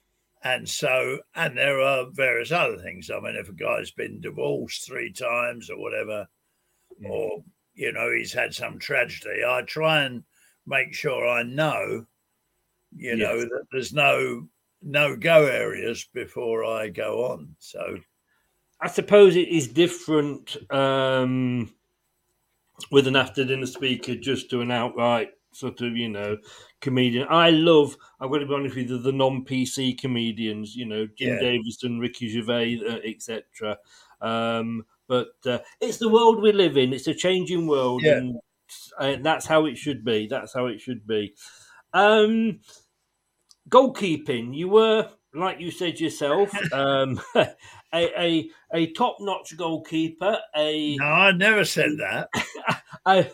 And 0.43 0.67
so, 0.67 1.19
and 1.35 1.57
there 1.57 1.81
are 1.81 2.07
various 2.11 2.51
other 2.51 2.77
things. 2.77 3.09
I 3.09 3.19
mean, 3.19 3.35
if 3.35 3.49
a 3.49 3.53
guy's 3.53 3.91
been 3.91 4.21
divorced 4.21 4.85
three 4.85 5.11
times 5.11 5.69
or 5.69 5.77
whatever, 5.77 6.27
or, 7.05 7.43
you 7.73 7.91
know, 7.91 8.11
he's 8.11 8.33
had 8.33 8.53
some 8.53 8.79
tragedy, 8.79 9.43
I 9.47 9.61
try 9.61 10.03
and 10.03 10.23
make 10.65 10.93
sure 10.93 11.27
I 11.27 11.43
know, 11.43 12.05
you 12.95 13.15
know, 13.15 13.41
that 13.41 13.65
there's 13.71 13.93
no 13.93 14.47
no 14.83 15.15
go 15.15 15.45
areas 15.45 16.07
before 16.13 16.65
I 16.65 16.89
go 16.89 17.25
on. 17.25 17.55
So, 17.59 17.97
I 18.79 18.87
suppose 18.87 19.35
it 19.35 19.47
is 19.47 19.67
different 19.67 20.57
um, 20.71 21.71
with 22.89 23.07
an 23.07 23.15
after 23.15 23.43
dinner 23.45 23.65
speaker 23.65 24.15
just 24.15 24.49
to 24.49 24.61
an 24.61 24.71
outright 24.71 25.29
sort 25.53 25.81
of, 25.81 25.95
you 25.97 26.09
know, 26.09 26.37
comedian. 26.79 27.27
I 27.29 27.49
love, 27.49 27.97
I've 28.19 28.31
got 28.31 28.39
to 28.39 28.45
be 28.45 28.53
honest 28.53 28.75
with 28.75 28.89
you, 28.89 28.97
the 28.97 29.11
non 29.11 29.43
PC 29.45 29.93
comedians, 29.97 30.75
you 30.75 30.85
know, 30.85 31.07
Jim 31.17 31.29
Yeah. 31.29 31.39
Davidson, 31.39 31.99
Ricky 31.99 32.29
Gervais, 32.29 32.79
uh, 32.87 32.99
etc. 33.03 33.77
Um, 34.21 34.85
but 35.07 35.33
uh, 35.45 35.59
it's 35.81 35.97
the 35.97 36.09
world 36.09 36.41
we 36.41 36.53
live 36.53 36.77
in, 36.77 36.93
it's 36.93 37.07
a 37.07 37.13
changing 37.13 37.67
world, 37.67 38.03
Yeah. 38.05 38.13
and 38.13 38.37
uh, 38.97 39.17
that's 39.21 39.45
how 39.45 39.65
it 39.65 39.77
should 39.77 40.05
be. 40.05 40.27
That's 40.27 40.53
how 40.53 40.67
it 40.67 40.79
should 40.79 41.05
be. 41.05 41.35
Um, 41.93 42.61
goalkeeping, 43.69 44.55
you 44.55 44.69
were, 44.69 45.09
like 45.33 45.59
you 45.59 45.71
said 45.71 45.99
yourself, 45.99 46.51
um, 46.73 47.19
a, 47.93 48.21
a, 48.21 48.49
a 48.73 48.91
top 48.93 49.17
notch 49.19 49.55
goalkeeper, 49.57 50.39
a 50.55 50.95
no, 50.97 51.05
I 51.05 51.31
never 51.31 51.65
said 51.65 51.97
that. 51.99 52.29
a, 53.05 53.25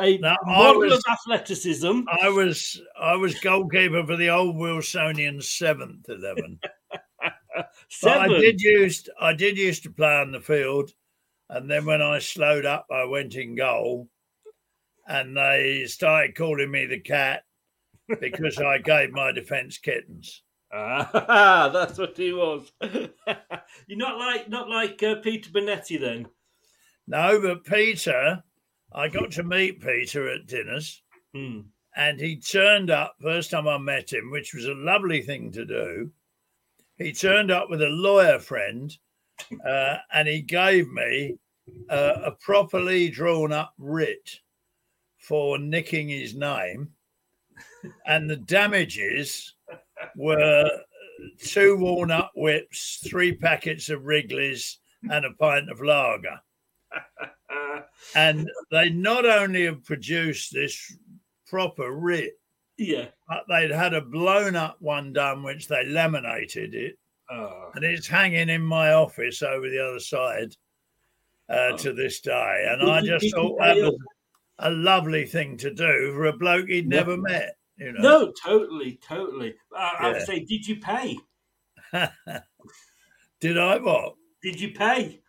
a 0.00 0.18
No, 0.18 0.36
I 0.46 0.50
model 0.58 0.80
was- 0.80 0.94
of 0.94 1.02
athleticism. 1.10 2.00
I 2.22 2.28
was 2.28 2.80
I 3.00 3.14
was 3.14 3.38
goalkeeper 3.40 4.04
for 4.06 4.16
the 4.16 4.30
old 4.30 4.56
Wilsonian 4.56 5.42
seventh 5.42 6.08
eleven. 6.08 6.58
I 8.04 8.28
did 8.28 8.60
used 8.60 9.10
I 9.20 9.32
did 9.34 9.58
used 9.58 9.82
to 9.84 9.90
play 9.90 10.14
on 10.16 10.32
the 10.32 10.40
field, 10.40 10.90
and 11.50 11.70
then 11.70 11.84
when 11.84 12.00
I 12.00 12.18
slowed 12.18 12.64
up, 12.64 12.86
I 12.90 13.04
went 13.04 13.34
in 13.34 13.54
goal, 13.54 14.08
and 15.06 15.36
they 15.36 15.84
started 15.86 16.34
calling 16.34 16.70
me 16.70 16.86
the 16.86 17.00
cat 17.00 17.44
because 18.20 18.58
I 18.58 18.78
gave 18.78 19.10
my 19.12 19.32
defence 19.32 19.76
kittens. 19.78 20.42
Ah, 20.72 21.68
that's 21.72 21.98
what 21.98 22.16
he 22.16 22.32
was. 22.32 22.72
You're 22.82 23.98
not 23.98 24.18
like 24.18 24.48
not 24.48 24.68
like 24.68 25.02
uh, 25.02 25.16
Peter 25.16 25.50
Bonetti 25.50 26.00
then. 26.00 26.26
No, 27.06 27.40
but 27.40 27.64
Peter, 27.64 28.42
I 28.92 29.08
got 29.08 29.30
to 29.32 29.42
meet 29.42 29.82
Peter 29.82 30.28
at 30.32 30.46
dinners, 30.46 31.02
Hmm. 31.34 31.60
and 31.96 32.18
he 32.20 32.36
turned 32.36 32.90
up 32.90 33.16
first 33.20 33.50
time 33.50 33.66
I 33.68 33.78
met 33.78 34.12
him, 34.12 34.30
which 34.30 34.54
was 34.54 34.66
a 34.66 34.74
lovely 34.74 35.20
thing 35.22 35.50
to 35.52 35.64
do. 35.64 36.10
He 36.98 37.12
turned 37.12 37.50
up 37.50 37.68
with 37.68 37.82
a 37.82 37.88
lawyer 37.88 38.38
friend, 38.38 38.96
uh, 39.66 39.96
and 40.14 40.28
he 40.28 40.40
gave 40.42 40.88
me 40.90 41.36
uh, 41.90 42.14
a 42.24 42.30
properly 42.32 43.08
drawn 43.08 43.52
up 43.52 43.74
writ 43.78 44.40
for 45.18 45.58
nicking 45.58 46.08
his 46.08 46.34
name, 46.34 46.92
and 48.06 48.28
the 48.30 48.36
damages 48.36 49.54
were 50.16 50.70
two 51.38 51.76
walnut 51.76 52.30
whips, 52.34 53.00
three 53.08 53.34
packets 53.36 53.88
of 53.90 54.04
Wrigley's, 54.04 54.78
and 55.10 55.24
a 55.24 55.32
pint 55.32 55.70
of 55.70 55.80
lager. 55.80 56.38
And 58.16 58.48
they 58.70 58.90
not 58.90 59.24
only 59.24 59.64
have 59.64 59.84
produced 59.84 60.52
this 60.52 60.96
proper 61.46 61.92
writ, 61.92 62.32
Yeah. 62.76 63.06
but 63.28 63.44
they'd 63.48 63.70
had 63.70 63.94
a 63.94 64.00
blown 64.00 64.56
up 64.56 64.76
one 64.80 65.12
done, 65.12 65.42
which 65.42 65.68
they 65.68 65.84
laminated 65.86 66.74
it, 66.74 66.98
Oh. 67.30 67.70
and 67.74 67.84
it's 67.84 68.06
hanging 68.08 68.48
in 68.48 68.62
my 68.62 68.92
office 68.92 69.42
over 69.42 69.68
the 69.70 69.78
other 69.86 70.00
side 70.00 70.56
uh, 71.48 71.76
to 71.78 71.92
this 71.92 72.20
day. 72.20 72.66
And 72.68 72.82
I 72.90 73.02
just 73.02 73.32
thought 73.34 73.58
that 73.60 73.76
was 73.76 73.96
a 74.58 74.70
lovely 74.70 75.24
thing 75.26 75.56
to 75.58 75.72
do 75.72 76.12
for 76.14 76.26
a 76.26 76.32
bloke 76.36 76.68
he'd 76.68 76.90
Yeah. 76.90 76.98
never 76.98 77.16
met. 77.16 77.56
You 77.82 77.92
know, 77.92 78.00
No, 78.00 78.32
totally, 78.44 79.00
totally. 79.06 79.54
I, 79.76 79.96
I 79.98 80.12
would 80.12 80.22
say, 80.22 80.40
did 80.44 80.66
you 80.66 80.76
pay? 80.76 81.18
did 83.40 83.58
I 83.58 83.78
what? 83.78 84.14
Did 84.42 84.60
you 84.60 84.72
pay? 84.72 85.20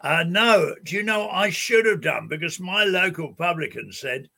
Uh, 0.00 0.24
no, 0.26 0.74
do 0.84 0.96
you 0.96 1.02
know 1.02 1.28
I 1.28 1.50
should 1.50 1.86
have 1.86 2.00
done 2.00 2.28
because 2.28 2.60
my 2.60 2.84
local 2.84 3.34
publican 3.34 3.92
said 3.92 4.28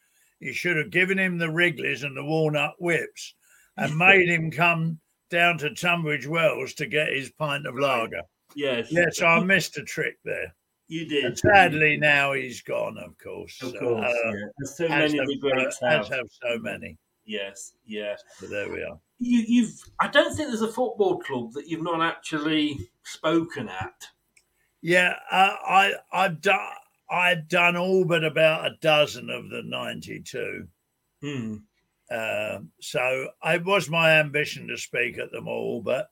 you 0.40 0.52
should 0.52 0.76
have 0.76 0.90
given 0.90 1.18
him 1.18 1.38
the 1.38 1.50
Wrigley's 1.50 2.02
and 2.02 2.16
the 2.16 2.24
walnut 2.24 2.74
whips 2.78 3.34
and 3.76 3.96
made 3.98 4.28
him 4.28 4.50
come 4.50 5.00
down 5.30 5.58
to 5.58 5.74
Tunbridge 5.74 6.26
Wells 6.26 6.74
to 6.74 6.86
get 6.86 7.12
his 7.12 7.30
pint 7.32 7.66
of 7.66 7.78
lager. 7.78 8.22
Yes. 8.54 8.88
Yes, 8.90 9.22
I 9.22 9.40
missed 9.40 9.76
a 9.78 9.82
trick 9.82 10.16
there. 10.24 10.54
You 10.88 11.06
did. 11.06 11.24
And 11.24 11.38
sadly, 11.38 11.96
now 11.96 12.32
he's 12.32 12.62
gone, 12.62 12.96
of 12.98 13.18
course. 13.18 13.60
Of 13.60 13.76
course, 13.78 14.04
uh, 14.04 14.30
yeah. 14.30 14.46
There's 14.58 14.76
so 14.76 14.88
many 14.88 15.18
have, 15.18 15.22
of 15.22 15.26
the 15.26 15.38
greats 15.38 15.78
as 15.82 16.08
have 16.08 16.26
so 16.30 16.58
many. 16.60 16.96
Yes, 17.26 17.72
yeah. 17.84 18.14
So 18.38 18.46
there 18.46 18.70
we 18.70 18.82
are. 18.82 18.98
You, 19.18 19.44
you've. 19.46 19.72
I 20.00 20.08
don't 20.08 20.34
think 20.34 20.48
there's 20.48 20.62
a 20.62 20.72
football 20.72 21.18
club 21.18 21.52
that 21.54 21.66
you've 21.68 21.82
not 21.82 22.00
actually 22.00 22.78
spoken 23.02 23.68
at. 23.68 24.06
Yeah, 24.80 25.14
uh, 25.30 25.56
I 25.66 25.92
I've 26.12 26.40
done 26.40 26.60
I've 27.10 27.48
done 27.48 27.76
all 27.76 28.04
but 28.04 28.22
about 28.24 28.66
a 28.66 28.76
dozen 28.80 29.30
of 29.30 29.50
the 29.50 29.62
ninety-two. 29.64 30.68
Hmm. 31.22 31.56
Uh, 32.08 32.58
so 32.80 33.28
it 33.44 33.64
was 33.64 33.90
my 33.90 34.12
ambition 34.20 34.68
to 34.68 34.76
speak 34.76 35.18
at 35.18 35.32
them 35.32 35.48
all, 35.48 35.82
but 35.82 36.10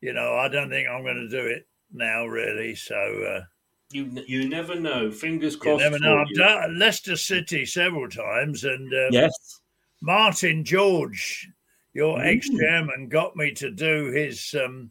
you 0.00 0.12
know 0.12 0.34
I 0.34 0.48
don't 0.48 0.70
think 0.70 0.88
I'm 0.88 1.02
going 1.04 1.16
to 1.16 1.28
do 1.28 1.46
it 1.46 1.68
now, 1.92 2.26
really. 2.26 2.74
So 2.74 2.96
uh, 2.96 3.44
You 3.92 4.24
you 4.26 4.48
never 4.48 4.74
know. 4.74 5.12
Fingers 5.12 5.54
crossed. 5.54 5.84
you 5.84 5.90
never 5.90 6.00
know. 6.00 6.18
I've 6.18 6.34
done 6.34 6.78
Leicester 6.80 7.16
City 7.16 7.64
several 7.66 8.08
times, 8.08 8.64
and 8.64 8.92
um, 8.92 9.08
Yes. 9.12 9.60
Martin 10.00 10.64
George, 10.64 11.48
your 11.94 12.18
Mm. 12.18 12.36
ex-chairman, 12.36 13.08
got 13.08 13.36
me 13.36 13.52
to 13.52 13.70
do 13.70 14.10
his 14.12 14.54
um, 14.54 14.90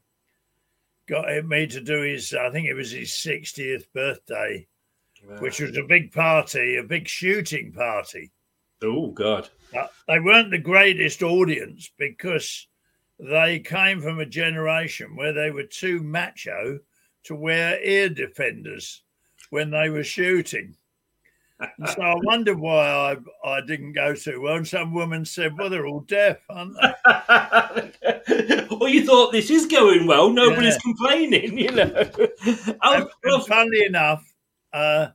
got 1.08 1.46
me 1.46 1.68
to 1.68 1.82
do 1.82 2.02
his. 2.02 2.34
I 2.34 2.50
think 2.50 2.68
it 2.68 2.74
was 2.74 2.92
his 2.92 3.12
60th 3.12 3.86
birthday, 3.94 4.68
which 5.40 5.60
was 5.60 5.78
a 5.78 5.84
big 5.84 6.12
party, 6.12 6.78
a 6.78 6.84
big 6.84 7.08
shooting 7.08 7.72
party. 7.72 8.32
Oh 8.82 9.12
God. 9.12 9.50
They 10.08 10.20
weren't 10.20 10.52
the 10.52 10.58
greatest 10.58 11.22
audience 11.24 11.92
because 11.98 12.68
they 13.20 13.60
came 13.60 14.02
from 14.02 14.20
a 14.20 14.26
generation 14.26 15.16
where 15.16 15.34
they 15.34 15.52
were 15.52 15.64
too 15.64 16.02
macho 16.02 16.80
to 17.24 17.36
wear 17.36 17.82
ear 17.84 18.10
defenders 18.10 19.04
when 19.50 19.70
they 19.72 19.90
were 19.90 20.04
shooting. 20.04 20.76
And 21.60 21.90
so 21.90 22.02
I 22.02 22.16
wondered 22.24 22.60
why 22.60 22.86
I, 23.46 23.50
I 23.50 23.62
didn't 23.62 23.94
go 23.94 24.14
to 24.14 24.38
one. 24.42 24.66
Some 24.66 24.94
woman 24.94 25.24
said, 25.24 25.58
Well, 25.58 25.70
they're 25.70 25.88
all 25.88 26.02
deaf, 26.02 26.38
aren't 26.50 26.76
they? 26.82 28.68
well, 28.72 28.90
you 28.90 29.06
thought 29.06 29.32
this 29.32 29.50
is 29.50 29.66
going 29.66 30.06
well. 30.06 30.30
Nobody's 30.32 30.74
Yeah. 30.74 30.80
complaining, 30.84 31.58
you 31.58 31.72
know. 31.72 31.84
and, 32.46 32.78
oh, 32.84 33.10
and 33.24 33.46
funnily 33.46 33.86
enough, 33.86 34.24
uh, 34.74 35.08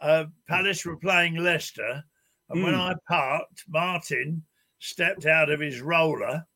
uh, 0.00 0.26
Palace 0.48 0.84
were 0.84 0.96
playing 0.96 1.36
Leicester, 1.36 2.04
and 2.50 2.62
when 2.62 2.74
Mm. 2.74 2.92
I 2.92 2.94
parked, 3.08 3.64
Martin 3.68 4.44
stepped 4.78 5.26
out 5.26 5.50
of 5.50 5.58
his 5.58 5.80
roller, 5.80 6.46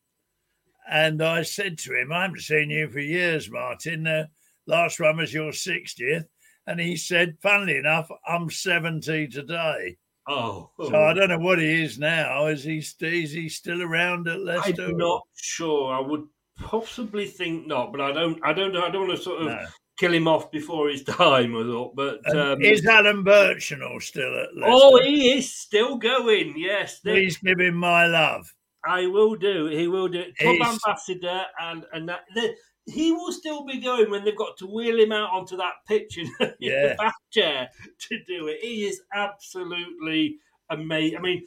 and 0.88 1.20
I 1.20 1.43
said 1.43 1.78
to 1.78 1.95
him, 2.01 2.12
"I 2.12 2.22
haven't 2.22 2.40
seen 2.43 2.70
you 2.70 2.88
for 2.88 3.01
years, 3.01 3.51
Martin. 3.51 4.07
Uh, 4.07 4.26
last 4.66 5.01
one 5.01 5.16
was 5.16 5.34
your 5.34 5.51
60th," 5.51 6.26
and 6.66 6.80
he 6.80 6.96
said, 6.96 7.36
"Funnily 7.42 7.76
enough, 7.76 8.08
I'm 8.26 8.50
70 8.50 9.28
today." 9.28 9.96
Oh, 10.28 10.70
So 10.80 10.94
I 11.04 11.12
don't 11.14 11.30
know 11.30 11.38
what 11.38 11.58
he 11.58 11.82
is 11.82 11.98
now. 11.98 12.46
Is 12.46 12.62
he 12.62 12.78
is 12.78 13.32
he 13.32 13.48
still 13.48 13.82
around 13.82 14.28
at 14.28 14.40
Leicester? 14.40 14.86
I'm 14.86 14.96
not 14.96 15.22
sure. 15.36 15.92
I 15.92 16.00
would 16.00 16.24
possibly 16.60 17.26
think 17.26 17.66
not, 17.66 17.90
but 17.92 18.00
I 18.00 18.12
don't. 18.12 18.38
I 18.44 18.52
don't. 18.52 18.76
I 18.76 18.88
don't 18.90 19.08
want 19.08 19.18
to 19.18 19.22
sort 19.24 19.40
of 19.42 19.48
No. 19.48 19.66
kill 19.98 20.14
him 20.14 20.28
off 20.28 20.50
before 20.52 20.88
his 20.90 21.02
time. 21.22 21.56
I 21.56 21.62
thought, 21.64 21.96
but 21.96 22.36
um, 22.36 22.62
is 22.62 22.86
Alan 22.86 23.24
Birchenall 23.24 24.00
still 24.00 24.32
at 24.38 24.54
Leicester? 24.54 24.70
oh, 24.72 25.02
he 25.02 25.32
is 25.32 25.52
still 25.52 25.96
going. 25.96 26.54
Yes, 26.56 27.00
they- 27.00 27.12
Please 27.12 27.38
give 27.38 27.58
him 27.58 27.74
my 27.74 28.06
love. 28.06 28.52
I 28.84 29.06
will 29.06 29.34
do. 29.36 29.66
He 29.66 29.86
will 29.88 30.08
do. 30.08 30.24
Club 30.38 30.56
ambassador, 30.60 31.44
and 31.60 31.84
and 31.92 32.08
that, 32.08 32.20
the, 32.34 32.54
he 32.86 33.12
will 33.12 33.32
still 33.32 33.64
be 33.64 33.78
going 33.80 34.10
when 34.10 34.24
they've 34.24 34.36
got 34.36 34.56
to 34.58 34.66
wheel 34.66 34.98
him 34.98 35.12
out 35.12 35.30
onto 35.30 35.56
that 35.56 35.74
pitch 35.86 36.18
in, 36.18 36.26
Yeah. 36.60 36.88
the 36.88 36.94
back 36.98 37.14
chair 37.30 37.68
to 38.08 38.24
do 38.24 38.48
it. 38.48 38.60
He 38.60 38.84
is 38.86 39.02
absolutely 39.14 40.38
amazing. 40.70 41.18
I 41.18 41.20
mean, 41.20 41.44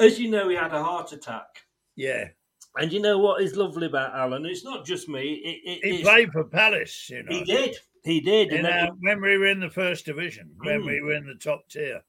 as 0.00 0.18
you 0.18 0.30
know, 0.30 0.48
he 0.48 0.56
had 0.56 0.72
a 0.74 0.82
heart 0.82 1.12
attack. 1.12 1.62
Yeah, 1.94 2.28
And 2.76 2.92
you 2.92 3.00
know 3.00 3.18
what 3.18 3.42
is 3.42 3.56
lovely 3.56 3.86
about 3.86 4.14
Alan? 4.14 4.44
It's 4.44 4.64
not 4.64 4.84
just 4.84 5.08
me. 5.08 5.34
It, 5.34 5.84
it, 5.84 5.96
he 5.96 6.02
played 6.02 6.30
for 6.32 6.44
Palace. 6.44 7.08
You 7.10 7.22
know, 7.22 7.32
He 7.32 7.44
did. 7.44 7.76
He 8.04 8.20
did. 8.20 8.48
In, 8.52 8.56
And 8.58 8.66
then 8.66 8.86
uh, 8.88 8.90
when 9.00 9.20
we 9.22 9.38
were 9.38 9.46
in 9.46 9.60
the 9.60 9.70
first 9.70 10.04
division, 10.06 10.54
when 10.58 10.82
Mm. 10.82 10.86
we 10.86 11.00
were 11.00 11.14
in 11.14 11.26
the 11.26 11.34
top 11.36 11.68
tier. 11.68 12.02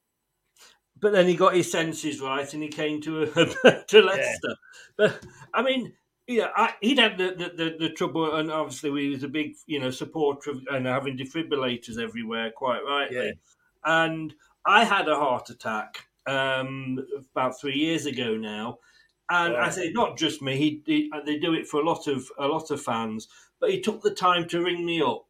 but 0.99 1.11
then 1.11 1.27
he 1.27 1.35
got 1.35 1.55
his 1.55 1.71
senses 1.71 2.19
right 2.21 2.51
and 2.53 2.63
he 2.63 2.69
came 2.69 2.99
to 3.01 3.23
a, 3.23 3.25
to 3.87 4.01
Leicester. 4.01 4.55
But 4.97 5.23
I 5.53 5.61
mean, 5.61 5.93
yeah, 6.27 6.49
I, 6.55 6.73
he'd 6.81 6.99
had 6.99 7.17
the, 7.17 7.29
the, 7.37 7.63
the, 7.63 7.77
the 7.79 7.89
trouble, 7.89 8.35
and 8.35 8.51
obviously 8.51 8.89
he 9.01 9.09
was 9.09 9.23
a 9.23 9.27
big, 9.27 9.55
you 9.65 9.79
know, 9.79 9.89
supporter 9.91 10.51
of 10.51 10.61
and 10.71 10.85
having 10.85 11.17
defibrillators 11.17 11.97
everywhere, 12.01 12.51
quite 12.51 12.83
rightly. 12.83 13.17
Yeah. 13.17 13.31
And 13.85 14.33
I 14.65 14.83
had 14.83 15.07
a 15.07 15.15
heart 15.15 15.49
attack 15.49 16.05
um, 16.25 16.99
about 17.31 17.59
three 17.59 17.77
years 17.77 18.05
ago 18.05 18.35
now, 18.35 18.79
and 19.29 19.55
I 19.55 19.69
say 19.69 19.91
not 19.91 20.17
just 20.17 20.41
me. 20.41 20.57
He, 20.57 20.81
he 20.85 21.11
they 21.25 21.37
do 21.39 21.53
it 21.53 21.67
for 21.67 21.79
a 21.81 21.85
lot 21.85 22.07
of 22.07 22.29
a 22.37 22.47
lot 22.47 22.71
of 22.71 22.81
fans, 22.81 23.27
but 23.59 23.71
he 23.71 23.79
took 23.79 24.01
the 24.01 24.13
time 24.13 24.47
to 24.49 24.63
ring 24.63 24.85
me 24.85 25.01
up. 25.01 25.23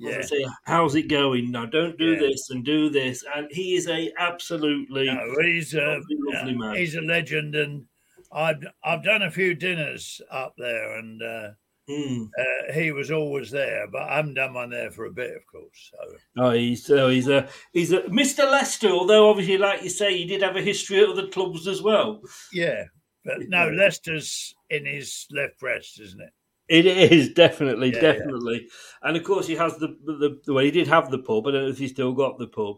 Yeah. 0.00 0.16
And 0.16 0.24
say, 0.24 0.44
how's 0.64 0.96
it 0.96 1.06
going? 1.08 1.52
Now, 1.52 1.66
don't 1.66 1.96
do 1.96 2.12
Yeah. 2.14 2.18
this 2.18 2.50
and 2.50 2.64
do 2.64 2.90
this. 2.90 3.24
And 3.32 3.46
he 3.52 3.76
is 3.76 3.86
a 3.86 4.12
absolutely 4.18 5.06
No, 5.06 5.36
he's 5.40 5.72
a 5.72 5.80
lovely, 5.80 6.16
lovely 6.18 6.54
man. 6.56 6.74
he's 6.74 6.96
a 6.96 7.00
legend, 7.00 7.54
and 7.54 7.86
I've 8.34 8.64
I've 8.84 9.04
done 9.04 9.22
a 9.22 9.30
few 9.30 9.54
dinners 9.54 10.20
up 10.30 10.54
there, 10.58 10.98
and 10.98 11.22
uh, 11.22 11.48
Mm. 11.86 12.30
uh, 12.38 12.72
he 12.72 12.92
was 12.92 13.10
always 13.10 13.50
there. 13.50 13.86
But 13.92 14.04
I 14.08 14.16
haven't 14.16 14.34
done 14.34 14.54
one 14.54 14.70
there 14.70 14.90
for 14.90 15.04
a 15.04 15.12
bit, 15.12 15.36
of 15.36 15.42
course. 15.52 15.90
So 15.92 16.16
Oh, 16.38 16.50
he's 16.52 16.86
so 16.86 17.10
he's 17.10 17.28
a 17.28 17.46
he's 17.74 17.92
a 17.92 18.00
Mr. 18.04 18.50
Leicester. 18.50 18.88
Although 18.88 19.28
obviously, 19.28 19.58
like 19.58 19.82
you 19.82 19.90
say, 19.90 20.16
he 20.16 20.24
did 20.24 20.40
have 20.40 20.56
a 20.56 20.62
history 20.62 21.00
at 21.02 21.10
other 21.10 21.28
clubs 21.28 21.68
as 21.68 21.82
well. 21.82 22.22
yeah, 22.54 22.84
but 23.24 23.34
no, 23.48 23.68
Leicester's 23.68 24.54
in 24.70 24.86
his 24.86 25.26
left 25.30 25.60
breast, 25.60 26.00
isn't 26.00 26.22
it? 26.22 26.30
It 26.68 26.86
is 26.86 27.34
definitely, 27.34 27.90
Yeah, 27.90 27.96
yeah. 27.96 28.12
definitely, 28.12 28.66
and 29.02 29.18
of 29.18 29.22
course 29.24 29.46
he 29.46 29.54
has 29.56 29.76
the 29.76 29.88
the, 30.06 30.40
the 30.46 30.54
well, 30.54 30.64
he 30.64 30.70
did 30.70 30.88
have 30.88 31.10
the 31.10 31.18
pub. 31.18 31.46
I 31.46 31.50
don't 31.50 31.64
know 31.64 31.68
if 31.68 31.76
he 31.78 31.88
still 31.88 32.14
got 32.14 32.38
the 32.38 32.46
pub. 32.46 32.76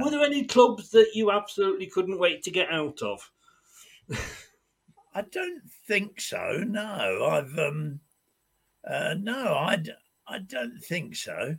Were 0.00 0.10
there 0.10 0.22
any 0.24 0.44
clubs 0.44 0.90
that 0.90 1.10
you 1.14 1.32
absolutely 1.32 1.88
couldn't 1.88 2.20
wait 2.20 2.44
to 2.44 2.52
get 2.52 2.70
out 2.70 3.02
of? 3.02 3.28
I 5.14 5.22
don't 5.22 5.62
think 5.86 6.20
so. 6.20 6.64
No, 6.66 7.26
I've 7.30 7.58
um, 7.58 8.00
uh, 8.88 9.14
no, 9.18 9.54
I 9.54 10.38
don't 10.38 10.78
think 10.82 11.16
so. 11.16 11.56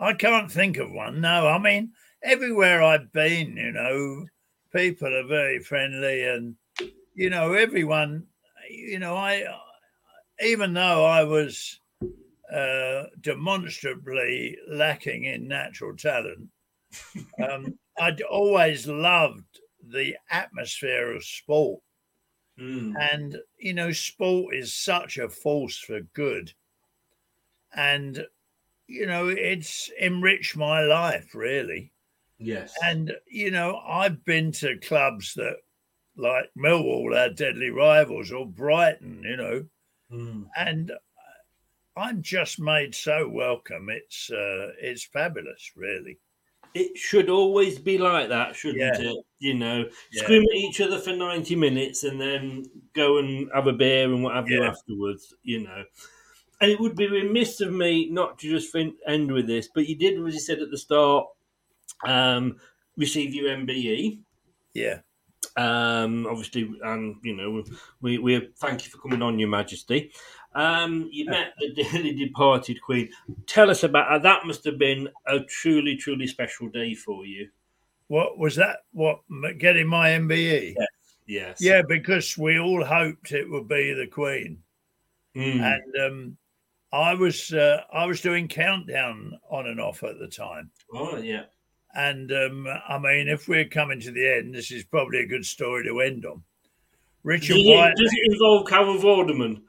I 0.00 0.14
can't 0.14 0.50
think 0.50 0.78
of 0.78 0.90
one. 0.90 1.20
No, 1.20 1.46
I 1.46 1.58
mean 1.58 1.92
everywhere 2.22 2.82
I've 2.82 3.12
been, 3.12 3.56
you 3.56 3.72
know, 3.72 4.26
people 4.72 5.14
are 5.14 5.26
very 5.26 5.58
friendly, 5.60 6.24
and 6.24 6.56
you 7.14 7.30
know 7.30 7.52
everyone. 7.52 8.26
You 8.70 8.98
know, 8.98 9.16
I 9.16 9.44
even 10.42 10.72
though 10.72 11.04
I 11.04 11.24
was 11.24 11.78
uh, 12.52 13.04
demonstrably 13.20 14.56
lacking 14.68 15.24
in 15.24 15.46
natural 15.46 15.96
talent, 15.96 16.48
um, 17.48 17.78
I'd 17.98 18.22
always 18.22 18.86
loved 18.86 19.44
the 19.88 20.16
atmosphere 20.30 21.12
of 21.12 21.24
sport. 21.24 21.80
Mm. 22.62 22.94
And, 23.12 23.36
you 23.58 23.74
know, 23.74 23.90
sport 23.90 24.54
is 24.54 24.72
such 24.72 25.18
a 25.18 25.28
force 25.28 25.78
for 25.78 26.00
good. 26.00 26.52
And, 27.74 28.26
you 28.86 29.06
know, 29.06 29.28
it's 29.28 29.90
enriched 30.00 30.56
my 30.56 30.82
life, 30.82 31.34
really. 31.34 31.92
Yes, 32.38 32.74
And, 32.82 33.12
you 33.26 33.50
know, 33.50 33.76
I've 33.78 34.24
been 34.24 34.52
to 34.52 34.78
clubs 34.78 35.34
that, 35.34 35.56
like 36.16 36.50
Millwall, 36.58 37.18
our 37.18 37.30
deadly 37.30 37.70
rivals, 37.70 38.30
or 38.32 38.46
Brighton, 38.46 39.22
you 39.24 39.36
know, 39.36 39.64
Mm. 40.10 40.46
and 40.56 40.92
I'm 41.96 42.20
just 42.22 42.60
made 42.60 42.94
so 42.94 43.28
welcome. 43.28 43.88
It's 43.88 44.30
uh, 44.30 44.72
it's 44.78 45.04
fabulous, 45.04 45.72
really. 45.74 46.18
It 46.74 46.96
should 46.96 47.28
always 47.30 47.78
be 47.78 47.98
like 47.98 48.28
that, 48.28 48.54
shouldn't 48.56 48.78
Yeah. 49.00 49.10
it? 49.12 49.24
You 49.38 49.54
know, 49.54 49.88
Yeah. 50.12 50.22
scream 50.22 50.42
at 50.42 50.56
each 50.56 50.80
other 50.80 50.98
for 50.98 51.12
ninety 51.14 51.54
minutes 51.56 52.04
and 52.04 52.20
then 52.20 52.64
go 52.94 53.18
and 53.18 53.50
have 53.54 53.66
a 53.66 53.72
beer 53.72 54.04
and 54.12 54.22
what 54.22 54.34
have 54.34 54.48
you 54.48 54.62
afterwards. 54.62 55.34
You 55.42 55.60
know, 55.64 55.84
and 56.60 56.70
it 56.70 56.78
would 56.80 56.96
be 56.96 57.08
remiss 57.08 57.60
of 57.60 57.72
me 57.72 58.08
not 58.08 58.38
to 58.40 58.48
just 58.50 58.72
fin- 58.72 58.96
end 59.06 59.30
with 59.32 59.46
this, 59.46 59.68
but 59.74 59.88
you 59.88 59.96
did, 59.96 60.24
as 60.26 60.34
you 60.34 60.40
said 60.40 60.60
at 60.60 60.70
the 60.70 60.78
start, 60.78 61.26
um, 62.06 62.58
receive 62.96 63.34
your 63.34 63.48
MBE. 63.50 64.20
Yeah. 64.74 65.00
Um, 65.56 66.26
obviously, 66.26 66.72
and 66.82 67.16
you 67.24 67.34
know, 67.36 67.64
we, 68.00 68.18
we 68.18 68.48
thank 68.58 68.84
you 68.84 68.90
for 68.90 68.98
coming 68.98 69.22
on, 69.22 69.38
Your 69.38 69.48
Majesty. 69.48 70.12
Um, 70.54 71.08
you 71.10 71.26
met 71.26 71.54
the 71.58 71.72
dearly 71.72 72.12
departed 72.26 72.80
Queen. 72.82 73.08
Tell 73.46 73.70
us 73.70 73.82
about 73.82 74.22
that. 74.22 74.44
Must 74.46 74.64
have 74.64 74.78
been 74.78 75.08
a 75.26 75.40
truly, 75.40 75.96
truly 75.96 76.26
special 76.26 76.68
day 76.68 76.94
for 76.94 77.24
you. 77.24 77.48
What 78.08 78.38
was 78.38 78.56
that? 78.56 78.78
What 78.92 79.20
getting 79.58 79.86
my 79.86 80.10
MBE? 80.10 80.74
Yes. 81.26 81.58
Yeah, 81.60 81.82
because 81.88 82.36
we 82.36 82.58
all 82.58 82.84
hoped 82.84 83.32
it 83.32 83.48
would 83.48 83.68
be 83.68 83.94
the 83.94 84.06
Queen, 84.06 84.58
Mm. 85.34 85.62
and 85.62 85.96
um, 86.04 86.36
I 86.92 87.14
was 87.14 87.54
uh, 87.54 87.84
I 87.90 88.04
was 88.04 88.20
doing 88.20 88.48
countdown 88.48 89.38
on 89.50 89.66
and 89.66 89.80
off 89.80 90.02
at 90.02 90.18
the 90.18 90.28
time. 90.28 90.70
Oh, 90.92 91.16
yeah. 91.16 91.44
And 91.94 92.30
um, 92.32 92.66
I 92.86 92.98
mean, 92.98 93.28
if 93.28 93.48
we're 93.48 93.64
coming 93.66 94.00
to 94.00 94.10
the 94.10 94.28
end, 94.36 94.54
this 94.54 94.70
is 94.70 94.84
probably 94.84 95.20
a 95.20 95.26
good 95.26 95.46
story 95.46 95.84
to 95.84 96.00
end 96.00 96.26
on. 96.26 96.42
Richard 97.22 97.54
Does 97.54 97.62
it, 97.64 97.76
White, 97.76 97.94
does 97.96 98.12
it 98.12 98.32
involve 98.32 98.66
Carol 98.66 98.98
Vorderman? 98.98 99.62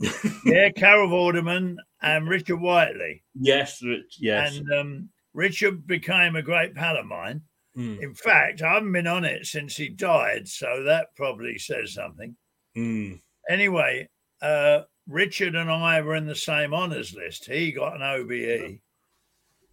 yeah, 0.44 0.70
Carol 0.70 1.08
Vorderman 1.08 1.76
and 2.02 2.28
Richard 2.28 2.60
Whiteley. 2.60 3.22
Yes, 3.34 3.82
yes. 4.18 4.56
And 4.56 4.72
um, 4.72 5.08
Richard 5.32 5.86
became 5.86 6.36
a 6.36 6.42
great 6.42 6.74
pal 6.74 6.96
of 6.96 7.06
mine. 7.06 7.42
Mm. 7.76 8.02
In 8.02 8.14
fact, 8.14 8.62
I 8.62 8.74
haven't 8.74 8.92
been 8.92 9.06
on 9.06 9.24
it 9.24 9.46
since 9.46 9.76
he 9.76 9.88
died, 9.88 10.48
so 10.48 10.82
that 10.84 11.08
probably 11.14 11.58
says 11.58 11.94
something. 11.94 12.36
Mm. 12.76 13.20
Anyway, 13.48 14.08
uh, 14.40 14.80
Richard 15.06 15.54
and 15.54 15.70
I 15.70 16.00
were 16.00 16.16
in 16.16 16.26
the 16.26 16.34
same 16.34 16.74
honours 16.74 17.14
list. 17.14 17.46
He 17.46 17.72
got 17.72 17.96
an 17.96 18.02
OBE. 18.02 18.80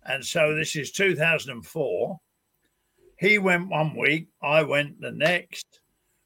And 0.06 0.26
so 0.26 0.56
this 0.56 0.76
is 0.76 0.92
2004. 0.92 2.20
He 3.20 3.38
went 3.38 3.70
one 3.70 3.96
week, 3.96 4.28
I 4.42 4.64
went 4.64 5.00
the 5.00 5.12
next. 5.12 5.80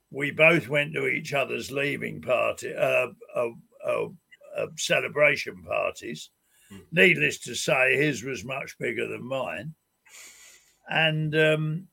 We 0.10 0.32
both 0.32 0.68
went 0.68 0.93
to 0.93 1.08
each 1.08 1.34
other's 1.34 1.72
leaving 1.72 2.22
party, 2.22 2.74
uh, 2.74 3.08
uh, 3.36 3.50
uh, 3.88 4.08
uh, 4.58 4.68
celebration 4.76 5.64
parties. 5.64 6.30
Needless 6.92 7.40
to 7.40 7.56
say, 7.56 7.96
his 7.96 8.24
was 8.24 8.44
much 8.44 8.78
bigger 8.78 9.08
than 9.08 9.24
mine. 9.24 9.74
And 10.90 11.34
um, 11.36 11.88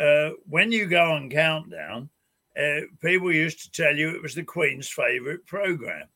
uh, 0.00 0.30
when 0.46 0.72
you 0.72 0.86
go 0.86 1.12
on 1.12 1.28
Countdown, 1.28 2.08
uh, 2.58 2.80
people 3.02 3.32
used 3.32 3.62
to 3.62 3.82
tell 3.82 3.94
you 3.96 4.10
it 4.10 4.22
was 4.22 4.34
the 4.34 4.42
Queen's 4.42 4.88
favourite 4.88 5.44
programme. 5.46 6.08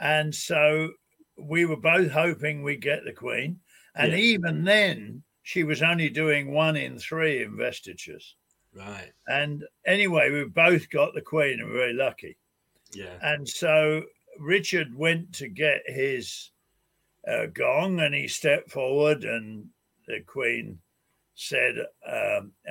And 0.00 0.34
so 0.34 0.92
we 1.36 1.64
were 1.64 1.76
both 1.76 2.10
hoping 2.10 2.62
we'd 2.62 2.80
get 2.80 3.04
the 3.04 3.12
Queen. 3.12 3.60
And 3.96 4.12
Yeah. 4.12 4.18
even 4.18 4.64
then, 4.64 5.22
she 5.42 5.64
was 5.64 5.82
only 5.82 6.10
doing 6.10 6.52
one 6.52 6.76
in 6.76 6.98
three 6.98 7.42
investitures. 7.42 8.36
Right. 8.72 9.12
And 9.26 9.64
anyway, 9.84 10.30
we 10.30 10.44
both 10.44 10.88
got 10.90 11.14
the 11.14 11.22
Queen 11.22 11.58
and 11.58 11.68
we 11.68 11.72
were 11.72 11.80
very 11.80 11.94
lucky. 11.94 12.36
Yeah. 12.92 13.18
And 13.22 13.48
so 13.48 14.04
Richard 14.40 14.94
went 14.94 15.34
to 15.34 15.48
get 15.48 15.82
his 15.86 16.50
uh, 17.28 17.46
gong 17.46 18.00
and 18.00 18.14
he 18.14 18.26
stepped 18.26 18.70
forward, 18.70 19.24
and 19.24 19.66
the 20.06 20.20
Queen 20.20 20.78
said, 21.34 21.74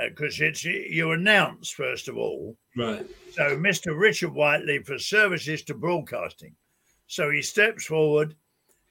because 0.09 0.41
it's 0.41 0.63
you 0.63 1.11
announce 1.11 1.69
first 1.69 2.07
of 2.07 2.17
all. 2.17 2.57
Right. 2.75 3.05
So, 3.31 3.57
Mr. 3.57 3.97
Richard 3.97 4.33
Whiteley 4.33 4.79
for 4.83 4.99
services 4.99 5.63
to 5.63 5.73
broadcasting. 5.73 6.55
So 7.07 7.31
he 7.31 7.41
steps 7.41 7.85
forward 7.85 8.35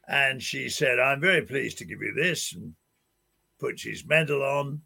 and 0.08 0.42
she 0.42 0.68
said, 0.68 0.98
I'm 0.98 1.20
very 1.20 1.42
pleased 1.42 1.78
to 1.78 1.84
give 1.84 2.00
you 2.00 2.14
this, 2.14 2.54
and 2.54 2.74
puts 3.60 3.82
his 3.82 4.06
medal 4.06 4.42
on. 4.42 4.82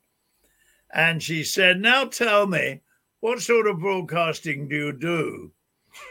And 0.92 1.22
she 1.22 1.44
said, 1.44 1.80
Now 1.80 2.04
tell 2.04 2.46
me, 2.46 2.80
what 3.20 3.40
sort 3.40 3.66
of 3.66 3.78
broadcasting 3.78 4.68
do 4.68 4.76
you 4.76 4.92
do? 4.92 5.52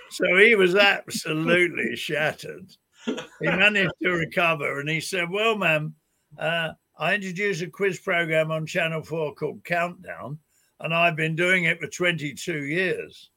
So 0.09 0.37
he 0.37 0.55
was 0.55 0.75
absolutely 0.75 1.95
shattered. 1.95 2.71
He 3.05 3.15
managed 3.41 3.93
to 4.03 4.11
recover 4.11 4.79
and 4.79 4.89
he 4.89 5.01
said, 5.01 5.29
Well, 5.29 5.57
ma'am, 5.57 5.95
uh, 6.37 6.69
I 6.97 7.15
introduced 7.15 7.61
a 7.61 7.67
quiz 7.67 7.99
program 7.99 8.51
on 8.51 8.65
Channel 8.65 9.03
4 9.03 9.35
called 9.35 9.63
Countdown, 9.63 10.37
and 10.79 10.93
I've 10.93 11.15
been 11.15 11.35
doing 11.35 11.63
it 11.63 11.79
for 11.79 11.87
22 11.87 12.65
years. 12.65 13.31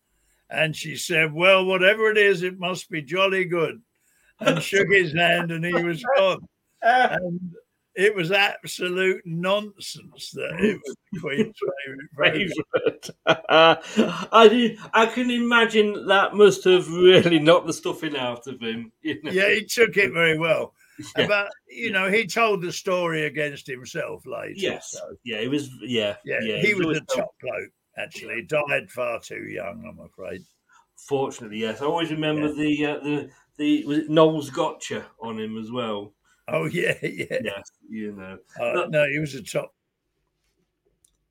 And 0.50 0.76
she 0.76 0.96
said, 0.96 1.32
Well, 1.32 1.64
whatever 1.64 2.10
it 2.10 2.18
is, 2.18 2.42
it 2.42 2.58
must 2.58 2.90
be 2.90 3.02
jolly 3.02 3.44
good. 3.44 3.80
And 4.40 4.62
shook 4.62 4.88
his 4.90 5.12
hand 5.14 5.50
and 5.52 5.64
he 5.64 5.72
was 5.82 6.04
gone. 6.16 6.40
And 6.86 7.40
it 7.96 8.14
was 8.14 8.32
absolute 8.32 9.22
nonsense 9.24 10.30
that 10.32 10.56
it 10.60 10.80
was 10.84 10.96
the 11.12 11.20
Queen's 11.20 11.56
favourite. 12.16 13.10
I 13.26 14.76
I 14.92 15.06
can 15.06 15.30
imagine 15.30 16.06
that 16.06 16.34
must 16.34 16.64
have 16.64 16.88
really 16.88 17.38
knocked 17.38 17.66
the 17.66 17.72
stuffing 17.72 18.16
out 18.16 18.46
of 18.46 18.60
him. 18.60 18.92
You 19.02 19.22
know? 19.22 19.30
Yeah, 19.30 19.50
he 19.50 19.64
took 19.64 19.96
it 19.96 20.12
very 20.12 20.38
well. 20.38 20.74
Yeah. 21.18 21.26
But 21.26 21.50
you 21.68 21.90
know, 21.90 22.08
he 22.08 22.24
told 22.24 22.62
the 22.62 22.70
story 22.70 23.24
against 23.26 23.66
himself 23.66 24.24
later. 24.26 24.52
Yes. 24.54 24.92
so- 24.92 25.16
Yeah, 25.24 25.40
he 25.40 25.48
was. 25.48 25.68
Yeah. 25.80 26.14
yeah, 26.24 26.38
yeah 26.40 26.58
he 26.58 26.72
was 26.72 26.84
always 26.86 26.98
a 26.98 27.16
top 27.16 27.34
bloke. 27.42 27.70
Actually, 27.98 28.42
died 28.42 28.88
far 28.90 29.18
too 29.18 29.42
young, 29.42 29.84
I'm 29.88 29.98
afraid. 30.04 30.42
Fortunately, 30.96 31.58
yes. 31.58 31.82
I 31.82 31.86
always 31.86 32.12
remember 32.12 32.46
Yeah. 32.46 32.54
the 32.54 32.86
uh, 32.86 33.00
the 33.02 33.30
the 33.56 33.84
was 33.86 33.98
it 33.98 34.08
Noel's 34.08 34.50
Gotcha 34.50 35.04
on 35.20 35.40
him 35.40 35.58
as 35.58 35.72
well. 35.72 36.12
Oh 36.48 36.64
yeah, 36.72 36.94
yeah. 37.02 37.38
Yes, 37.42 37.70
you 37.88 38.12
know. 38.12 38.38
Uh, 38.60 38.86
no, 38.88 39.06
he 39.10 39.18
was 39.18 39.34
a 39.34 39.42
top 39.42 39.72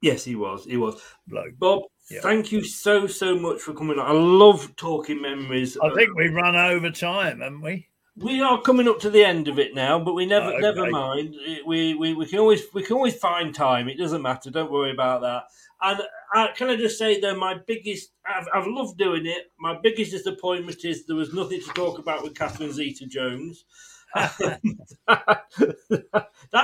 Yes, 0.02 0.26
he 0.26 0.36
was. 0.36 0.66
He 0.66 0.76
was. 0.76 1.02
bloke. 1.28 1.58
Bob, 1.58 1.84
Yeah. 2.12 2.20
thank 2.22 2.52
you 2.52 2.62
so 2.64 3.08
so 3.08 3.38
much 3.40 3.62
for 3.62 3.74
coming 3.74 3.98
on. 3.98 4.06
I 4.06 4.12
love 4.12 4.76
talking 4.76 5.22
memories. 5.22 5.78
I 5.82 5.94
think 5.94 6.10
we've 6.18 6.34
run 6.34 6.58
over 6.58 6.92
time, 6.92 7.40
haven't 7.40 7.62
we? 7.62 7.88
We 8.18 8.42
are 8.42 8.62
coming 8.62 8.88
up 8.90 9.00
to 9.00 9.10
the 9.10 9.24
end 9.24 9.48
of 9.48 9.58
it 9.60 9.74
now, 9.74 9.98
but 10.00 10.14
we 10.14 10.26
never, 10.26 10.48
Oh, 10.48 10.54
okay. 10.54 10.62
never 10.62 10.90
mind. 10.90 11.36
We, 11.66 11.94
we 11.96 12.14
we 12.14 12.26
can 12.26 12.40
always 12.40 12.64
we 12.74 12.84
can 12.84 12.96
always 12.98 13.16
find 13.16 13.56
time. 13.56 13.88
It 13.88 13.98
doesn't 13.98 14.22
matter. 14.22 14.52
Don't 14.52 14.72
worry 14.72 14.92
about 14.92 15.22
that. 15.22 15.46
And 15.82 16.02
uh, 16.36 16.48
can 16.54 16.70
I 16.70 16.76
just 16.76 16.98
say 16.98 17.20
though, 17.22 17.36
my 17.38 17.56
biggest 17.66 18.12
I've, 18.26 18.48
I've 18.54 18.68
loved 18.68 18.98
doing 18.98 19.26
it. 19.26 19.52
My 19.58 19.78
biggest 19.82 20.12
disappointment 20.12 20.84
is 20.84 21.06
there 21.06 21.16
was 21.16 21.34
nothing 21.34 21.62
to 21.62 21.68
talk 21.74 21.98
about 22.00 22.24
with 22.24 22.36
Catherine 22.36 22.74
Zeta-Jones. 22.74 23.66
That 24.14 25.42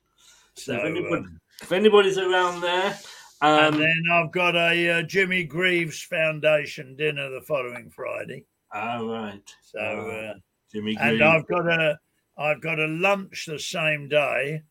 So, 0.55 0.74
if, 0.74 0.84
anybody, 0.84 1.16
um, 1.16 1.40
if 1.61 1.72
anybody's 1.72 2.18
around 2.18 2.61
there, 2.61 2.97
and 3.43 3.74
um, 3.74 3.80
then 3.80 4.03
I've 4.12 4.30
got 4.30 4.55
a 4.55 4.90
uh, 4.90 5.03
Jimmy 5.03 5.43
Greaves 5.43 6.01
Foundation 6.03 6.95
dinner 6.95 7.28
the 7.28 7.40
following 7.40 7.90
Friday. 7.90 8.45
all 8.72 9.07
right. 9.07 9.55
So, 9.62 9.78
uh, 9.80 10.34
Jimmy 10.72 10.97
and 11.01 11.22
I've 11.22 11.47
got 11.49 11.66
a 11.66 11.99
I've 12.38 12.62
got 12.62 12.78
a 12.78 12.86
lunch 12.86 13.47
the 13.47 13.59
same 13.59 14.09
day, 14.09 14.62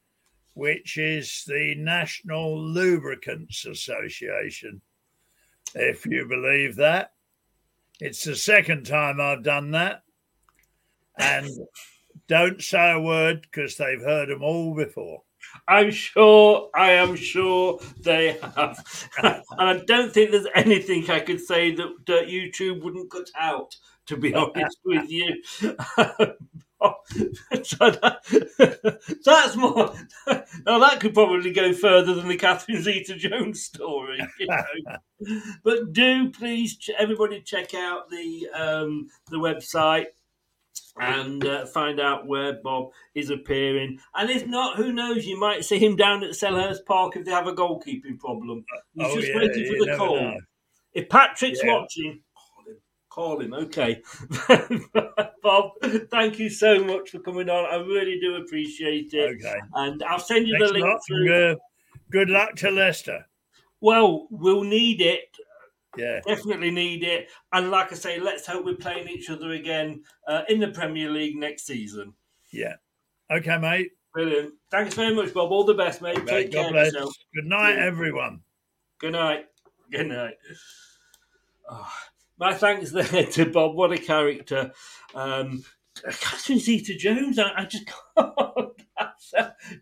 which 0.54 0.98
is 0.98 1.44
the 1.46 1.76
National 1.76 2.60
Lubricants 2.60 3.66
Association. 3.66 4.82
If 5.76 6.06
you 6.06 6.26
believe 6.28 6.78
that, 6.78 7.12
it's 8.00 8.24
the 8.24 8.36
second 8.36 8.86
time 8.86 9.20
I've 9.20 9.44
done 9.44 9.72
that, 9.72 10.04
and 11.20 11.50
don't 12.28 12.62
say 12.62 12.94
a 12.94 13.00
word 13.00 13.42
because 13.42 13.76
they've 13.76 14.02
heard 14.02 14.30
them 14.30 14.44
all 14.44 14.74
before. 14.74 15.24
I'm 15.72 15.90
sure, 15.92 16.70
I 16.76 16.92
am 16.92 17.16
sure 17.16 17.80
they 18.02 18.38
have. 18.42 19.10
and 19.24 19.42
I 19.58 19.82
don't 19.88 20.14
think 20.14 20.32
there's 20.32 20.48
anything 20.54 21.10
I 21.10 21.22
could 21.22 21.40
say 21.40 21.74
that, 21.74 21.94
that 22.08 22.28
YouTube 22.28 22.84
wouldn't 22.84 23.10
cut 23.10 23.30
out, 23.40 23.78
to 24.08 24.18
be 24.18 24.36
honest 24.36 24.78
with 24.84 25.10
you. 25.10 25.42
so 25.54 25.72
that, 27.80 29.18
that's 29.24 29.56
more. 29.56 29.94
Now, 30.66 30.80
that 30.80 31.00
could 31.00 31.14
probably 31.14 31.54
go 31.54 31.72
further 31.72 32.16
than 32.16 32.28
the 32.28 32.36
Catherine 32.36 32.84
Zeta 32.84 33.16
Jones 33.16 33.64
story. 33.64 34.20
You 34.42 34.48
know? 34.48 35.40
but 35.64 35.94
do 35.94 36.32
please, 36.32 36.78
everybody, 37.00 37.40
check 37.40 37.74
out 37.74 38.10
the 38.10 38.50
um, 38.54 39.08
the 39.30 39.38
website 39.38 40.08
and 41.00 41.46
uh, 41.46 41.66
find 41.68 42.00
out 42.00 42.28
where 42.28 42.54
Bob 42.62 42.90
is 43.16 43.30
appearing. 43.30 43.98
And 44.16 44.30
if 44.30 44.46
not, 44.48 44.76
who 44.78 44.92
knows? 44.92 45.26
You 45.26 45.40
might 45.40 45.64
see 45.66 45.80
him 45.80 45.96
down 45.96 46.24
at 46.24 46.32
Selhurst 46.32 46.86
Park 46.86 47.16
if 47.16 47.26
they 47.26 47.32
have 47.32 47.48
a 47.48 47.54
goalkeeping 47.54 48.20
problem. 48.20 48.66
He's 48.94 49.08
Oh, 49.08 49.16
just 49.16 49.28
yeah, 49.30 49.36
waiting 49.38 49.66
for 49.80 49.86
the 49.86 49.96
call. 49.98 50.16
know. 50.22 50.38
If 50.94 51.08
Patrick's 51.10 51.62
Yeah. 51.64 51.74
watching, 51.80 52.22
call 52.36 52.66
him. 52.68 52.78
Call 53.10 53.40
him. 53.42 53.54
Okay. 53.54 54.02
Bob, 55.44 55.72
thank 56.12 56.40
you 56.40 56.50
so 56.50 56.84
much 56.84 57.10
for 57.10 57.20
coming 57.20 57.50
on. 57.50 57.66
I 57.66 57.84
really 57.86 58.20
do 58.20 58.36
appreciate 58.36 59.14
it. 59.14 59.38
Okay. 59.44 59.60
And 59.76 60.04
I'll 60.04 60.20
send 60.20 60.48
you 60.48 60.56
Thanks 60.60 60.72
the 60.74 60.80
link 60.80 61.00
through. 61.08 61.28
good, 61.28 61.58
good 62.12 62.30
luck 62.30 62.56
to 62.58 62.70
Leicester. 62.72 63.26
Well, 63.80 64.28
we'll 64.30 64.64
need 64.64 65.02
it. 65.02 65.36
Yeah. 65.98 66.22
Definitely 66.26 66.72
need 66.72 67.04
it. 67.04 67.30
And 67.52 67.70
like 67.72 67.92
I 67.92 67.96
say, 67.96 68.20
let's 68.20 68.48
hope 68.48 68.66
we're 68.66 68.76
playing 68.76 69.10
each 69.10 69.30
other 69.30 69.52
again 69.52 70.04
uh, 70.28 70.44
in 70.50 70.60
the 70.60 70.70
Premier 70.70 71.10
League 71.10 71.36
next 71.36 71.66
season. 71.66 72.14
Yeah. 72.52 72.76
Okay, 73.30 73.58
mate. 73.58 73.92
Brilliant. 74.14 74.54
Thanks 74.70 74.96
very 74.96 75.16
much, 75.16 75.34
Bob. 75.34 75.52
All 75.52 75.64
the 75.64 75.74
best, 75.74 76.02
mate. 76.02 76.16
Take 76.28 76.52
God 76.52 76.64
care 76.64 76.72
bless. 76.72 76.94
yourself. 76.94 77.14
Good 77.34 77.46
night, 77.46 77.78
everyone. 77.78 78.42
Good 79.00 79.14
night. 79.14 79.46
Good 79.92 80.08
night. 80.08 80.34
Oh, 81.70 81.92
my 82.38 82.54
thanks 82.54 82.92
there 82.92 83.26
to 83.32 83.46
Bob. 83.46 83.76
What 83.76 83.94
a 83.94 83.98
character. 83.98 84.72
Um, 85.16 85.64
Catherine 86.20 86.60
Zeta 86.60 86.96
Jones, 86.96 87.40
I, 87.40 87.52
I 87.56 87.66
just 87.66 87.86
can't. 88.18 88.72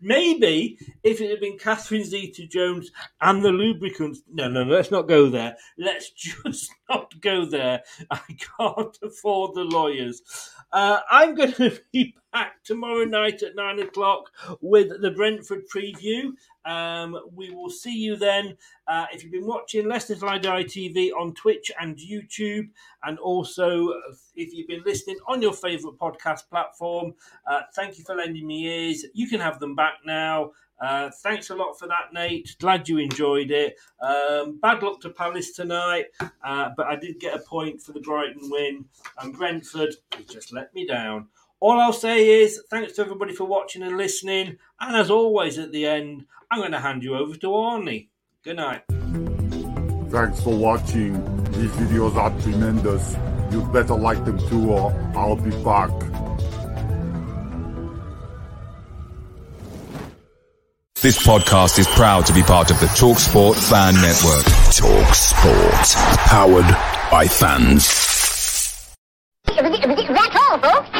Maybe 0.00 0.78
if 1.02 1.20
it 1.20 1.30
had 1.30 1.40
been 1.40 1.58
Catherine 1.58 2.04
Zeta 2.04 2.46
Jones 2.46 2.90
and 3.20 3.42
the 3.42 3.50
lubricants. 3.50 4.22
No, 4.32 4.48
no, 4.48 4.64
no, 4.64 4.74
let's 4.74 4.90
not 4.90 5.08
go 5.08 5.28
there. 5.28 5.56
Let's 5.78 6.10
just 6.16 6.72
not 6.88 7.20
go 7.20 7.44
there. 7.44 7.82
I 8.10 8.20
can't 8.58 8.96
afford 9.02 9.54
the 9.54 9.64
lawyers. 9.64 10.22
Uh, 10.72 11.00
I'm 11.10 11.34
going 11.34 11.52
to 11.54 11.78
be 11.92 12.14
back 12.32 12.62
tomorrow 12.62 13.04
night 13.04 13.42
at 13.42 13.56
nine 13.56 13.80
o'clock 13.80 14.30
with 14.60 15.00
the 15.00 15.10
Brentford 15.10 15.64
preview. 15.68 16.32
Um, 16.64 17.18
we 17.34 17.50
will 17.50 17.70
see 17.70 17.96
you 17.96 18.16
then. 18.16 18.56
Uh, 18.86 19.06
if 19.12 19.22
you've 19.22 19.32
been 19.32 19.46
watching 19.46 19.88
Leicester 19.88 20.14
Till 20.14 20.38
Die 20.38 20.64
TV 20.64 21.10
on 21.12 21.34
Twitch 21.34 21.70
and 21.80 21.96
YouTube, 21.96 22.68
and 23.02 23.18
also 23.18 23.92
if 24.36 24.52
you've 24.52 24.68
been 24.68 24.82
listening 24.84 25.16
on 25.26 25.42
your 25.42 25.52
favourite 25.52 25.98
podcast 25.98 26.48
platform, 26.48 27.14
uh, 27.50 27.62
thank 27.74 27.98
you 27.98 28.04
for 28.04 28.14
lending 28.14 28.46
me 28.46 28.66
ears. 28.66 29.04
You 29.14 29.28
can 29.28 29.40
have 29.40 29.58
them 29.58 29.74
back 29.74 29.94
now. 30.04 30.52
Uh, 30.80 31.10
thanks 31.22 31.50
a 31.50 31.54
lot 31.54 31.78
for 31.78 31.86
that, 31.86 32.12
Nate. 32.12 32.56
Glad 32.58 32.88
you 32.88 32.98
enjoyed 32.98 33.50
it. 33.50 33.76
Um, 34.00 34.58
bad 34.60 34.82
luck 34.82 35.00
to 35.00 35.10
Palace 35.10 35.52
tonight, 35.52 36.06
uh, 36.42 36.70
but 36.76 36.86
I 36.86 36.96
did 36.96 37.20
get 37.20 37.34
a 37.36 37.40
point 37.40 37.80
for 37.82 37.92
the 37.92 38.00
Brighton 38.00 38.50
win, 38.50 38.84
and 39.20 39.36
Brentford 39.36 39.94
just 40.28 40.52
let 40.52 40.74
me 40.74 40.86
down. 40.86 41.28
All 41.60 41.78
I'll 41.78 41.92
say 41.92 42.42
is 42.42 42.62
thanks 42.70 42.94
to 42.94 43.02
everybody 43.02 43.34
for 43.34 43.44
watching 43.44 43.82
and 43.82 43.98
listening. 43.98 44.56
And 44.80 44.96
as 44.96 45.10
always, 45.10 45.58
at 45.58 45.72
the 45.72 45.84
end, 45.86 46.24
I'm 46.50 46.60
going 46.60 46.72
to 46.72 46.80
hand 46.80 47.02
you 47.02 47.14
over 47.14 47.36
to 47.36 47.46
Arnie. 47.48 48.08
Good 48.42 48.56
night. 48.56 48.82
Thanks 50.10 50.42
for 50.42 50.56
watching. 50.56 51.12
These 51.52 51.70
videos 51.72 52.16
are 52.16 52.30
tremendous. 52.40 53.14
You'd 53.52 53.70
better 53.72 53.94
like 53.94 54.24
them 54.24 54.38
too 54.48 54.70
or 54.70 54.92
I'll 55.14 55.36
be 55.36 55.50
back. 55.62 55.90
This 61.02 61.26
podcast 61.26 61.78
is 61.78 61.86
proud 61.88 62.26
to 62.26 62.34
be 62.34 62.42
part 62.42 62.70
of 62.70 62.78
the 62.78 62.84
TalkSport 62.84 63.54
Fan 63.70 63.94
Network. 63.94 64.44
TalkSport. 64.68 65.96
Powered 66.26 66.66
by 67.10 67.26
fans. 67.26 67.86
That's 69.46 70.36
all, 70.36 70.58
folks. 70.58 70.90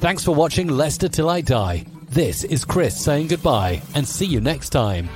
Thanks 0.00 0.24
for 0.24 0.34
watching 0.34 0.66
Leicester 0.66 1.08
Till 1.08 1.30
I 1.30 1.40
Die. 1.40 1.86
This 2.08 2.42
is 2.42 2.64
Chris 2.64 3.00
saying 3.00 3.28
goodbye 3.28 3.80
and 3.94 4.04
see 4.08 4.26
you 4.26 4.40
next 4.40 4.70
time. 4.70 5.08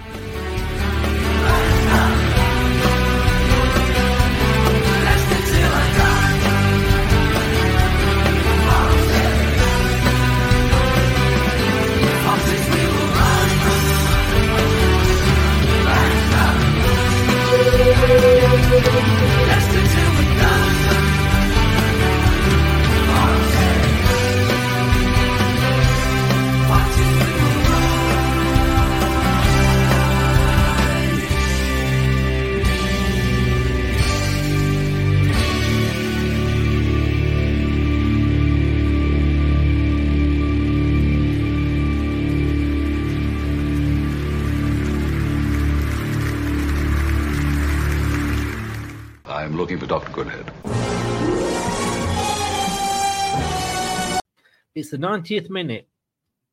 The 54.91 54.99
90th 54.99 55.49
minute. 55.51 55.87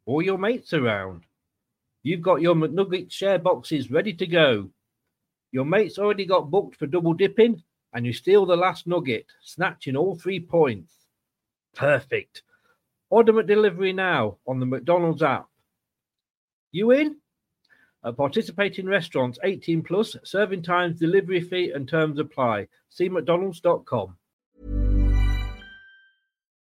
All 0.06 0.22
your 0.22 0.38
mates 0.38 0.72
around. 0.72 1.24
You've 2.04 2.22
got 2.22 2.40
your 2.40 2.54
McNugget 2.54 3.12
share 3.12 3.40
boxes 3.40 3.90
ready 3.90 4.14
to 4.14 4.28
go. 4.28 4.70
Your 5.52 5.66
mates 5.66 5.98
already 5.98 6.26
got 6.28 6.52
booked 6.52 6.76
for 6.76 6.86
double 6.86 7.16
dipping, 7.16 7.64
and 7.94 8.06
you 8.06 8.14
steal 8.14 8.46
the 8.46 8.56
last 8.56 8.86
nugget, 8.86 9.26
snatching 9.42 9.96
all 9.96 10.16
three 10.16 10.40
points. 10.40 10.94
Perfect. 11.74 12.44
Order 13.10 13.34
McDelivery 13.34 13.96
now 13.96 14.38
on 14.46 14.60
the 14.60 14.68
McDonald's 14.68 15.24
app. 15.24 15.48
You 16.72 16.92
in? 16.92 17.16
At 18.06 18.18
participating 18.18 18.86
restaurants 18.86 19.40
18 19.44 19.82
plus, 19.82 20.16
serving 20.24 20.62
times, 20.62 21.00
delivery 21.00 21.42
fee, 21.42 21.72
and 21.72 21.90
terms 21.90 22.20
apply. 22.20 22.68
See 22.90 23.10
McDonald's.com. 23.10 24.17